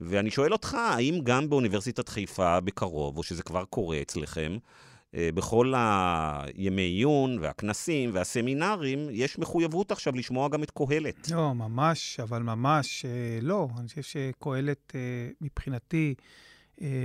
ואני 0.01 0.31
שואל 0.31 0.53
אותך, 0.53 0.73
האם 0.73 1.19
גם 1.23 1.49
באוניברסיטת 1.49 2.09
חיפה 2.09 2.59
בקרוב, 2.59 3.17
או 3.17 3.23
שזה 3.23 3.43
כבר 3.43 3.65
קורה 3.65 4.01
אצלכם, 4.01 4.57
אה, 5.15 5.29
בכל 5.33 5.73
הימי 5.75 6.81
עיון 6.81 7.39
והכנסים 7.41 8.09
והסמינרים, 8.13 9.07
יש 9.11 9.39
מחויבות 9.39 9.91
עכשיו 9.91 10.15
לשמוע 10.15 10.49
גם 10.49 10.63
את 10.63 10.71
קהלת. 10.71 11.29
לא, 11.31 11.55
ממש, 11.55 12.19
אבל 12.19 12.41
ממש 12.41 13.05
אה, 13.05 13.39
לא. 13.41 13.67
אני 13.79 13.87
חושב 13.87 14.01
שקהלת, 14.01 14.93
אה, 14.95 14.99
מבחינתי, 15.41 16.15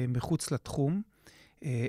מחוץ 0.09 0.51
לתחום. 0.51 1.03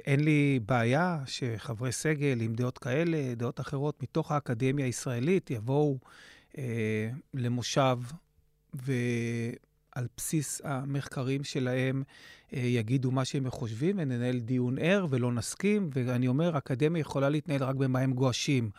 אין 0.06 0.24
לי 0.24 0.60
בעיה 0.66 1.20
שחברי 1.26 1.92
סגל 1.92 2.42
עם 2.42 2.56
דעות 2.56 2.78
כאלה, 2.78 3.36
דעות 3.36 3.60
אחרות, 3.60 4.04
מתוך 4.04 4.32
האקדמיה 4.32 4.86
הישראלית, 4.86 5.52
יבואו 5.52 5.98
למושב 7.34 7.98
ועל 9.96 10.08
בסיס 10.18 10.62
המחקרים 10.64 11.44
שלהם 11.44 12.04
אה, 12.54 12.60
יגידו 12.60 13.12
מה 13.12 13.26
שהם 13.26 13.50
חושבים 13.50 13.96
וננהל 14.00 14.40
דיון 14.40 14.78
ער 14.80 15.08
ולא 15.10 15.32
נסכים. 15.32 15.90
ואני 15.94 16.28
אומר, 16.28 16.58
אקדמיה 16.58 17.02
יכולה 17.02 17.30
להתנהל 17.30 17.64
רק 17.64 17.76
במים 17.76 18.14
גועשים, 18.14 18.70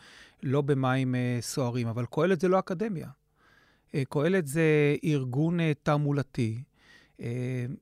לא 0.42 0.60
במים 0.60 1.14
אה, 1.14 1.38
סוערים. 1.40 1.86
אבל 1.86 2.04
קהלת 2.10 2.40
זה 2.40 2.48
לא 2.48 2.58
אקדמיה. 2.58 3.08
אה, 3.94 4.02
קהלת 4.08 4.46
זה 4.46 4.96
ארגון 5.04 5.58
תעמולתי, 5.82 6.62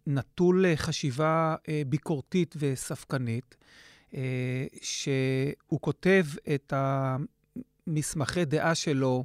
נטול 0.07 0.64
חשיבה 0.76 1.57
ביקורתית 1.87 2.55
וספקנית, 2.59 3.57
שהוא 4.83 5.80
כותב 5.80 6.24
את 6.55 6.72
המסמכי 6.76 8.45
דעה 8.45 8.74
שלו, 8.74 9.24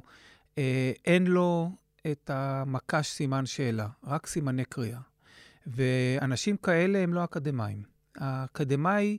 אין 1.06 1.26
לו 1.26 1.70
את 2.12 2.30
המקש 2.30 3.10
סימן 3.10 3.46
שאלה, 3.46 3.88
רק 4.04 4.26
סימני 4.26 4.64
קריאה. 4.64 5.00
ואנשים 5.66 6.56
כאלה 6.56 6.98
הם 6.98 7.14
לא 7.14 7.24
אקדמאים. 7.24 7.82
האקדמאי, 8.16 9.18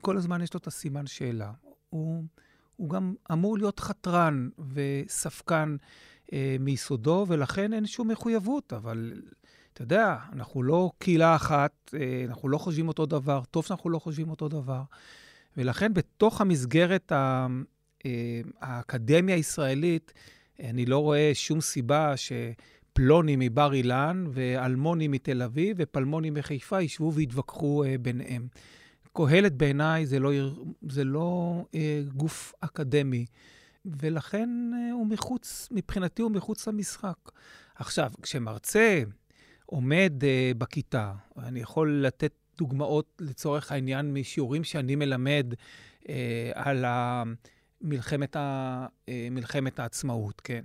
כל 0.00 0.16
הזמן 0.16 0.42
יש 0.42 0.54
לו 0.54 0.58
את 0.58 0.66
הסימן 0.66 1.06
שאלה. 1.06 1.52
הוא, 1.90 2.24
הוא 2.76 2.90
גם 2.90 3.14
אמור 3.32 3.58
להיות 3.58 3.80
חתרן 3.80 4.48
וספקן 4.72 5.76
אה, 6.32 6.56
מיסודו, 6.60 7.26
ולכן 7.28 7.72
אין 7.72 7.86
שום 7.86 8.08
מחויבות, 8.08 8.72
אבל 8.72 9.12
אתה 9.72 9.82
יודע, 9.82 10.16
אנחנו 10.32 10.62
לא 10.62 10.90
קהילה 10.98 11.36
אחת, 11.36 11.94
אה, 11.94 12.24
אנחנו 12.28 12.48
לא 12.48 12.58
חושבים 12.58 12.88
אותו 12.88 13.06
דבר, 13.06 13.42
טוב 13.50 13.64
שאנחנו 13.64 13.90
לא 13.90 13.98
חושבים 13.98 14.30
אותו 14.30 14.48
דבר. 14.48 14.82
ולכן 15.56 15.94
בתוך 15.94 16.40
המסגרת 16.40 17.12
ה, 17.12 17.46
אה, 18.06 18.40
האקדמיה 18.60 19.34
הישראלית, 19.36 20.12
אני 20.60 20.86
לא 20.86 20.98
רואה 20.98 21.30
שום 21.34 21.60
סיבה 21.60 22.16
ש... 22.16 22.32
פלוני 22.96 23.36
מבר 23.38 23.74
אילן 23.74 24.24
ואלמוני 24.32 25.08
מתל 25.08 25.42
אביב 25.42 25.76
ופלמוני 25.80 26.30
מחיפה 26.30 26.82
ישבו 26.82 27.12
ויתווכחו 27.12 27.84
אה, 27.84 27.98
ביניהם. 27.98 28.48
קהלת 29.12 29.52
בעיניי 29.52 30.06
זה 30.06 30.18
לא, 30.18 30.30
זה 30.88 31.04
לא 31.04 31.60
אה, 31.74 32.02
גוף 32.14 32.52
אקדמי, 32.60 33.26
ולכן 33.84 34.48
אה, 34.74 34.92
הוא 34.92 35.06
מחוץ, 35.06 35.68
מבחינתי 35.70 36.22
הוא 36.22 36.30
מחוץ 36.30 36.68
למשחק. 36.68 37.16
עכשיו, 37.74 38.12
כשמרצה 38.22 39.02
עומד 39.66 40.12
אה, 40.24 40.52
בכיתה, 40.58 41.12
אני 41.38 41.60
יכול 41.60 42.02
לתת 42.06 42.32
דוגמאות 42.58 43.20
לצורך 43.20 43.72
העניין 43.72 44.14
משיעורים 44.14 44.64
שאני 44.64 44.96
מלמד 44.96 45.54
אה, 46.08 46.50
על 46.54 46.84
מלחמת, 47.80 48.36
ה, 48.36 48.86
אה, 49.08 49.28
מלחמת 49.30 49.78
העצמאות, 49.78 50.40
כן? 50.40 50.64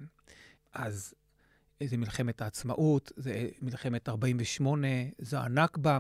אז 0.73 1.13
זה 1.83 1.97
מלחמת 1.97 2.41
העצמאות, 2.41 3.11
זה 3.17 3.47
מלחמת 3.61 4.09
48, 4.09 4.87
זו 5.19 5.37
הנכבה. 5.37 5.97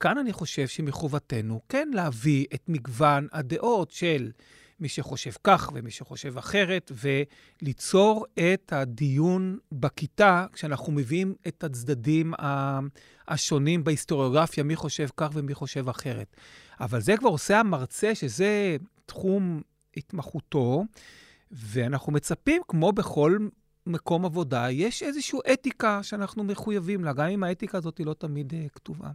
כאן 0.00 0.18
אני 0.18 0.32
חושב 0.32 0.66
שמחובתנו 0.66 1.60
כן 1.68 1.88
להביא 1.94 2.46
את 2.54 2.62
מגוון 2.68 3.28
הדעות 3.32 3.90
של 3.90 4.30
מי 4.80 4.88
שחושב 4.88 5.30
כך 5.44 5.70
ומי 5.74 5.90
שחושב 5.90 6.38
אחרת, 6.38 6.92
וליצור 7.62 8.26
את 8.38 8.72
הדיון 8.72 9.58
בכיתה 9.72 10.46
כשאנחנו 10.52 10.92
מביאים 10.92 11.34
את 11.48 11.64
הצדדים 11.64 12.32
השונים 13.28 13.84
בהיסטוריוגרפיה, 13.84 14.64
מי 14.64 14.76
חושב 14.76 15.08
כך 15.16 15.30
ומי 15.34 15.54
חושב 15.54 15.88
אחרת. 15.88 16.36
אבל 16.80 17.00
זה 17.00 17.16
כבר 17.16 17.28
עושה 17.28 17.60
המרצה, 17.60 18.14
שזה 18.14 18.76
תחום 19.06 19.62
התמחותו, 19.98 20.84
ואנחנו 21.50 22.12
מצפים, 22.12 22.62
כמו 22.68 22.92
בכל 22.92 23.38
מקום 23.88 24.24
עבודה, 24.24 24.70
יש 24.70 25.02
איזושהי 25.02 25.38
אתיקה 25.52 26.02
שאנחנו 26.02 26.44
מחויבים 26.44 27.04
לה, 27.04 27.12
גם 27.12 27.26
אם 27.28 27.44
האתיקה 27.44 27.78
הזאת 27.78 27.98
היא 27.98 28.06
לא 28.06 28.14
תמיד 28.14 28.52
uh, 28.52 28.68
כתובה. 28.74 29.10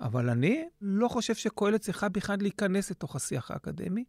אבל 0.00 0.30
אני 0.30 0.64
לא 0.80 1.08
חושב 1.08 1.34
שקהלת 1.34 1.80
צריכה 1.80 2.08
בכלל 2.08 2.36
להיכנס 2.40 2.90
לתוך 2.90 3.16
השיח 3.16 3.50
האקדמי, 3.50 4.04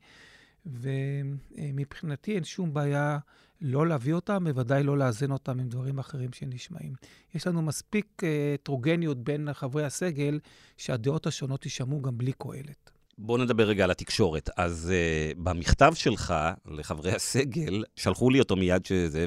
ומבחינתי 0.65 2.35
אין 2.35 2.43
שום 2.43 2.73
בעיה 2.73 3.17
לא 3.61 3.87
להביא 3.87 4.13
אותם, 4.13 4.43
בוודאי 4.43 4.83
לא 4.83 4.97
לאזן 4.97 5.31
אותם 5.31 5.59
עם 5.59 5.69
דברים 5.69 5.99
אחרים 5.99 6.33
שנשמעים. 6.33 6.93
יש 7.35 7.47
לנו 7.47 7.61
מספיק 7.61 8.21
הטרוגניות 8.53 9.17
uh, 9.17 9.21
בין 9.23 9.53
חברי 9.53 9.85
הסגל, 9.85 10.39
שהדעות 10.77 11.27
השונות 11.27 11.65
יישמעו 11.65 12.01
גם 12.01 12.17
בלי 12.17 12.31
קהלת. 12.33 12.92
בוא 13.17 13.37
נדבר 13.37 13.67
רגע 13.67 13.83
על 13.83 13.91
התקשורת. 13.91 14.49
אז 14.57 14.91
uh, 14.91 15.39
במכתב 15.39 15.91
שלך 15.95 16.33
לחברי 16.65 17.11
הסגל, 17.11 17.83
שלחו 17.95 18.29
לי 18.29 18.39
אותו 18.39 18.55
מיד 18.55 18.85
שזה, 18.85 19.25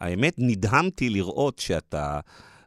והאמת, 0.00 0.34
נדהמתי 0.38 1.10
לראות 1.10 1.58
שאתה, 1.58 2.20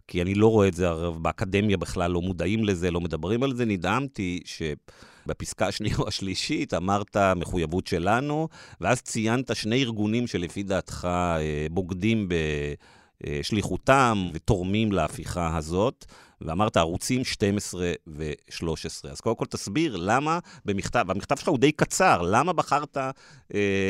כי 0.08 0.22
אני 0.22 0.36
לא 0.36 0.48
רואה 0.48 0.68
את 0.68 0.74
זה, 0.74 0.90
הרי 0.90 1.20
באקדמיה 1.22 1.78
בכלל 1.78 2.12
לא 2.12 2.22
מודעים 2.22 2.64
לזה, 2.64 2.92
לא 2.92 3.02
מדברים 3.02 3.44
על 3.44 3.56
זה, 3.56 3.66
נדהמתי 3.66 4.40
שבפסקה 4.46 5.68
השנייה 5.68 5.96
או 6.00 6.08
השלישית 6.08 6.74
אמרת 6.74 7.18
מחויבות 7.36 7.88
שלנו, 7.88 8.48
ואז 8.82 9.02
ציינת 9.02 9.56
שני 9.56 9.84
ארגונים 9.84 10.28
שלפי 10.28 10.64
דעתך 10.64 11.08
uh, 11.12 11.74
בוגדים 11.74 12.30
ב... 12.30 12.34
שליחותם 13.42 14.30
ותורמים 14.34 14.92
להפיכה 14.92 15.58
הזאת. 15.58 16.06
ואמרת 16.42 16.78
ערוצים 16.78 17.26
12 17.26 17.92
ו-13. 18.08 19.10
אז 19.10 19.22
קודם 19.22 19.36
כל 19.36 19.46
תסביר 19.46 19.96
למה 19.98 20.40
במכתב, 20.66 21.06
והמכתב 21.08 21.36
שלך 21.36 21.48
הוא 21.48 21.58
די 21.58 21.72
קצר, 21.72 22.22
למה 22.22 22.54
בחרת 22.54 22.98
אה, 22.98 23.12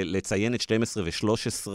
לציין 0.06 0.56
את 0.56 0.62
12 0.62 1.04
ו-13 1.04 1.72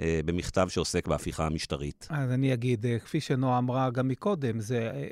אה, 0.00 0.20
במכתב 0.24 0.68
שעוסק 0.68 1.08
בהפיכה 1.08 1.46
המשטרית? 1.46 2.06
אז 2.10 2.30
אני 2.30 2.54
אגיד, 2.54 2.86
אה, 2.86 2.98
כפי 2.98 3.20
שנועה 3.20 3.58
אמרה 3.58 3.90
גם 3.90 4.08
מקודם, 4.08 4.60
זה 4.60 4.90
אה, 4.94 5.08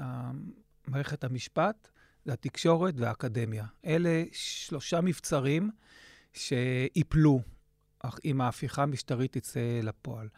אה, 0.00 0.30
מערכת 0.88 1.24
המשפט, 1.24 1.88
התקשורת 2.26 2.94
והאקדמיה. 2.96 3.64
אלה 3.86 4.24
שלושה 4.32 5.00
מבצרים 5.00 5.70
שיפלו 6.32 7.40
אם 8.24 8.40
ההפיכה 8.40 8.82
המשטרית 8.82 9.32
תצא 9.32 9.80
לפועל. 9.82 10.28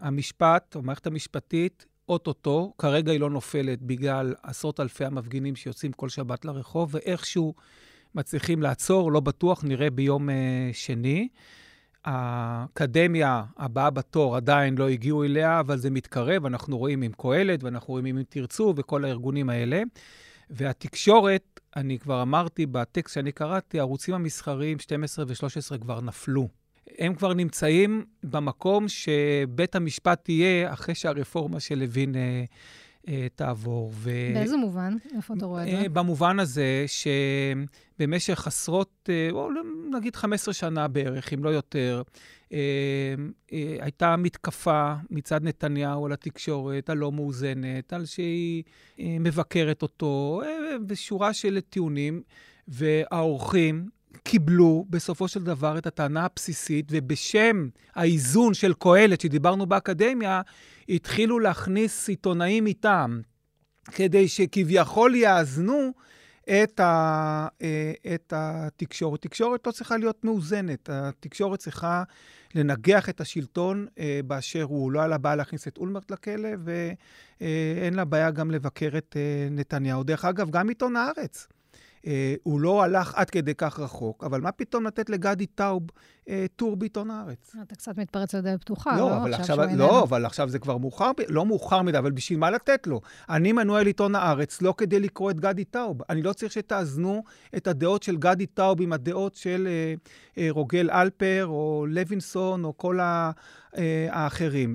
המשפט, 0.00 0.76
או 0.76 0.82
מערכת 0.82 1.06
המשפטית, 1.06 1.86
אוטוטו, 2.08 2.74
כרגע 2.78 3.12
היא 3.12 3.20
לא 3.20 3.30
נופלת 3.30 3.82
בגלל 3.82 4.34
עשרות 4.42 4.80
אלפי 4.80 5.04
המפגינים 5.04 5.56
שיוצאים 5.56 5.92
כל 5.92 6.08
שבת 6.08 6.44
לרחוב, 6.44 6.94
ואיכשהו 6.94 7.54
מצליחים 8.14 8.62
לעצור, 8.62 9.12
לא 9.12 9.20
בטוח, 9.20 9.64
נראה 9.64 9.90
ביום 9.90 10.28
uh, 10.28 10.32
שני. 10.72 11.28
האקדמיה 12.04 13.44
הבאה 13.56 13.90
בתור 13.90 14.36
עדיין 14.36 14.78
לא 14.78 14.88
הגיעו 14.88 15.24
אליה, 15.24 15.60
אבל 15.60 15.78
זה 15.78 15.90
מתקרב, 15.90 16.46
אנחנו 16.46 16.78
רואים 16.78 17.02
עם 17.02 17.12
קהלת, 17.12 17.64
ואנחנו 17.64 17.88
רואים 17.88 18.04
עם 18.04 18.18
אם 18.18 18.22
תרצו, 18.28 18.74
וכל 18.76 19.04
הארגונים 19.04 19.50
האלה. 19.50 19.82
והתקשורת, 20.50 21.60
אני 21.76 21.98
כבר 21.98 22.22
אמרתי 22.22 22.66
בטקסט 22.66 23.14
שאני 23.14 23.32
קראתי, 23.32 23.78
הערוצים 23.78 24.14
המסחריים 24.14 24.78
12 24.78 25.24
ו-13 25.28 25.78
כבר 25.78 26.00
נפלו. 26.00 26.59
הם 26.98 27.14
כבר 27.14 27.34
נמצאים 27.34 28.04
במקום 28.22 28.88
שבית 28.88 29.74
המשפט 29.74 30.28
יהיה 30.28 30.72
אחרי 30.72 30.94
שהרפורמה 30.94 31.60
של 31.60 31.78
לוין 31.78 32.16
אה, 32.16 32.44
אה, 33.08 33.26
תעבור. 33.34 33.92
ו... 33.94 34.10
באיזה 34.34 34.56
מובן? 34.56 34.96
איפה 35.16 35.34
אתה 35.34 35.46
רואה 35.46 35.64
את 35.64 35.82
זה? 35.82 35.88
במובן 35.88 36.40
הזה 36.40 36.84
שבמשך 36.86 38.46
עשרות, 38.46 39.08
או 39.32 39.48
נגיד 39.92 40.16
15 40.16 40.54
שנה 40.54 40.88
בערך, 40.88 41.32
אם 41.32 41.44
לא 41.44 41.48
יותר, 41.48 42.02
הייתה 43.80 44.16
מתקפה 44.16 44.94
מצד 45.10 45.44
נתניהו 45.44 46.06
על 46.06 46.12
התקשורת 46.12 46.90
הלא 46.90 47.12
מאוזנת, 47.12 47.92
על 47.92 48.04
שהיא 48.06 48.62
מבקרת 48.98 49.82
אותו, 49.82 50.42
בשורה 50.86 51.32
של 51.32 51.60
טיעונים, 51.60 52.22
והאורחים 52.68 53.88
קיבלו 54.22 54.84
בסופו 54.90 55.28
של 55.28 55.42
דבר 55.42 55.78
את 55.78 55.86
הטענה 55.86 56.24
הבסיסית, 56.24 56.86
ובשם 56.90 57.68
האיזון 57.94 58.54
של 58.54 58.74
קהלת, 58.74 59.20
שדיברנו 59.20 59.66
באקדמיה, 59.66 60.42
התחילו 60.88 61.38
להכניס 61.38 62.08
עיתונאים 62.08 62.66
איתם, 62.66 63.20
כדי 63.92 64.28
שכביכול 64.28 65.14
יאזנו 65.14 65.92
את, 66.44 66.80
ה, 66.80 67.48
אה, 67.62 67.92
את 68.14 68.32
התקשורת. 68.36 69.22
תקשורת 69.22 69.66
לא 69.66 69.72
צריכה 69.72 69.96
להיות 69.96 70.24
מאוזנת, 70.24 70.90
התקשורת 70.92 71.58
צריכה 71.58 72.02
לנגח 72.54 73.08
את 73.08 73.20
השלטון 73.20 73.86
אה, 73.98 74.20
באשר 74.26 74.62
הוא. 74.62 74.92
לא 74.92 74.98
היה 74.98 75.08
לה 75.08 75.18
בעיה 75.18 75.36
להכניס 75.36 75.68
את 75.68 75.78
אולמרט 75.78 76.10
לכלא, 76.10 76.48
ואין 76.64 77.94
לה 77.94 78.04
בעיה 78.04 78.30
גם 78.30 78.50
לבקר 78.50 78.90
את 78.98 79.16
אה, 79.16 79.48
נתניהו. 79.50 80.02
דרך 80.02 80.24
אגב, 80.24 80.50
גם 80.50 80.68
עיתון 80.68 80.96
הארץ. 80.96 81.48
אה, 82.06 82.34
הוא 82.42 82.60
לא 82.60 82.82
הלך 82.82 83.14
עד 83.14 83.30
כדי 83.30 83.54
כך 83.54 83.80
רחוק, 83.80 84.24
אבל 84.24 84.40
מה 84.40 84.52
פתאום 84.52 84.86
לתת 84.86 85.10
לגדי 85.10 85.46
טאוב 85.46 85.82
אה, 86.28 86.46
טור 86.56 86.76
בעיתון 86.76 87.10
הארץ? 87.10 87.56
אתה 87.62 87.74
קצת 87.74 87.98
מתפרץ 87.98 88.34
לדלת 88.34 88.60
פתוחה, 88.60 88.96
לא? 88.96 88.98
לא, 88.98 89.16
אבל 89.16 89.34
עכשיו, 89.34 89.60
עכשיו 89.60 89.78
לא, 89.78 90.02
אבל 90.02 90.26
עכשיו 90.26 90.48
זה 90.48 90.58
כבר 90.58 90.78
מאוחר, 90.78 91.10
לא 91.28 91.46
מאוחר 91.46 91.82
מדי, 91.82 91.98
אבל 91.98 92.10
בשביל 92.10 92.38
מה 92.38 92.50
לתת 92.50 92.86
לו? 92.86 93.00
אני 93.28 93.52
מנוי 93.52 93.80
על 93.80 93.86
עיתון 93.86 94.14
הארץ 94.14 94.62
לא 94.62 94.74
כדי 94.76 95.00
לקרוא 95.00 95.30
את 95.30 95.40
גדי 95.40 95.64
טאוב. 95.64 96.00
אני 96.10 96.22
לא 96.22 96.32
צריך 96.32 96.52
שתאזנו 96.52 97.22
את 97.56 97.66
הדעות 97.66 98.02
של 98.02 98.16
גדי 98.16 98.46
טאוב 98.46 98.82
עם 98.82 98.92
הדעות 98.92 99.34
של 99.34 99.68
אה, 99.70 99.94
אה, 100.38 100.48
רוגל 100.50 100.90
אלפר, 100.90 101.46
או 101.46 101.86
לוינסון, 101.88 102.64
או 102.64 102.76
כל 102.76 103.00
ה... 103.00 103.30
אה, 103.76 104.08
האחרים. 104.10 104.74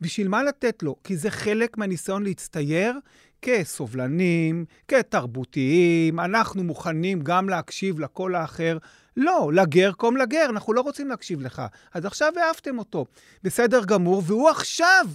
בשביל 0.00 0.28
מה 0.28 0.42
לתת 0.42 0.82
לו? 0.82 0.96
כי 1.04 1.16
זה 1.16 1.30
חלק 1.30 1.78
מהניסיון 1.78 2.22
להצטייר 2.22 2.98
כסובלנים, 3.44 4.64
כתרבותיים, 4.88 6.20
אנחנו 6.20 6.64
מוכנים 6.64 7.20
גם 7.22 7.48
להקשיב 7.48 8.00
לקול 8.00 8.34
האחר. 8.34 8.78
לא, 9.16 9.50
לגר 9.54 9.92
קום 9.92 10.16
לגר, 10.16 10.46
אנחנו 10.50 10.72
לא 10.72 10.80
רוצים 10.80 11.08
להקשיב 11.08 11.40
לך. 11.40 11.62
אז 11.94 12.04
עכשיו 12.04 12.32
העפתם 12.36 12.78
אותו. 12.78 13.06
בסדר 13.42 13.84
גמור, 13.84 14.22
והוא 14.26 14.50
עכשיו 14.50 15.06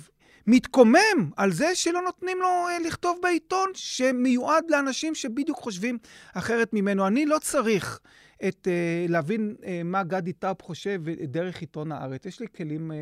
מתקומם 0.47 1.29
על 1.37 1.51
זה 1.51 1.75
שלא 1.75 2.01
נותנים 2.01 2.39
לו 2.39 2.47
אה, 2.47 2.79
לכתוב 2.85 3.19
בעיתון 3.21 3.69
שמיועד 3.73 4.63
לאנשים 4.69 5.15
שבדיוק 5.15 5.57
חושבים 5.57 5.97
אחרת 6.33 6.73
ממנו. 6.73 7.07
אני 7.07 7.25
לא 7.25 7.37
צריך 7.41 7.99
את, 8.47 8.67
uh, 8.67 9.11
להבין 9.11 9.55
uh, 9.59 9.65
מה 9.83 10.03
גדי 10.03 10.33
טאפ 10.33 10.61
חושב 10.61 11.01
דרך 11.23 11.61
עיתון 11.61 11.91
הארץ. 11.91 12.25
יש 12.25 12.39
לי 12.39 12.47
כלים 12.55 12.91
uh, 12.91 12.93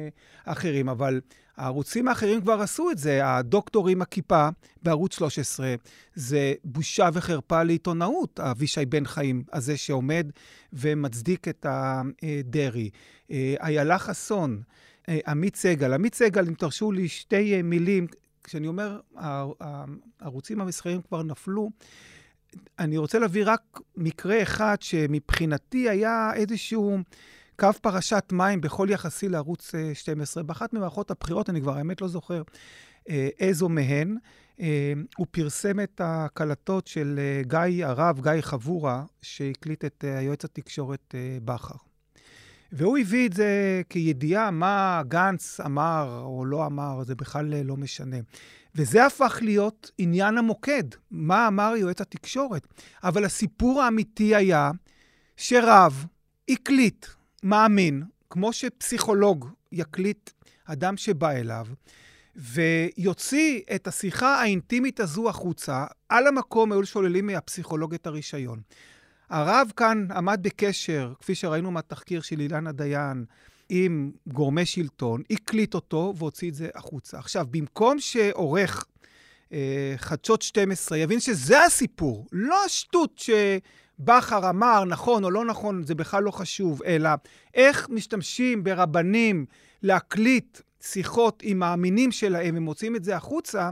אחרים, 0.51 0.89
אבל 0.89 1.21
הערוצים 1.57 2.07
האחרים 2.07 2.41
כבר 2.41 2.61
עשו 2.61 2.91
את 2.91 2.97
זה. 2.97 3.25
הדוקטור 3.25 3.89
עם 3.89 4.01
הכיפה 4.01 4.49
בערוץ 4.83 5.15
13, 5.15 5.75
זה 6.15 6.53
בושה 6.63 7.09
וחרפה 7.13 7.63
לעיתונאות, 7.63 8.39
אבישי 8.39 8.85
בן 8.85 9.05
חיים 9.05 9.43
הזה 9.53 9.77
שעומד 9.77 10.31
ומצדיק 10.73 11.47
את 11.47 11.65
הדרעי. 11.69 12.89
איילה 13.31 13.99
חסון, 13.99 14.61
עמית 15.27 15.55
סגל. 15.55 15.93
עמית 15.93 16.15
סגל, 16.15 16.47
אם 16.47 16.53
תרשו 16.53 16.91
לי 16.91 17.07
שתי 17.07 17.61
מילים, 17.61 18.07
כשאני 18.43 18.67
אומר, 18.67 18.99
הערוצים 20.19 20.61
המסחריים 20.61 21.01
כבר 21.01 21.23
נפלו, 21.23 21.69
אני 22.79 22.97
רוצה 22.97 23.19
להביא 23.19 23.43
רק 23.45 23.79
מקרה 23.97 24.41
אחד 24.41 24.75
שמבחינתי 24.81 25.89
היה 25.89 26.31
איזשהו 26.35 26.97
קו 27.59 27.73
פרשת 27.81 28.23
מים 28.31 28.61
בכל 28.61 28.87
יחסי 28.91 29.29
לערוץ 29.29 29.71
12. 29.93 30.41
אה, 30.41 30.47
באחת 30.47 30.73
ממערכות 30.73 31.11
הבחירות, 31.11 31.49
אני 31.49 31.61
כבר 31.61 31.77
האמת 31.77 32.01
לא 32.01 32.07
זוכר 32.07 32.41
אה, 33.09 33.29
איזו 33.39 33.69
מהן, 33.69 34.17
אה, 34.59 34.93
הוא 35.17 35.27
פרסם 35.31 35.79
את 35.79 36.01
הקלטות 36.03 36.87
של 36.87 37.19
גיא, 37.41 37.85
הרב 37.85 38.21
גיא 38.21 38.41
חבורה, 38.41 39.03
שהקליט 39.21 39.85
את 39.85 40.03
היועץ 40.07 40.45
התקשורת 40.45 41.15
בכר. 41.45 41.75
והוא 42.71 42.97
הביא 42.97 43.27
את 43.27 43.33
זה 43.33 43.81
כידיעה 43.89 44.51
מה 44.51 45.01
גנץ 45.07 45.59
אמר 45.59 46.21
או 46.25 46.45
לא 46.45 46.65
אמר, 46.65 47.03
זה 47.03 47.15
בכלל 47.15 47.61
לא 47.63 47.77
משנה. 47.77 48.17
וזה 48.77 49.05
הפך 49.05 49.39
להיות 49.41 49.91
עניין 49.97 50.37
המוקד, 50.37 50.83
מה 51.11 51.47
אמר 51.47 51.73
יועץ 51.77 52.01
התקשורת. 52.01 52.67
אבל 53.03 53.25
הסיפור 53.25 53.81
האמיתי 53.81 54.35
היה 54.35 54.71
שרב 55.37 56.05
הקליט, 56.49 57.05
מאמין, 57.43 58.03
כמו 58.29 58.53
שפסיכולוג 58.53 59.49
יקליט 59.71 60.29
אדם 60.65 60.97
שבא 60.97 61.31
אליו, 61.31 61.67
ויוציא 62.35 63.61
את 63.75 63.87
השיחה 63.87 64.41
האינטימית 64.41 64.99
הזו 64.99 65.29
החוצה, 65.29 65.85
על 66.09 66.27
המקום 66.27 66.71
היו 66.71 66.85
שוללים 66.85 67.27
מהפסיכולוג 67.27 67.93
את 67.93 68.07
הרישיון. 68.07 68.61
הרב 69.29 69.71
כאן 69.75 70.07
עמד 70.15 70.39
בקשר, 70.41 71.13
כפי 71.19 71.35
שראינו 71.35 71.71
מהתחקיר 71.71 72.21
של 72.21 72.39
אילנה 72.39 72.71
דיין, 72.71 73.25
עם 73.69 74.11
גורמי 74.27 74.65
שלטון, 74.65 75.21
הקליט 75.31 75.73
אותו 75.73 76.13
והוציא 76.17 76.49
את 76.49 76.55
זה 76.55 76.69
החוצה. 76.75 77.19
עכשיו, 77.19 77.45
במקום 77.51 77.99
שעורך 77.99 78.85
אה, 79.53 79.93
חדשות 79.97 80.41
12 80.41 80.97
יבין 80.97 81.19
שזה 81.19 81.63
הסיפור, 81.63 82.27
לא 82.31 82.65
השטות 82.65 83.17
שבכר 83.17 84.49
אמר, 84.49 84.85
נכון 84.85 85.23
או 85.23 85.31
לא 85.31 85.45
נכון, 85.45 85.83
זה 85.83 85.95
בכלל 85.95 86.23
לא 86.23 86.31
חשוב, 86.31 86.83
אלא 86.83 87.09
איך 87.53 87.89
משתמשים 87.89 88.63
ברבנים 88.63 89.45
להקליט 89.83 90.61
שיחות 90.81 91.43
עם 91.45 91.59
מאמינים 91.59 92.11
שלהם 92.11 92.57
ומוציאים 92.57 92.95
את 92.95 93.03
זה 93.03 93.15
החוצה, 93.15 93.69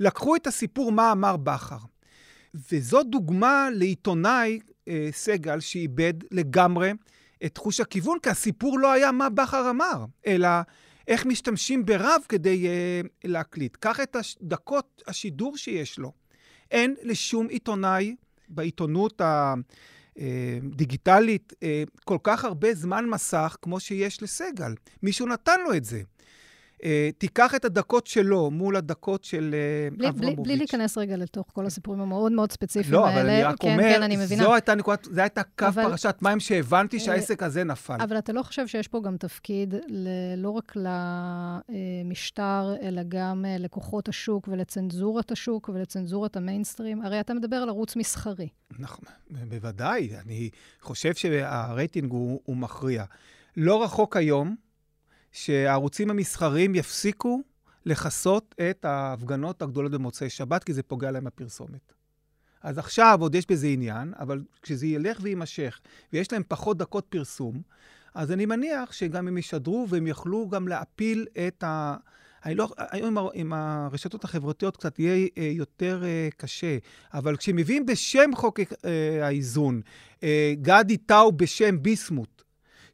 לקחו 0.00 0.36
את 0.36 0.46
הסיפור 0.46 0.92
מה 0.92 1.12
אמר 1.12 1.36
בכר. 1.36 1.78
וזו 2.72 3.02
דוגמה 3.02 3.68
לעיתונאי, 3.72 4.60
אה, 4.88 5.08
סגל, 5.12 5.60
שאיבד 5.60 6.14
לגמרי 6.30 6.92
את 7.44 7.54
תחוש 7.54 7.80
הכיוון, 7.80 8.18
כי 8.22 8.30
הסיפור 8.30 8.78
לא 8.78 8.92
היה 8.92 9.12
מה 9.12 9.28
בכר 9.28 9.70
אמר, 9.70 10.04
אלא 10.26 10.48
איך 11.08 11.26
משתמשים 11.26 11.86
ברב 11.86 12.20
כדי 12.28 12.66
uh, 12.66 13.06
להקליט. 13.24 13.76
קח 13.76 14.00
את 14.00 14.16
דקות 14.42 15.02
השידור 15.06 15.56
שיש 15.56 15.98
לו. 15.98 16.12
אין 16.70 16.94
לשום 17.02 17.48
עיתונאי 17.48 18.14
בעיתונות 18.48 19.22
הדיגיטלית 20.16 21.52
uh, 21.52 21.56
uh, 21.56 22.00
כל 22.04 22.18
כך 22.22 22.44
הרבה 22.44 22.74
זמן 22.74 23.06
מסך 23.06 23.56
כמו 23.62 23.80
שיש 23.80 24.22
לסגל. 24.22 24.74
מישהו 25.02 25.26
נתן 25.26 25.60
לו 25.60 25.74
את 25.74 25.84
זה. 25.84 26.02
Uh, 26.74 26.86
תיקח 27.18 27.54
את 27.54 27.64
הדקות 27.64 28.06
שלו 28.06 28.50
מול 28.50 28.76
הדקות 28.76 29.24
של 29.24 29.54
uh, 30.00 30.08
אברמוביץ'. 30.08 30.34
בלי, 30.36 30.44
בלי 30.44 30.56
להיכנס 30.56 30.98
רגע 30.98 31.16
לתוך 31.16 31.46
כל 31.52 31.66
הסיפורים 31.66 32.00
המאוד 32.00 32.32
מאוד 32.32 32.52
ספציפיים 32.52 32.94
לא, 32.94 33.06
האלה. 33.06 33.16
לא, 33.16 33.20
אבל 33.20 33.30
אני 33.30 33.42
רק 33.42 33.56
כן, 33.60 33.72
אומר, 33.72 33.82
כן, 33.82 34.02
אני 34.02 34.16
מבינה. 34.16 34.42
זו 34.42 34.54
הייתה 34.54 34.74
נקודת, 34.74 35.08
זה 35.10 35.22
הייתה 35.22 35.42
קו 35.42 35.66
אבל... 35.68 35.82
פרשת 35.82 36.16
מים 36.22 36.40
שהבנתי 36.40 37.00
שהעסק 37.00 37.42
הזה 37.42 37.64
נפל. 37.64 37.96
אבל 38.00 38.18
אתה 38.18 38.32
לא 38.32 38.42
חושב 38.42 38.66
שיש 38.66 38.88
פה 38.88 39.00
גם 39.04 39.16
תפקיד 39.16 39.74
ל, 39.88 40.08
לא 40.36 40.50
רק 40.50 40.72
למשטר, 42.04 42.74
אלא 42.82 43.02
גם 43.08 43.44
לכוחות 43.58 44.08
השוק 44.08 44.48
ולצנזורת 44.48 45.32
השוק 45.32 45.70
ולצנזורת 45.74 46.36
המיינסטרים? 46.36 47.02
הרי 47.02 47.20
אתה 47.20 47.34
מדבר 47.34 47.56
על 47.56 47.68
ערוץ 47.68 47.96
מסחרי. 47.96 48.48
נכון, 48.78 49.04
בוודאי. 49.48 50.10
אני 50.24 50.50
חושב 50.80 51.14
שהרייטינג 51.14 52.12
הוא, 52.12 52.40
הוא 52.44 52.56
מכריע. 52.56 53.04
לא 53.56 53.84
רחוק 53.84 54.16
היום, 54.16 54.56
שהערוצים 55.34 56.10
המסחריים 56.10 56.74
יפסיקו 56.74 57.42
לכסות 57.86 58.54
את 58.70 58.84
ההפגנות 58.84 59.62
הגדולות 59.62 59.92
במוצאי 59.92 60.30
שבת, 60.30 60.64
כי 60.64 60.72
זה 60.72 60.82
פוגע 60.82 61.10
להם 61.10 61.24
בפרסומת. 61.24 61.92
אז 62.62 62.78
עכשיו 62.78 63.18
עוד 63.20 63.34
יש 63.34 63.46
בזה 63.50 63.66
עניין, 63.66 64.12
אבל 64.18 64.42
כשזה 64.62 64.86
ילך 64.86 65.18
ויימשך, 65.22 65.80
ויש 66.12 66.32
להם 66.32 66.42
פחות 66.48 66.78
דקות 66.78 67.06
פרסום, 67.08 67.62
אז 68.14 68.32
אני 68.32 68.46
מניח 68.46 68.92
שגם 68.92 69.28
הם 69.28 69.38
ישדרו 69.38 69.86
והם 69.88 70.06
יוכלו 70.06 70.48
גם 70.48 70.68
להפיל 70.68 71.26
את 71.46 71.64
ה... 71.64 71.96
אני 72.44 72.54
לא, 72.54 72.68
היום 72.78 73.16
עם, 73.34 73.52
הרשתות 73.52 74.24
החברתיות 74.24 74.76
קצת 74.76 74.98
יהיה 74.98 75.28
אה, 75.38 75.42
יותר 75.44 76.04
אה, 76.04 76.28
קשה, 76.36 76.78
אבל 77.14 77.36
כשמביאים 77.36 77.86
בשם 77.86 78.30
חוק 78.34 78.60
אה, 78.60 79.26
האיזון, 79.26 79.80
גדי 80.54 80.96
טאו 80.96 81.32
בשם 81.32 81.82
ביסמוט, 81.82 82.43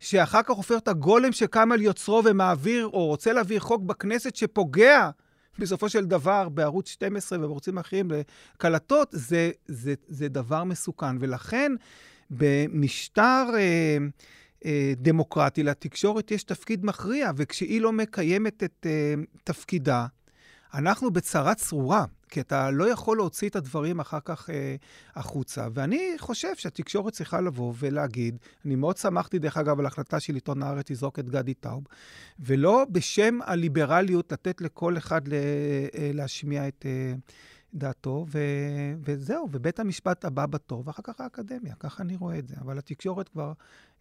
שאחר 0.01 0.43
כך 0.43 0.51
הופך 0.51 0.79
את 0.79 0.89
הגולם 0.89 1.33
שקם 1.33 1.73
על 1.73 1.81
יוצרו 1.81 2.23
ומעביר, 2.25 2.87
או 2.87 3.07
רוצה 3.07 3.33
להעביר 3.33 3.61
חוק 3.61 3.83
בכנסת 3.83 4.37
שפוגע 4.37 5.11
בסופו 5.59 5.89
של 5.89 6.05
דבר 6.05 6.49
בערוץ 6.49 6.89
12 6.89 7.39
ובערוצים 7.39 7.79
אחרים 7.79 8.11
לקלטות, 8.11 9.09
זה, 9.13 9.51
זה, 9.67 9.95
זה 10.09 10.29
דבר 10.29 10.65
מסוכן. 10.65 11.17
ולכן 11.21 11.73
במשטר 12.31 13.47
אה, 13.55 13.97
אה, 14.65 14.93
דמוקרטי, 14.97 15.63
לתקשורת 15.63 16.31
יש 16.31 16.43
תפקיד 16.43 16.87
מכריע, 16.87 17.31
וכשהיא 17.37 17.81
לא 17.81 17.93
מקיימת 17.93 18.63
את 18.63 18.87
אה, 18.87 19.15
תפקידה, 19.45 20.07
אנחנו 20.75 21.11
בצרה 21.11 21.55
צרורה. 21.55 22.05
כי 22.31 22.41
אתה 22.41 22.71
לא 22.71 22.91
יכול 22.91 23.17
להוציא 23.17 23.49
את 23.49 23.57
הדברים 23.57 24.01
אחר 24.01 24.19
כך 24.25 24.51
אה, 24.51 24.77
החוצה. 25.15 25.69
ואני 25.75 26.15
חושב 26.19 26.57
שהתקשורת 26.57 27.13
צריכה 27.13 27.41
לבוא 27.41 27.73
ולהגיד, 27.79 28.39
אני 28.65 28.75
מאוד 28.75 28.97
שמחתי, 28.97 29.39
דרך 29.39 29.57
אגב, 29.57 29.79
על 29.79 29.85
ההחלטה 29.85 30.21
של 30.21 30.35
עיתון 30.35 30.63
הארץ 30.63 30.91
לזרוק 30.91 31.19
את 31.19 31.29
גדי 31.29 31.55
טאוב, 31.55 31.85
ולא 32.41 32.87
בשם 32.91 33.39
הליברליות 33.45 34.33
לתת 34.33 34.61
לכל 34.61 34.97
אחד 34.97 35.29
ל, 35.29 35.33
אה, 35.33 36.11
להשמיע 36.15 36.69
את 36.69 36.87
אה, 36.87 37.15
דעתו, 37.75 38.27
ו, 38.29 38.39
וזהו, 39.05 39.49
ובית 39.53 39.81
המשפט 39.81 40.25
הבא 40.25 40.47
בתור, 40.47 40.83
ואחר 40.87 41.03
כך 41.03 41.21
האקדמיה, 41.21 41.75
ככה 41.75 42.03
אני 42.03 42.17
רואה 42.17 42.39
את 42.39 42.49
זה. 42.49 42.55
אבל 42.61 42.79
התקשורת 42.79 43.29
כבר 43.29 43.53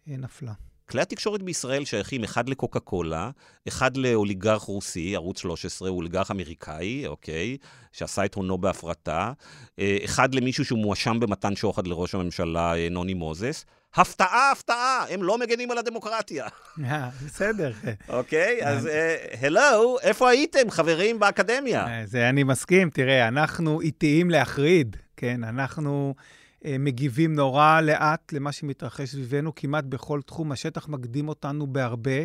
אה, 0.08 0.16
נפלה. 0.16 0.52
כלי 0.90 1.02
התקשורת 1.02 1.42
בישראל 1.42 1.84
שייכים 1.84 2.24
אחד 2.24 2.48
לקוקה 2.48 2.80
קולה, 2.80 3.30
אחד 3.68 3.96
לאוליגרך 3.96 4.62
רוסי, 4.62 5.16
ערוץ 5.16 5.38
13, 5.38 5.88
הוא 5.88 5.96
אוליגרך 5.96 6.30
אמריקאי, 6.30 7.06
אוקיי, 7.06 7.56
שעשה 7.92 8.24
את 8.24 8.34
הונו 8.34 8.58
בהפרטה, 8.58 9.32
אה, 9.78 9.98
אחד 10.04 10.34
למישהו 10.34 10.64
שהוא 10.64 10.78
מואשם 10.78 11.20
במתן 11.20 11.56
שוחד 11.56 11.86
לראש 11.86 12.14
הממשלה 12.14 12.76
אה, 12.76 12.88
נוני 12.90 13.14
מוזס. 13.14 13.64
הפתעה, 13.94 14.52
הפתעה, 14.52 15.04
הם 15.10 15.22
לא 15.22 15.38
מגנים 15.38 15.70
על 15.70 15.78
הדמוקרטיה. 15.78 16.46
אה, 16.84 17.08
בסדר. 17.26 17.72
אוקיי, 18.08 18.60
אז 18.66 18.88
הלו, 19.40 19.96
איפה 20.02 20.28
הייתם, 20.28 20.70
חברים 20.70 21.18
באקדמיה? 21.18 21.86
זה 22.04 22.28
אני 22.28 22.42
מסכים, 22.42 22.90
תראה, 22.90 23.28
אנחנו 23.28 23.80
איטיים 23.80 24.30
להחריד, 24.30 24.96
כן? 25.16 25.44
אנחנו... 25.44 26.14
אה, 26.64 26.76
מגיבים 26.78 27.34
נורא 27.34 27.80
לאט 27.80 28.32
למה 28.32 28.52
שמתרחש 28.52 29.10
סביבנו, 29.10 29.54
כמעט 29.54 29.84
בכל 29.84 30.20
תחום. 30.22 30.52
השטח 30.52 30.88
מקדים 30.88 31.28
אותנו 31.28 31.66
בהרבה. 31.66 32.24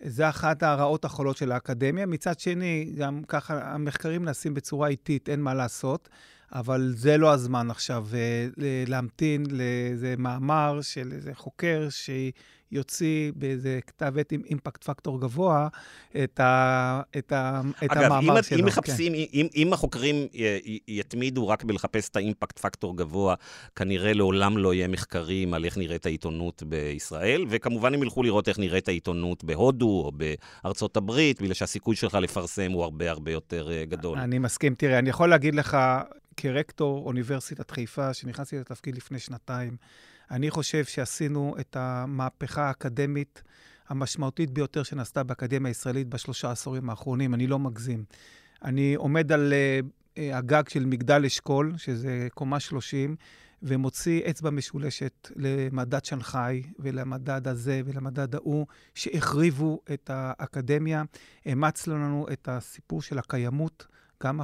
זה 0.00 0.28
אחת 0.28 0.62
הרעות 0.62 1.04
החולות 1.04 1.36
של 1.36 1.52
האקדמיה. 1.52 2.06
מצד 2.06 2.40
שני, 2.40 2.92
גם 2.96 3.22
ככה 3.28 3.74
המחקרים 3.74 4.24
נעשים 4.24 4.54
בצורה 4.54 4.88
איטית, 4.88 5.28
אין 5.28 5.40
מה 5.40 5.54
לעשות, 5.54 6.08
אבל 6.54 6.92
זה 6.96 7.18
לא 7.18 7.32
הזמן 7.32 7.70
עכשיו 7.70 8.06
אה, 8.14 8.48
להמתין 8.86 9.46
לאיזה 9.50 10.14
מאמר 10.18 10.80
של 10.82 11.12
איזה 11.12 11.34
חוקר 11.34 11.88
יוציא 12.74 13.32
באיזה 13.36 13.78
כתב 13.86 14.14
עת 14.18 14.32
עם 14.32 14.42
אימפקט 14.50 14.84
פקטור 14.84 15.20
גבוה 15.20 15.68
את, 16.24 16.40
ה, 16.40 17.00
את, 17.18 17.32
ה, 17.32 17.60
את 17.84 17.90
אגב, 17.90 18.02
המאמר 18.02 18.38
אם, 18.38 18.42
שלו. 18.42 18.56
אגב, 18.56 18.64
אם 18.64 18.66
מחפשים, 18.66 19.12
כן. 19.12 19.18
אם, 19.32 19.46
אם 19.56 19.72
החוקרים 19.72 20.26
יתמידו 20.88 21.48
רק 21.48 21.64
בלחפש 21.64 22.08
את 22.08 22.16
האימפקט 22.16 22.58
פקטור 22.58 22.96
גבוה, 22.96 23.34
כנראה 23.76 24.12
לעולם 24.12 24.58
לא 24.58 24.74
יהיה 24.74 24.88
מחקרים 24.88 25.54
על 25.54 25.64
איך 25.64 25.78
נראית 25.78 26.06
העיתונות 26.06 26.62
בישראל, 26.62 27.44
וכמובן 27.48 27.94
הם 27.94 28.02
ילכו 28.02 28.22
לראות 28.22 28.48
איך 28.48 28.58
נראית 28.58 28.88
העיתונות 28.88 29.44
בהודו 29.44 29.86
או 30.04 30.12
בארצות 30.12 30.96
הברית, 30.96 31.42
בגלל 31.42 31.54
שהסיכוי 31.54 31.96
שלך 31.96 32.14
לפרסם 32.14 32.72
הוא 32.72 32.84
הרבה 32.84 33.10
הרבה 33.10 33.30
יותר 33.30 33.72
אה, 33.72 33.84
גדול. 33.84 34.18
אני 34.18 34.38
מסכים. 34.38 34.74
תראה, 34.74 34.98
אני 34.98 35.10
יכול 35.10 35.30
להגיד 35.30 35.54
לך, 35.54 35.76
כרקטור 36.36 37.06
אוניברסיטת 37.06 37.70
חיפה, 37.70 38.14
שנכנסתי 38.14 38.58
לתפקיד 38.58 38.96
לפני 38.96 39.18
שנתיים, 39.18 39.76
אני 40.30 40.50
חושב 40.50 40.84
שעשינו 40.84 41.54
את 41.60 41.76
המהפכה 41.76 42.68
האקדמית 42.68 43.42
המשמעותית 43.88 44.50
ביותר 44.50 44.82
שנעשתה 44.82 45.22
באקדמיה 45.22 45.70
הישראלית 45.70 46.08
בשלושה 46.08 46.50
עשורים 46.50 46.90
האחרונים, 46.90 47.34
אני 47.34 47.46
לא 47.46 47.58
מגזים. 47.58 48.04
אני 48.64 48.94
עומד 48.94 49.32
על 49.32 49.52
uh, 49.52 50.20
הגג 50.34 50.68
של 50.68 50.86
מגדל 50.86 51.24
אשכול, 51.24 51.72
שזה 51.76 52.28
קומה 52.34 52.60
30, 52.60 53.16
ומוציא 53.62 54.30
אצבע 54.30 54.50
משולשת 54.50 55.28
למדד 55.36 56.04
שנגחאי 56.04 56.62
ולמדד 56.78 57.48
הזה 57.48 57.80
ולמדד 57.84 58.34
ההוא, 58.34 58.66
שהחריבו 58.94 59.80
את 59.92 60.10
האקדמיה. 60.12 61.02
אימצנו 61.46 61.94
לנו 61.94 62.26
את 62.32 62.48
הסיפור 62.48 63.02
של 63.02 63.18
הקיימות, 63.18 63.86
גם 64.24 64.40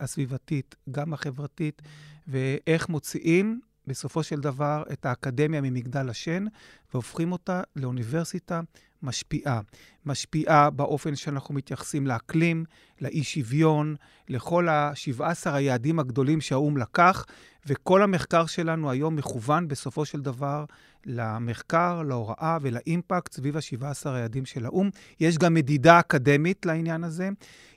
הסביבתית, 0.00 0.74
גם 0.90 1.12
החברתית, 1.12 1.82
ואיך 2.28 2.88
מוציאים 2.88 3.60
בסופו 3.86 4.22
של 4.22 4.40
דבר 4.40 4.82
את 4.92 5.06
האקדמיה 5.06 5.60
ממגדל 5.60 6.08
השן 6.08 6.44
והופכים 6.92 7.32
אותה 7.32 7.62
לאוניברסיטה 7.76 8.60
משפיעה. 9.02 9.60
משפיעה 10.06 10.70
באופן 10.70 11.16
שאנחנו 11.16 11.54
מתייחסים 11.54 12.06
לאקלים, 12.06 12.64
לאי 13.00 13.24
שוויון, 13.24 13.94
לכל 14.28 14.68
ה-17 14.68 15.50
היעדים 15.50 15.98
הגדולים 15.98 16.40
שהאו"ם 16.40 16.76
לקח, 16.76 17.26
וכל 17.66 18.02
המחקר 18.02 18.46
שלנו 18.46 18.90
היום 18.90 19.16
מכוון 19.16 19.68
בסופו 19.68 20.04
של 20.04 20.20
דבר 20.20 20.64
למחקר, 21.06 22.02
להוראה 22.02 22.58
ולאימפקט 22.60 23.32
סביב 23.32 23.56
ה-17 23.56 24.08
היעדים 24.08 24.46
של 24.46 24.64
האו"ם. 24.64 24.90
יש 25.20 25.38
גם 25.38 25.54
מדידה 25.54 26.00
אקדמית 26.00 26.66
לעניין 26.66 27.04
הזה. 27.04 27.28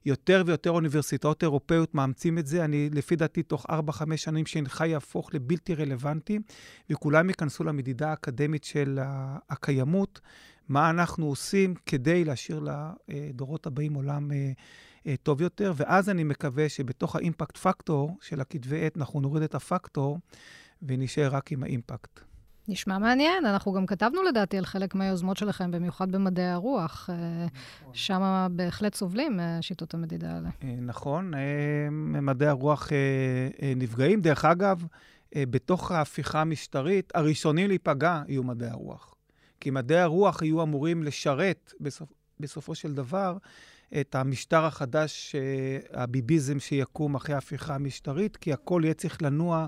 יותר 0.06 0.44
ויותר 0.46 0.72
אוניברסיטאות 0.72 1.44
אירופאיות 1.44 1.96
מאמצים 1.96 2.38
את 2.38 2.48
זה. 2.48 2.66
אני, 2.66 2.90
לפי 2.94 3.16
דעתי, 3.16 3.44
תוך 3.44 3.66
4-5 3.66 3.72
שנים 4.16 4.46
שאינך 4.46 4.84
יהפוך 4.88 5.34
לבלתי 5.34 5.76
רלוונטי, 5.76 6.40
וכולם 6.90 7.30
ייכנסו 7.30 7.64
למדידה 7.64 8.10
האקדמית 8.10 8.64
של 8.64 9.00
הקיימות, 9.50 10.22
מה 10.70 10.90
אנחנו 10.90 11.26
עושים 11.26 11.74
כדי 11.86 12.26
להשאיר 12.26 12.66
לדורות 13.08 13.68
הבאים 13.68 13.94
עולם 13.94 14.32
אה, 14.32 14.52
אה, 15.08 15.16
טוב 15.24 15.42
יותר, 15.42 15.74
ואז 15.76 16.10
אני 16.10 16.24
מקווה 16.24 16.70
שבתוך 16.70 17.16
האימפקט 17.16 17.58
פקטור 17.58 18.18
של 18.22 18.42
הכתבי 18.42 18.86
עת, 18.86 18.98
אנחנו 18.98 19.22
נוריד 19.22 19.44
את 19.44 19.56
הפקטור 19.56 20.20
ונשאר 20.82 21.30
רק 21.32 21.52
עם 21.52 21.64
האימפקט. 21.64 22.20
נשמע 22.68 22.98
מעניין, 22.98 23.46
אנחנו 23.46 23.74
גם 23.74 23.86
כתבנו 23.86 24.24
לדעתי 24.24 24.58
על 24.58 24.66
חלק 24.66 24.96
מהיוזמות 24.96 25.38
שלכם, 25.38 25.72
במיוחד 25.72 26.12
במדעי 26.12 26.46
הרוח. 26.46 27.10
אה, 27.10 27.48
שם 27.94 28.48
בהחלט 28.52 28.96
סובלים 28.96 29.40
שיטות 29.62 29.94
המדידה 29.94 30.36
האלה. 30.36 30.50
נכון, 30.82 31.32
מדעי 32.22 32.48
הרוח 32.48 32.90
נפגעים. 33.76 34.22
דרך 34.22 34.46
אגב, 34.46 34.86
בתוך 35.38 35.92
ההפיכה 35.92 36.42
המשטרית, 36.42 37.12
הראשונים 37.16 37.68
להיפגע 37.68 38.22
יהיו 38.28 38.44
מדעי 38.44 38.70
הרוח. 38.70 39.15
כי 39.66 39.72
מדעי 39.72 40.00
הרוח 40.00 40.42
יהיו 40.42 40.64
אמורים 40.64 41.04
לשרת 41.04 41.74
בסופ, 41.80 42.10
בסופו 42.40 42.76
של 42.76 42.94
דבר 42.94 43.38
את 44.02 44.16
המשטר 44.16 44.66
החדש, 44.66 45.36
הביביזם 45.94 46.60
שיקום 46.60 47.16
אחרי 47.16 47.36
ההפיכה 47.36 47.76
המשטרית, 47.76 48.38
כי 48.38 48.54
הכל 48.54 48.82
יהיה 48.84 48.94
צריך 48.94 49.22
לנוע 49.22 49.66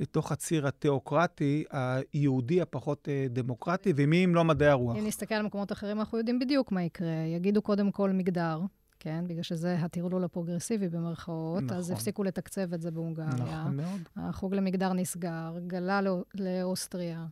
לתוך 0.00 0.32
הציר 0.32 0.66
התיאוקרטי, 0.66 1.64
היהודי 1.70 2.60
הפחות 2.60 3.08
אה, 3.08 3.26
דמוקרטי, 3.30 3.92
ומי 3.96 4.24
אם 4.24 4.34
לא 4.34 4.44
מדעי 4.44 4.68
הרוח. 4.68 4.96
אם 4.96 5.06
נסתכל 5.06 5.34
על 5.34 5.42
מקומות 5.42 5.72
אחרים, 5.72 5.98
אנחנו 5.98 6.18
יודעים 6.18 6.38
בדיוק 6.38 6.72
מה 6.72 6.82
יקרה. 6.82 7.24
יגידו 7.36 7.62
קודם 7.62 7.90
כל 7.90 8.10
מגדר, 8.10 8.60
כן? 9.00 9.24
בגלל 9.28 9.42
שזה 9.42 9.74
הטרלול 9.74 10.24
הפרוגרסיבי 10.24 10.88
במרכאות, 10.88 11.62
נכון. 11.62 11.76
אז 11.76 11.90
הפסיקו 11.90 12.24
לתקצב 12.24 12.74
את 12.74 12.82
זה 12.82 12.90
בהונגריה. 12.90 13.28
נכון 13.28 13.76
מאוד. 13.76 14.00
החוג 14.16 14.54
למגדר 14.54 14.92
נסגר, 14.92 15.54
גלה 15.66 16.02
לא, 16.02 16.24
לאוסטריה. 16.34 17.26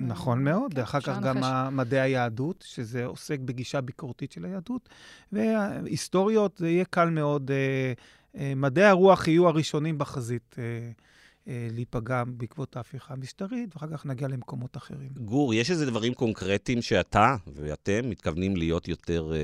נכון 0.00 0.44
מאוד, 0.44 0.74
כן, 0.74 0.80
אחר 0.80 1.00
כך 1.00 1.20
גם. 1.20 1.36
מדעי 1.76 2.00
היהדות, 2.00 2.64
שזה 2.68 3.04
עוסק 3.04 3.38
בגישה 3.38 3.80
ביקורתית 3.80 4.32
של 4.32 4.44
היהדות, 4.44 4.88
והיסטוריות, 5.32 6.56
זה 6.58 6.68
יהיה 6.68 6.84
קל 6.84 7.10
מאוד. 7.10 7.50
אה, 7.50 7.92
אה, 8.40 8.52
מדעי 8.56 8.84
הרוח 8.84 9.28
יהיו 9.28 9.48
הראשונים 9.48 9.98
בחזית. 9.98 10.56
אה, 11.50 11.68
להיפגע 11.72 12.24
בעקבות 12.26 12.76
ההפיכה 12.76 13.14
המשטרית, 13.14 13.74
ואחר 13.74 13.86
כך 13.92 14.06
נגיע 14.06 14.28
למקומות 14.28 14.76
אחרים. 14.76 15.10
גור, 15.16 15.54
יש 15.54 15.70
איזה 15.70 15.86
דברים 15.86 16.14
קונקרטיים 16.14 16.82
שאתה 16.82 17.36
ואתם 17.54 18.10
מתכוונים 18.10 18.56
להיות 18.56 18.88
יותר, 18.88 19.32
אה, 19.32 19.38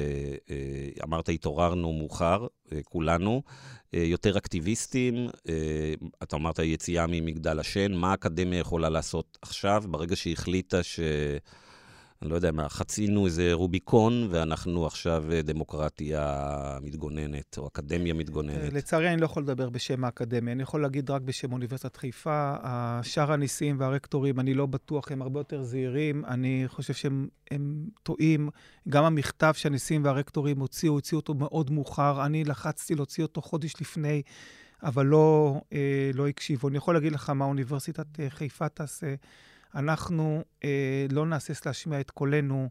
אה, 0.50 1.04
אמרת, 1.04 1.28
התעוררנו 1.28 1.92
מאוחר, 1.92 2.46
כולנו, 2.84 3.42
יותר 3.92 4.38
אקטיביסטים. 4.38 5.28
אתה 6.22 6.36
אמרת 6.36 6.58
יציאה 6.58 7.06
ממגדל 7.06 7.60
השן, 7.60 7.92
מה 7.92 8.10
האקדמיה 8.10 8.58
יכולה 8.58 8.88
לעשות 8.88 9.38
עכשיו, 9.42 9.84
ברגע 9.90 10.16
שהיא 10.16 10.32
החליטה 10.32 10.82
ש... 10.82 11.00
אני 12.22 12.30
לא 12.30 12.34
יודע 12.34 12.52
מה, 12.52 12.68
חצינו 12.68 13.26
איזה 13.26 13.52
רוביקון, 13.52 14.28
ואנחנו 14.30 14.86
עכשיו 14.86 15.24
אה, 15.32 15.42
דמוקרטיה 15.42 16.78
מתגוננת, 16.82 17.58
או 17.58 17.66
אקדמיה 17.66 18.14
מתגוננת. 18.14 18.72
לצערי, 18.72 19.12
אני 19.12 19.20
לא 19.20 19.24
יכול 19.24 19.42
לדבר 19.42 19.70
בשם 19.70 20.04
האקדמיה, 20.04 20.54
אני 20.54 20.62
יכול 20.62 20.82
להגיד 20.82 21.10
רק 21.10 21.22
בשם 21.22 21.52
אוניברסיטת 21.52 21.96
חיפה. 21.96 22.54
שאר 23.02 23.32
הנשיאים 23.32 23.80
והרקטורים, 23.80 24.40
אני 24.40 24.54
לא 24.54 24.66
בטוח, 24.66 25.12
הם 25.12 25.22
הרבה 25.22 25.40
יותר 25.40 25.62
זהירים. 25.62 26.24
אני 26.24 26.64
חושב 26.66 26.94
שהם 26.94 27.88
טועים. 28.02 28.48
גם 28.88 29.04
המכתב 29.04 29.52
שהנשיאים 29.56 30.04
והרקטורים 30.04 30.60
הוציאו, 30.60 30.92
הוציאו 30.92 31.20
אותו 31.20 31.34
מאוד 31.34 31.70
מאוחר. 31.70 32.26
אני 32.26 32.44
לחצתי 32.44 32.94
להוציא 32.94 33.24
אותו 33.24 33.42
חודש 33.42 33.72
לפני. 33.80 34.22
אבל 34.82 35.06
לא, 35.06 35.60
אה, 35.72 36.10
לא 36.14 36.28
הקשיבו. 36.28 36.68
אני 36.68 36.76
יכול 36.76 36.94
להגיד 36.94 37.12
לך 37.12 37.30
מה 37.30 37.44
אוניברסיטת 37.44 38.20
אה, 38.20 38.30
חיפה 38.30 38.68
תעשה. 38.68 39.14
אנחנו 39.76 40.44
אה, 40.64 41.06
לא 41.10 41.26
נהסס 41.26 41.66
להשמיע 41.66 42.00
את 42.00 42.10
קולנו. 42.10 42.68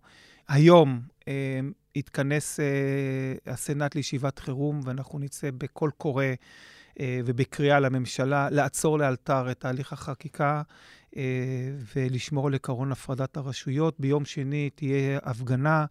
היום 0.47 1.01
אה, 1.27 1.59
יתכנס 1.95 2.59
אה, 2.59 3.53
הסנאט 3.53 3.95
לישיבת 3.95 4.39
חירום, 4.39 4.79
ואנחנו 4.83 5.19
נצא 5.19 5.49
בקול 5.57 5.91
קורא 5.97 6.25
אה, 6.99 7.19
ובקריאה 7.25 7.79
לממשלה 7.79 8.49
לעצור 8.49 8.99
לאלתר 8.99 9.51
את 9.51 9.59
תהליך 9.59 9.93
החקיקה. 9.93 10.61
אה, 11.17 11.21
ולשמור 11.95 12.47
על 12.47 12.55
עקרון 12.55 12.91
הפרדת 12.91 13.37
הרשויות. 13.37 13.95
ביום 13.99 14.25
שני 14.25 14.69
תהיה 14.75 15.19
הפגנה. 15.23 15.85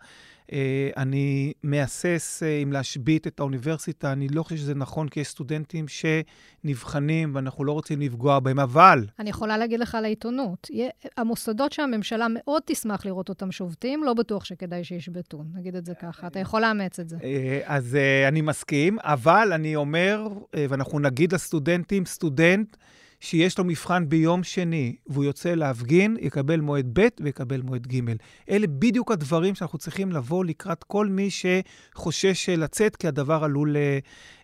אה, 0.52 0.90
אני 0.96 1.52
מהסס 1.62 2.42
אה, 2.42 2.62
אם 2.62 2.72
להשבית 2.72 3.26
את 3.26 3.40
האוניברסיטה, 3.40 4.12
אני 4.12 4.28
לא 4.28 4.42
חושב 4.42 4.56
שזה 4.56 4.74
נכון, 4.74 5.08
כי 5.08 5.20
יש 5.20 5.28
סטודנטים 5.28 5.86
שנבחנים 5.88 7.34
ואנחנו 7.34 7.64
לא 7.64 7.72
רוצים 7.72 8.00
לפגוע 8.00 8.40
בהם, 8.40 8.58
אבל... 8.58 9.04
אני 9.18 9.30
יכולה 9.30 9.58
להגיד 9.58 9.80
לך 9.80 9.94
על 9.94 10.04
העיתונות. 10.04 10.70
המוסדות 11.16 11.72
שהממשלה 11.72 12.26
מאוד 12.30 12.62
תשמח 12.66 13.06
לראות 13.06 13.28
אותם 13.28 13.52
שובתים, 13.52 14.04
לא 14.04 14.14
בטוח 14.14 14.44
שכדאי 14.44 14.84
שישבתו, 14.84 15.42
נגיד 15.54 15.76
את 15.76 15.86
זה 15.86 15.94
ככה. 15.94 16.26
אתה 16.26 16.38
יכול 16.38 16.60
לאמץ 16.60 17.00
את 17.00 17.08
זה. 17.08 17.16
אז 17.64 17.98
אני 18.28 18.40
מסכים, 18.40 18.98
אבל 19.00 19.52
אני 19.52 19.76
אומר, 19.76 20.28
ואנחנו 20.68 20.98
נגיד 20.98 21.34
לסטודנטים, 21.34 22.06
סטודנט, 22.06 22.76
שיש 23.20 23.58
לו 23.58 23.64
מבחן 23.64 24.08
ביום 24.08 24.42
שני 24.42 24.96
והוא 25.06 25.24
יוצא 25.24 25.54
להפגין, 25.54 26.16
יקבל 26.20 26.60
מועד 26.60 26.90
ב' 26.92 27.08
ויקבל 27.20 27.60
מועד 27.62 27.86
ג'. 27.86 28.00
אלה 28.50 28.66
בדיוק 28.66 29.10
הדברים 29.10 29.54
שאנחנו 29.54 29.78
צריכים 29.78 30.12
לבוא 30.12 30.44
לקראת 30.44 30.84
כל 30.84 31.06
מי 31.06 31.28
שחושש 31.30 32.48
לצאת, 32.48 32.96
כי 32.96 33.08
הדבר 33.08 33.44
עלול 33.44 33.76
אה, 33.76 33.98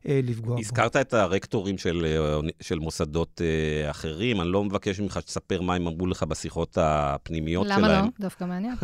אה 0.09 0.21
לפגוע 0.23 0.55
בו. 0.55 0.61
הזכרת 0.61 0.97
את 0.97 1.15
הרקטורים 1.15 1.79
של, 1.79 2.07
אה, 2.07 2.49
של 2.61 2.79
מוסדות 2.79 3.41
אה, 3.45 3.91
אחרים, 3.91 4.41
אני 4.41 4.49
לא 4.49 4.65
מבקש 4.65 5.01
ממך 5.01 5.19
שתספר 5.21 5.61
מה 5.61 5.75
הם 5.75 5.87
אמרו 5.87 6.07
לך 6.07 6.23
בשיחות 6.23 6.79
הפנימיות 6.81 7.67
למה 7.67 7.77
שלהם. 7.77 7.91
למה 7.91 8.03
לא? 8.03 8.09
דווקא 8.21 8.45
מעניין. 8.45 8.75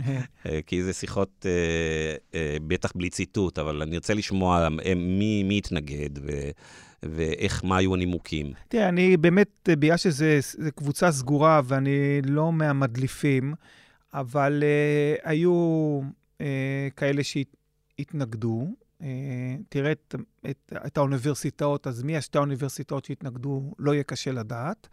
אה, 0.46 0.60
כי 0.66 0.82
זה 0.82 0.92
שיחות, 0.92 1.46
אה, 1.46 2.14
אה, 2.34 2.56
בטח 2.66 2.92
בלי 2.94 3.10
ציטוט, 3.10 3.58
אבל 3.58 3.82
אני 3.82 3.96
רוצה 3.96 4.14
לשמוע 4.14 4.68
מי, 4.96 5.42
מי 5.42 5.58
התנגד. 5.58 6.18
ו... 6.18 6.50
ואיך, 7.02 7.64
מה 7.64 7.76
היו 7.76 7.94
הנימוקים? 7.94 8.52
תראה, 8.68 8.88
אני 8.88 9.16
באמת, 9.16 9.68
בגלל 9.68 9.96
שזו 9.96 10.24
קבוצה 10.74 11.12
סגורה 11.12 11.60
ואני 11.64 12.22
לא 12.24 12.52
מהמדליפים, 12.52 13.54
אבל 14.14 14.62
uh, 14.62 15.20
היו 15.28 16.00
uh, 16.38 16.42
כאלה 16.96 17.22
שהתנגדו. 17.22 18.68
Uh, 19.00 19.04
תראה 19.68 19.92
את, 19.92 20.14
את, 20.50 20.72
את 20.86 20.96
האוניברסיטאות, 20.96 21.86
אז 21.86 22.02
מי 22.02 22.16
השתי 22.16 22.38
האוניברסיטאות 22.38 23.04
שהתנגדו, 23.04 23.74
לא 23.78 23.94
יהיה 23.94 24.02
קשה 24.02 24.32
לדעת. 24.32 24.88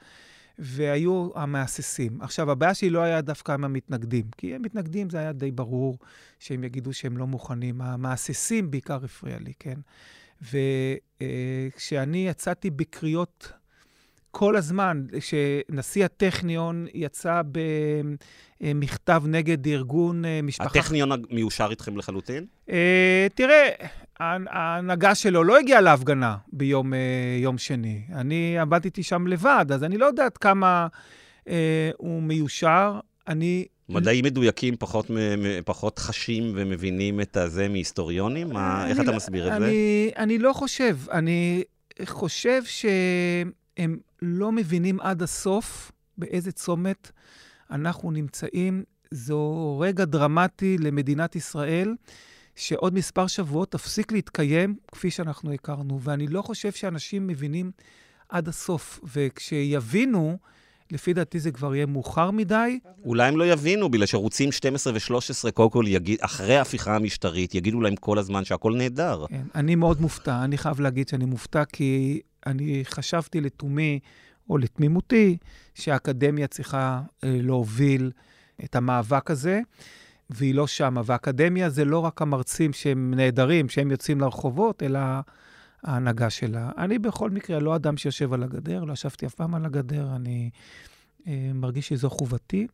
והיו 0.62 1.30
המהססים. 1.36 2.22
עכשיו, 2.22 2.51
הבעיה 2.51 2.74
שלי 2.74 2.89
לא 2.89 2.99
היה 2.99 3.22
דווקא 3.22 3.51
עם 3.51 3.64
המתנגדים, 3.64 4.26
כי 4.38 4.55
המתנגדים 4.55 5.10
זה 5.10 5.18
היה 5.18 5.34
די 5.34 5.51
ברור 5.51 5.97
שהם 6.39 6.64
יגידו 6.64 6.93
שהם 6.93 7.18
לא 7.18 7.28
מוכנים. 7.28 7.82
המהססים 7.82 8.72
בעיקר 8.72 9.05
הפריע 9.05 9.39
לי, 9.39 9.53
כן? 9.60 9.80
וכשאני 10.42 12.28
יצאתי 12.28 12.70
בקריאות 12.70 13.52
כל 14.32 14.56
הזמן, 14.56 15.04
כשנשיא 15.20 16.06
הטכניון 16.06 16.88
יצא 16.94 17.42
במכתב 18.62 19.24
נגד 19.28 19.68
ארגון 19.68 20.26
אה, 20.26 20.40
משפחה... 20.44 20.80
הטכניון 20.80 21.10
מיושר 21.30 21.68
איתכם 21.70 21.98
לחלוטין? 21.98 22.46
אה, 22.70 23.28
תראה, 23.36 23.70
ההנהגה 24.20 25.16
שלו 25.16 25.44
לא 25.44 25.58
הגיעה 25.58 25.82
להפגנה 25.82 26.38
ביום 26.54 26.94
אה, 26.94 27.58
שני. 27.58 28.02
אני 28.14 28.60
עבדתי 28.60 29.04
שם 29.04 29.28
לבד, 29.28 29.66
אז 29.74 29.84
אני 29.84 29.98
לא 29.98 30.06
יודעת 30.06 30.38
כמה 30.38 30.88
הוא 31.98 32.24
מיושר. 32.24 33.00
אני 33.28 33.66
מדעים 33.90 34.26
מדויקים 34.26 34.76
פחות, 34.80 35.12
פחות 35.66 36.00
חשים 36.00 36.52
ומבינים 36.56 37.22
את 37.22 37.38
הזה 37.38 37.70
מהיסטוריונים? 37.70 38.50
מה, 38.50 38.88
איך 38.88 39.00
אתה 39.00 39.12
לא- 39.12 39.18
מסביר 39.18 39.48
את 39.48 39.52
אני, 39.52 39.66
זה? 39.66 40.22
אני 40.22 40.38
לא 40.38 40.54
חושב. 40.54 40.98
אני 41.12 41.64
חושב 42.06 42.62
שהם 42.66 43.98
לא 44.22 44.52
מבינים 44.52 45.00
עד 45.00 45.22
הסוף 45.22 45.92
באיזה 46.18 46.52
צומת 46.52 47.12
אנחנו 47.72 48.12
נמצאים. 48.12 48.84
זו 49.12 49.78
רגע 49.80 50.06
דרמטי 50.06 50.78
למדינת 50.78 51.36
ישראל, 51.36 51.96
שעוד 52.56 52.94
מספר 52.94 53.28
שבועות 53.28 53.72
תפסיק 53.72 54.12
להתקיים 54.12 54.76
כפי 54.92 55.12
שאנחנו 55.12 55.54
הכרנו. 55.54 56.00
ואני 56.02 56.28
לא 56.28 56.42
חושב 56.42 56.72
שאנשים 56.72 57.28
מבינים 57.28 57.72
עד 58.30 58.48
הסוף. 58.48 59.00
וכשיבינו... 59.16 60.38
לפי 60.92 61.14
דעתי 61.14 61.40
זה 61.40 61.52
כבר 61.52 61.76
יהיה 61.76 61.86
מאוחר 61.86 62.32
מדי. 62.32 62.80
אולי 63.06 63.28
הם 63.28 63.38
לא 63.38 63.52
יבינו, 63.52 63.90
בגלל 63.90 64.06
שערוצים 64.06 64.52
12 64.52 64.94
ו-13, 64.94 65.52
קודם 65.52 65.70
כל, 65.70 65.86
יגיד, 65.88 66.20
אחרי 66.22 66.58
ההפיכה 66.58 66.96
המשטרית, 66.96 67.56
יגידו 67.56 67.82
להם 67.82 67.96
כל 67.96 68.20
הזמן 68.20 68.46
שהכל 68.46 68.76
נהדר. 68.76 69.26
כן, 69.30 69.42
אני 69.56 69.76
מאוד 69.76 70.02
מופתע, 70.02 70.44
אני 70.44 70.58
חייב 70.58 70.80
להגיד 70.80 71.08
שאני 71.08 71.26
מופתע, 71.26 71.66
כי 71.66 72.22
אני 72.46 72.82
חשבתי 72.86 73.42
לתומי, 73.42 74.00
או 74.50 74.58
לתמימותי, 74.58 75.38
שהאקדמיה 75.76 76.48
צריכה 76.48 77.02
אה, 77.24 77.38
להוביל 77.42 78.12
את 78.64 78.76
המאבק 78.76 79.32
הזה, 79.32 79.62
והיא 80.30 80.56
לא 80.56 80.68
שמה. 80.68 81.02
והאקדמיה 81.06 81.70
זה 81.70 81.86
לא 81.86 82.00
רק 82.00 82.22
המרצים 82.22 82.74
שהם 82.74 83.14
נהדרים, 83.14 83.70
שהם 83.70 83.92
יוצאים 83.92 84.22
לרחובות, 84.22 84.84
אלא... 84.84 85.00
ההנהגה 85.84 86.30
שלה. 86.30 86.71
אני 86.77 86.99
בכל 86.99 87.30
מקרה 87.30 87.59
לא 87.59 87.75
אדם 87.75 87.97
שיושב 87.97 88.34
על 88.34 88.43
הגדר, 88.43 88.84
לא 88.84 88.93
ישבתי 88.93 89.25
אף 89.25 89.34
פעם 89.34 89.55
על 89.55 89.65
הגדר, 89.65 90.15
אני 90.15 90.49
אה, 91.27 91.51
מרגיש 91.53 91.88
שזו 91.88 92.09
חובתי. 92.09 92.67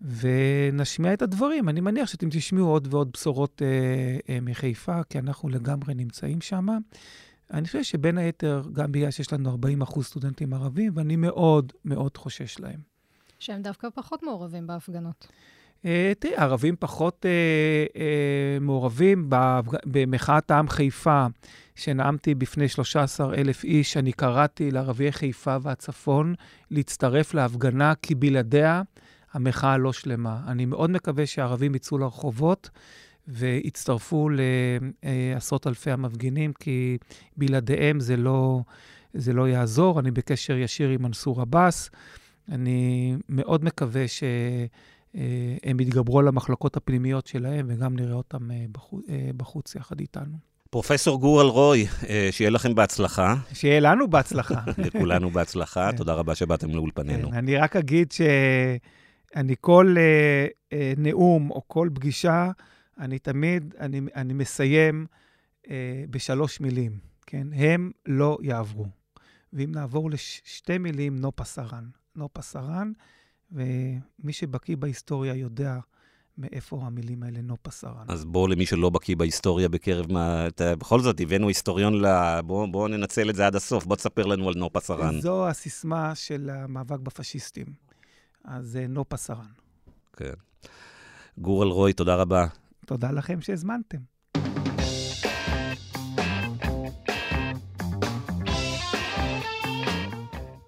ונשמיע 0.00 1.12
את 1.12 1.22
הדברים. 1.22 1.68
אני 1.68 1.80
מניח 1.80 2.08
שאתם 2.08 2.28
תשמעו 2.30 2.66
עוד 2.66 2.88
ועוד 2.90 3.10
בשורות 3.12 3.62
אה, 3.62 3.68
אה, 4.28 4.38
מחיפה, 4.42 5.02
כי 5.10 5.18
אנחנו 5.18 5.48
לגמרי 5.48 5.94
נמצאים 5.94 6.40
שם. 6.40 6.66
אני 7.50 7.66
חושב 7.66 7.82
שבין 7.82 8.18
היתר, 8.18 8.62
גם 8.72 8.92
בגלל 8.92 9.10
שיש 9.10 9.32
לנו 9.32 9.50
40 9.50 9.82
אחוז 9.82 10.06
סטודנטים 10.06 10.54
ערבים, 10.54 10.92
ואני 10.96 11.16
מאוד 11.16 11.72
מאוד 11.84 12.16
חושש 12.16 12.60
להם. 12.60 12.80
שהם 13.38 13.62
דווקא 13.62 13.88
פחות 13.94 14.22
מעורבים 14.22 14.66
בהפגנות. 14.66 15.28
אה, 15.84 16.12
תראי, 16.18 16.36
ערבים 16.36 16.76
פחות 16.78 17.26
אה, 17.26 17.30
אה, 18.00 18.58
מעורבים 18.60 19.30
במחאת 19.84 20.50
העם 20.50 20.68
חיפה. 20.68 21.26
שנאמתי 21.74 22.34
בפני 22.34 22.68
13 22.68 23.34
אלף 23.34 23.64
איש, 23.64 23.96
אני 23.96 24.12
קראתי 24.12 24.70
לערביי 24.70 25.12
חיפה 25.12 25.56
והצפון 25.62 26.34
להצטרף 26.70 27.34
להפגנה, 27.34 27.92
כי 28.02 28.14
בלעדיה 28.14 28.82
המחאה 29.32 29.76
לא 29.76 29.92
שלמה. 29.92 30.40
אני 30.46 30.64
מאוד 30.64 30.90
מקווה 30.90 31.26
שהערבים 31.26 31.74
יצאו 31.74 31.98
לרחובות 31.98 32.70
ויצטרפו 33.28 34.28
לעשרות 35.02 35.66
אלפי 35.66 35.90
המפגינים, 35.90 36.52
כי 36.52 36.98
בלעדיהם 37.36 38.00
זה 38.00 38.16
לא, 38.16 38.60
זה 39.14 39.32
לא 39.32 39.48
יעזור. 39.48 40.00
אני 40.00 40.10
בקשר 40.10 40.56
ישיר 40.56 40.90
עם 40.90 41.02
מנסור 41.02 41.40
עבאס. 41.40 41.90
אני 42.48 43.14
מאוד 43.28 43.64
מקווה 43.64 44.08
שהם 44.08 45.80
יתגברו 45.80 46.18
על 46.18 46.28
המחלקות 46.28 46.76
הפנימיות 46.76 47.26
שלהם, 47.26 47.66
וגם 47.68 47.96
נראה 47.96 48.14
אותם 48.14 48.50
אה, 48.50 48.64
בחוץ 49.36 49.74
יחד 49.74 50.00
איתנו. 50.00 50.53
פרופסור 50.74 51.20
גור 51.20 51.42
אלרוי, 51.42 51.86
אה, 52.08 52.28
שיהיה 52.30 52.50
לכם 52.50 52.74
בהצלחה. 52.74 53.34
שיהיה 53.52 53.80
לנו 53.80 54.08
בהצלחה. 54.08 54.60
לכולנו 54.84 55.30
בהצלחה, 55.30 55.90
כן. 55.90 55.96
תודה 55.96 56.14
רבה 56.14 56.34
שבאתם 56.34 56.70
לאולפנינו. 56.70 57.30
כן, 57.30 57.36
אני 57.36 57.56
רק 57.56 57.76
אגיד 57.76 58.12
שאני 58.12 59.54
כל 59.60 59.94
אה, 59.98 60.46
אה, 60.72 60.92
נאום 60.96 61.50
או 61.50 61.62
כל 61.66 61.88
פגישה, 61.94 62.50
אני 62.98 63.18
תמיד, 63.18 63.74
אני, 63.80 64.00
אני 64.14 64.32
מסיים 64.32 65.06
בשלוש 66.10 66.60
מילים, 66.60 66.98
כן? 67.26 67.46
הם 67.52 67.90
לא 68.06 68.38
יעברו. 68.42 68.86
ואם 69.52 69.72
נעבור 69.72 70.10
לשתי 70.10 70.78
מילים, 70.78 71.18
נו 71.18 71.36
פסרן. 71.36 71.84
נו 72.16 72.28
פסרן, 72.32 72.92
ומי 73.52 74.32
שבקיא 74.32 74.76
בהיסטוריה 74.76 75.34
יודע 75.34 75.78
מאיפה 76.38 76.80
המילים 76.82 77.22
האלה 77.22 77.40
נו 77.42 77.56
פסרן. 77.62 78.04
אז 78.08 78.24
בואו, 78.24 78.46
למי 78.48 78.66
שלא 78.66 78.90
בקיא 78.90 79.16
בהיסטוריה 79.16 79.68
בקרב 79.68 80.12
מה... 80.12 80.46
אתה, 80.46 80.76
בכל 80.76 81.00
זאת, 81.00 81.20
הבאנו 81.20 81.48
היסטוריון 81.48 82.04
ל... 82.04 82.06
בואו 82.40 82.72
בוא 82.72 82.88
ננצל 82.88 83.30
את 83.30 83.34
זה 83.34 83.46
עד 83.46 83.56
הסוף. 83.56 83.84
בוא 83.84 83.96
תספר 83.96 84.26
לנו 84.26 84.48
על 84.48 84.54
נו 84.56 84.72
פסרן. 84.72 85.20
זו 85.20 85.48
הסיסמה 85.48 86.14
של 86.14 86.50
המאבק 86.52 87.00
בפשיסטים. 87.00 87.66
אז 88.44 88.78
נו 88.88 89.04
פסרן. 89.08 89.46
כן. 90.16 90.32
גור 91.38 91.62
אלרוי, 91.62 91.92
תודה 91.92 92.14
רבה. 92.14 92.46
תודה 92.86 93.10
לכם 93.10 93.40
שהזמנתם. 93.40 93.98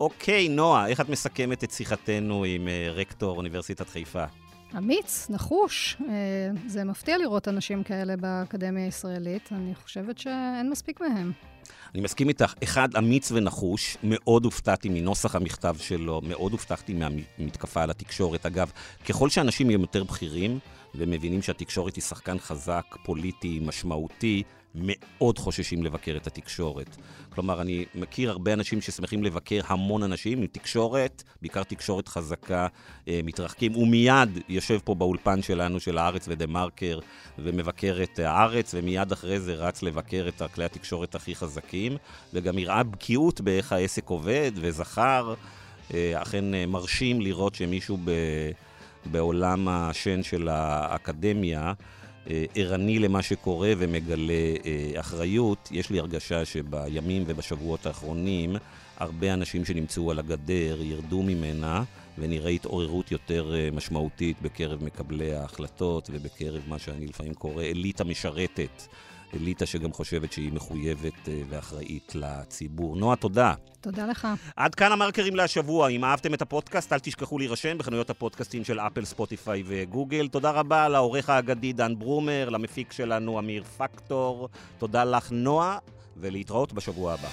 אוקיי, 0.00 0.48
נועה, 0.48 0.88
איך 0.88 1.00
את 1.00 1.08
מסכמת 1.08 1.64
את 1.64 1.70
שיחתנו 1.70 2.44
עם 2.44 2.68
uh, 2.68 2.92
רקטור 2.92 3.36
אוניברסיטת 3.36 3.88
חיפה? 3.88 4.24
אמיץ, 4.78 5.26
נחוש. 5.30 5.96
אה, 6.08 6.14
זה 6.66 6.84
מפתיע 6.84 7.18
לראות 7.18 7.48
אנשים 7.48 7.82
כאלה 7.82 8.16
באקדמיה 8.16 8.84
הישראלית. 8.84 9.48
אני 9.52 9.74
חושבת 9.74 10.18
שאין 10.18 10.70
מספיק 10.70 11.00
מהם. 11.00 11.32
אני 11.94 12.02
מסכים 12.02 12.28
איתך. 12.28 12.54
אחד, 12.62 12.96
אמיץ 12.98 13.32
ונחוש. 13.32 13.96
מאוד 14.02 14.44
הופתעתי 14.44 14.88
מנוסח 14.88 15.34
המכתב 15.36 15.76
שלו, 15.78 16.20
מאוד 16.24 16.52
הופתעתי 16.52 16.94
מהמתקפה 16.94 17.82
על 17.82 17.90
התקשורת. 17.90 18.46
אגב, 18.46 18.70
ככל 19.08 19.30
שאנשים 19.30 19.70
יהיו 19.70 19.80
יותר 19.80 20.04
בכירים, 20.04 20.58
ומבינים 20.94 21.42
שהתקשורת 21.42 21.96
היא 21.96 22.02
שחקן 22.02 22.38
חזק, 22.38 22.84
פוליטי, 23.04 23.60
משמעותי, 23.62 24.42
מאוד 24.76 25.38
חוששים 25.38 25.82
לבקר 25.82 26.16
את 26.16 26.26
התקשורת. 26.26 26.96
כלומר, 27.30 27.60
אני 27.60 27.84
מכיר 27.94 28.30
הרבה 28.30 28.52
אנשים 28.52 28.80
ששמחים 28.80 29.24
לבקר 29.24 29.60
המון 29.66 30.02
אנשים 30.02 30.38
עם 30.38 30.46
תקשורת, 30.46 31.22
בעיקר 31.42 31.62
תקשורת 31.62 32.08
חזקה, 32.08 32.66
אה, 33.08 33.20
מתרחקים. 33.24 33.76
ומיד 33.76 34.38
יושב 34.48 34.78
פה 34.84 34.94
באולפן 34.94 35.42
שלנו, 35.42 35.80
של 35.80 35.98
הארץ 35.98 36.24
ודה 36.28 36.46
מרקר, 36.46 36.98
ומבקר 37.38 37.98
את 38.02 38.18
הארץ, 38.18 38.74
ומיד 38.78 39.12
אחרי 39.12 39.40
זה 39.40 39.54
רץ 39.54 39.82
לבקר 39.82 40.28
את 40.28 40.42
כלי 40.54 40.64
התקשורת 40.64 41.14
הכי 41.14 41.34
חזקים, 41.34 41.96
וגם 42.34 42.58
הראה 42.58 42.82
בקיאות 42.82 43.40
באיך 43.40 43.72
העסק 43.72 44.08
עובד, 44.08 44.52
וזכר. 44.54 45.34
אה, 45.94 46.22
אכן 46.22 46.54
אה, 46.54 46.66
מרשים 46.66 47.20
לראות 47.20 47.54
שמישהו 47.54 47.98
ב... 48.04 48.10
בעולם 49.10 49.68
השן 49.68 50.22
של 50.22 50.48
האקדמיה 50.48 51.72
ערני 52.54 52.98
למה 52.98 53.22
שקורה 53.22 53.72
ומגלה 53.78 54.32
אה, 54.64 55.00
אחריות. 55.00 55.68
יש 55.72 55.90
לי 55.90 55.98
הרגשה 55.98 56.44
שבימים 56.44 57.24
ובשבועות 57.26 57.86
האחרונים 57.86 58.56
הרבה 58.96 59.34
אנשים 59.34 59.64
שנמצאו 59.64 60.10
על 60.10 60.18
הגדר 60.18 60.82
ירדו 60.82 61.22
ממנה 61.22 61.84
ונראה 62.18 62.50
התעוררות 62.50 63.12
יותר 63.12 63.54
אה, 63.54 63.68
משמעותית 63.72 64.36
בקרב 64.42 64.84
מקבלי 64.84 65.34
ההחלטות 65.34 66.10
ובקרב 66.12 66.62
מה 66.68 66.78
שאני 66.78 67.06
לפעמים 67.06 67.34
קורא 67.34 67.64
אליטה 67.64 68.04
משרתת. 68.04 68.82
אליטה 69.34 69.66
שגם 69.66 69.92
חושבת 69.92 70.32
שהיא 70.32 70.52
מחויבת 70.52 71.28
ואחראית 71.48 72.12
לציבור. 72.14 72.96
נועה, 72.96 73.16
תודה. 73.16 73.54
תודה 73.80 74.06
לך. 74.06 74.28
עד 74.56 74.74
כאן 74.74 74.92
המרקרים 74.92 75.36
להשבוע. 75.36 75.88
אם 75.88 76.04
אהבתם 76.04 76.34
את 76.34 76.42
הפודקאסט, 76.42 76.92
אל 76.92 76.98
תשכחו 76.98 77.38
להירשם 77.38 77.78
בחנויות 77.78 78.10
הפודקאסטים 78.10 78.64
של 78.64 78.80
אפל, 78.80 79.04
ספוטיפיי 79.04 79.62
וגוגל. 79.66 80.28
תודה 80.28 80.50
רבה 80.50 80.88
לעורך 80.88 81.30
האגדי 81.30 81.72
דן 81.72 81.98
ברומר, 81.98 82.48
למפיק 82.48 82.92
שלנו 82.92 83.38
אמיר 83.38 83.64
פקטור. 83.64 84.48
תודה 84.78 85.04
לך, 85.04 85.32
נועה, 85.32 85.78
ולהתראות 86.16 86.72
בשבוע 86.72 87.12
הבא. 87.12 87.28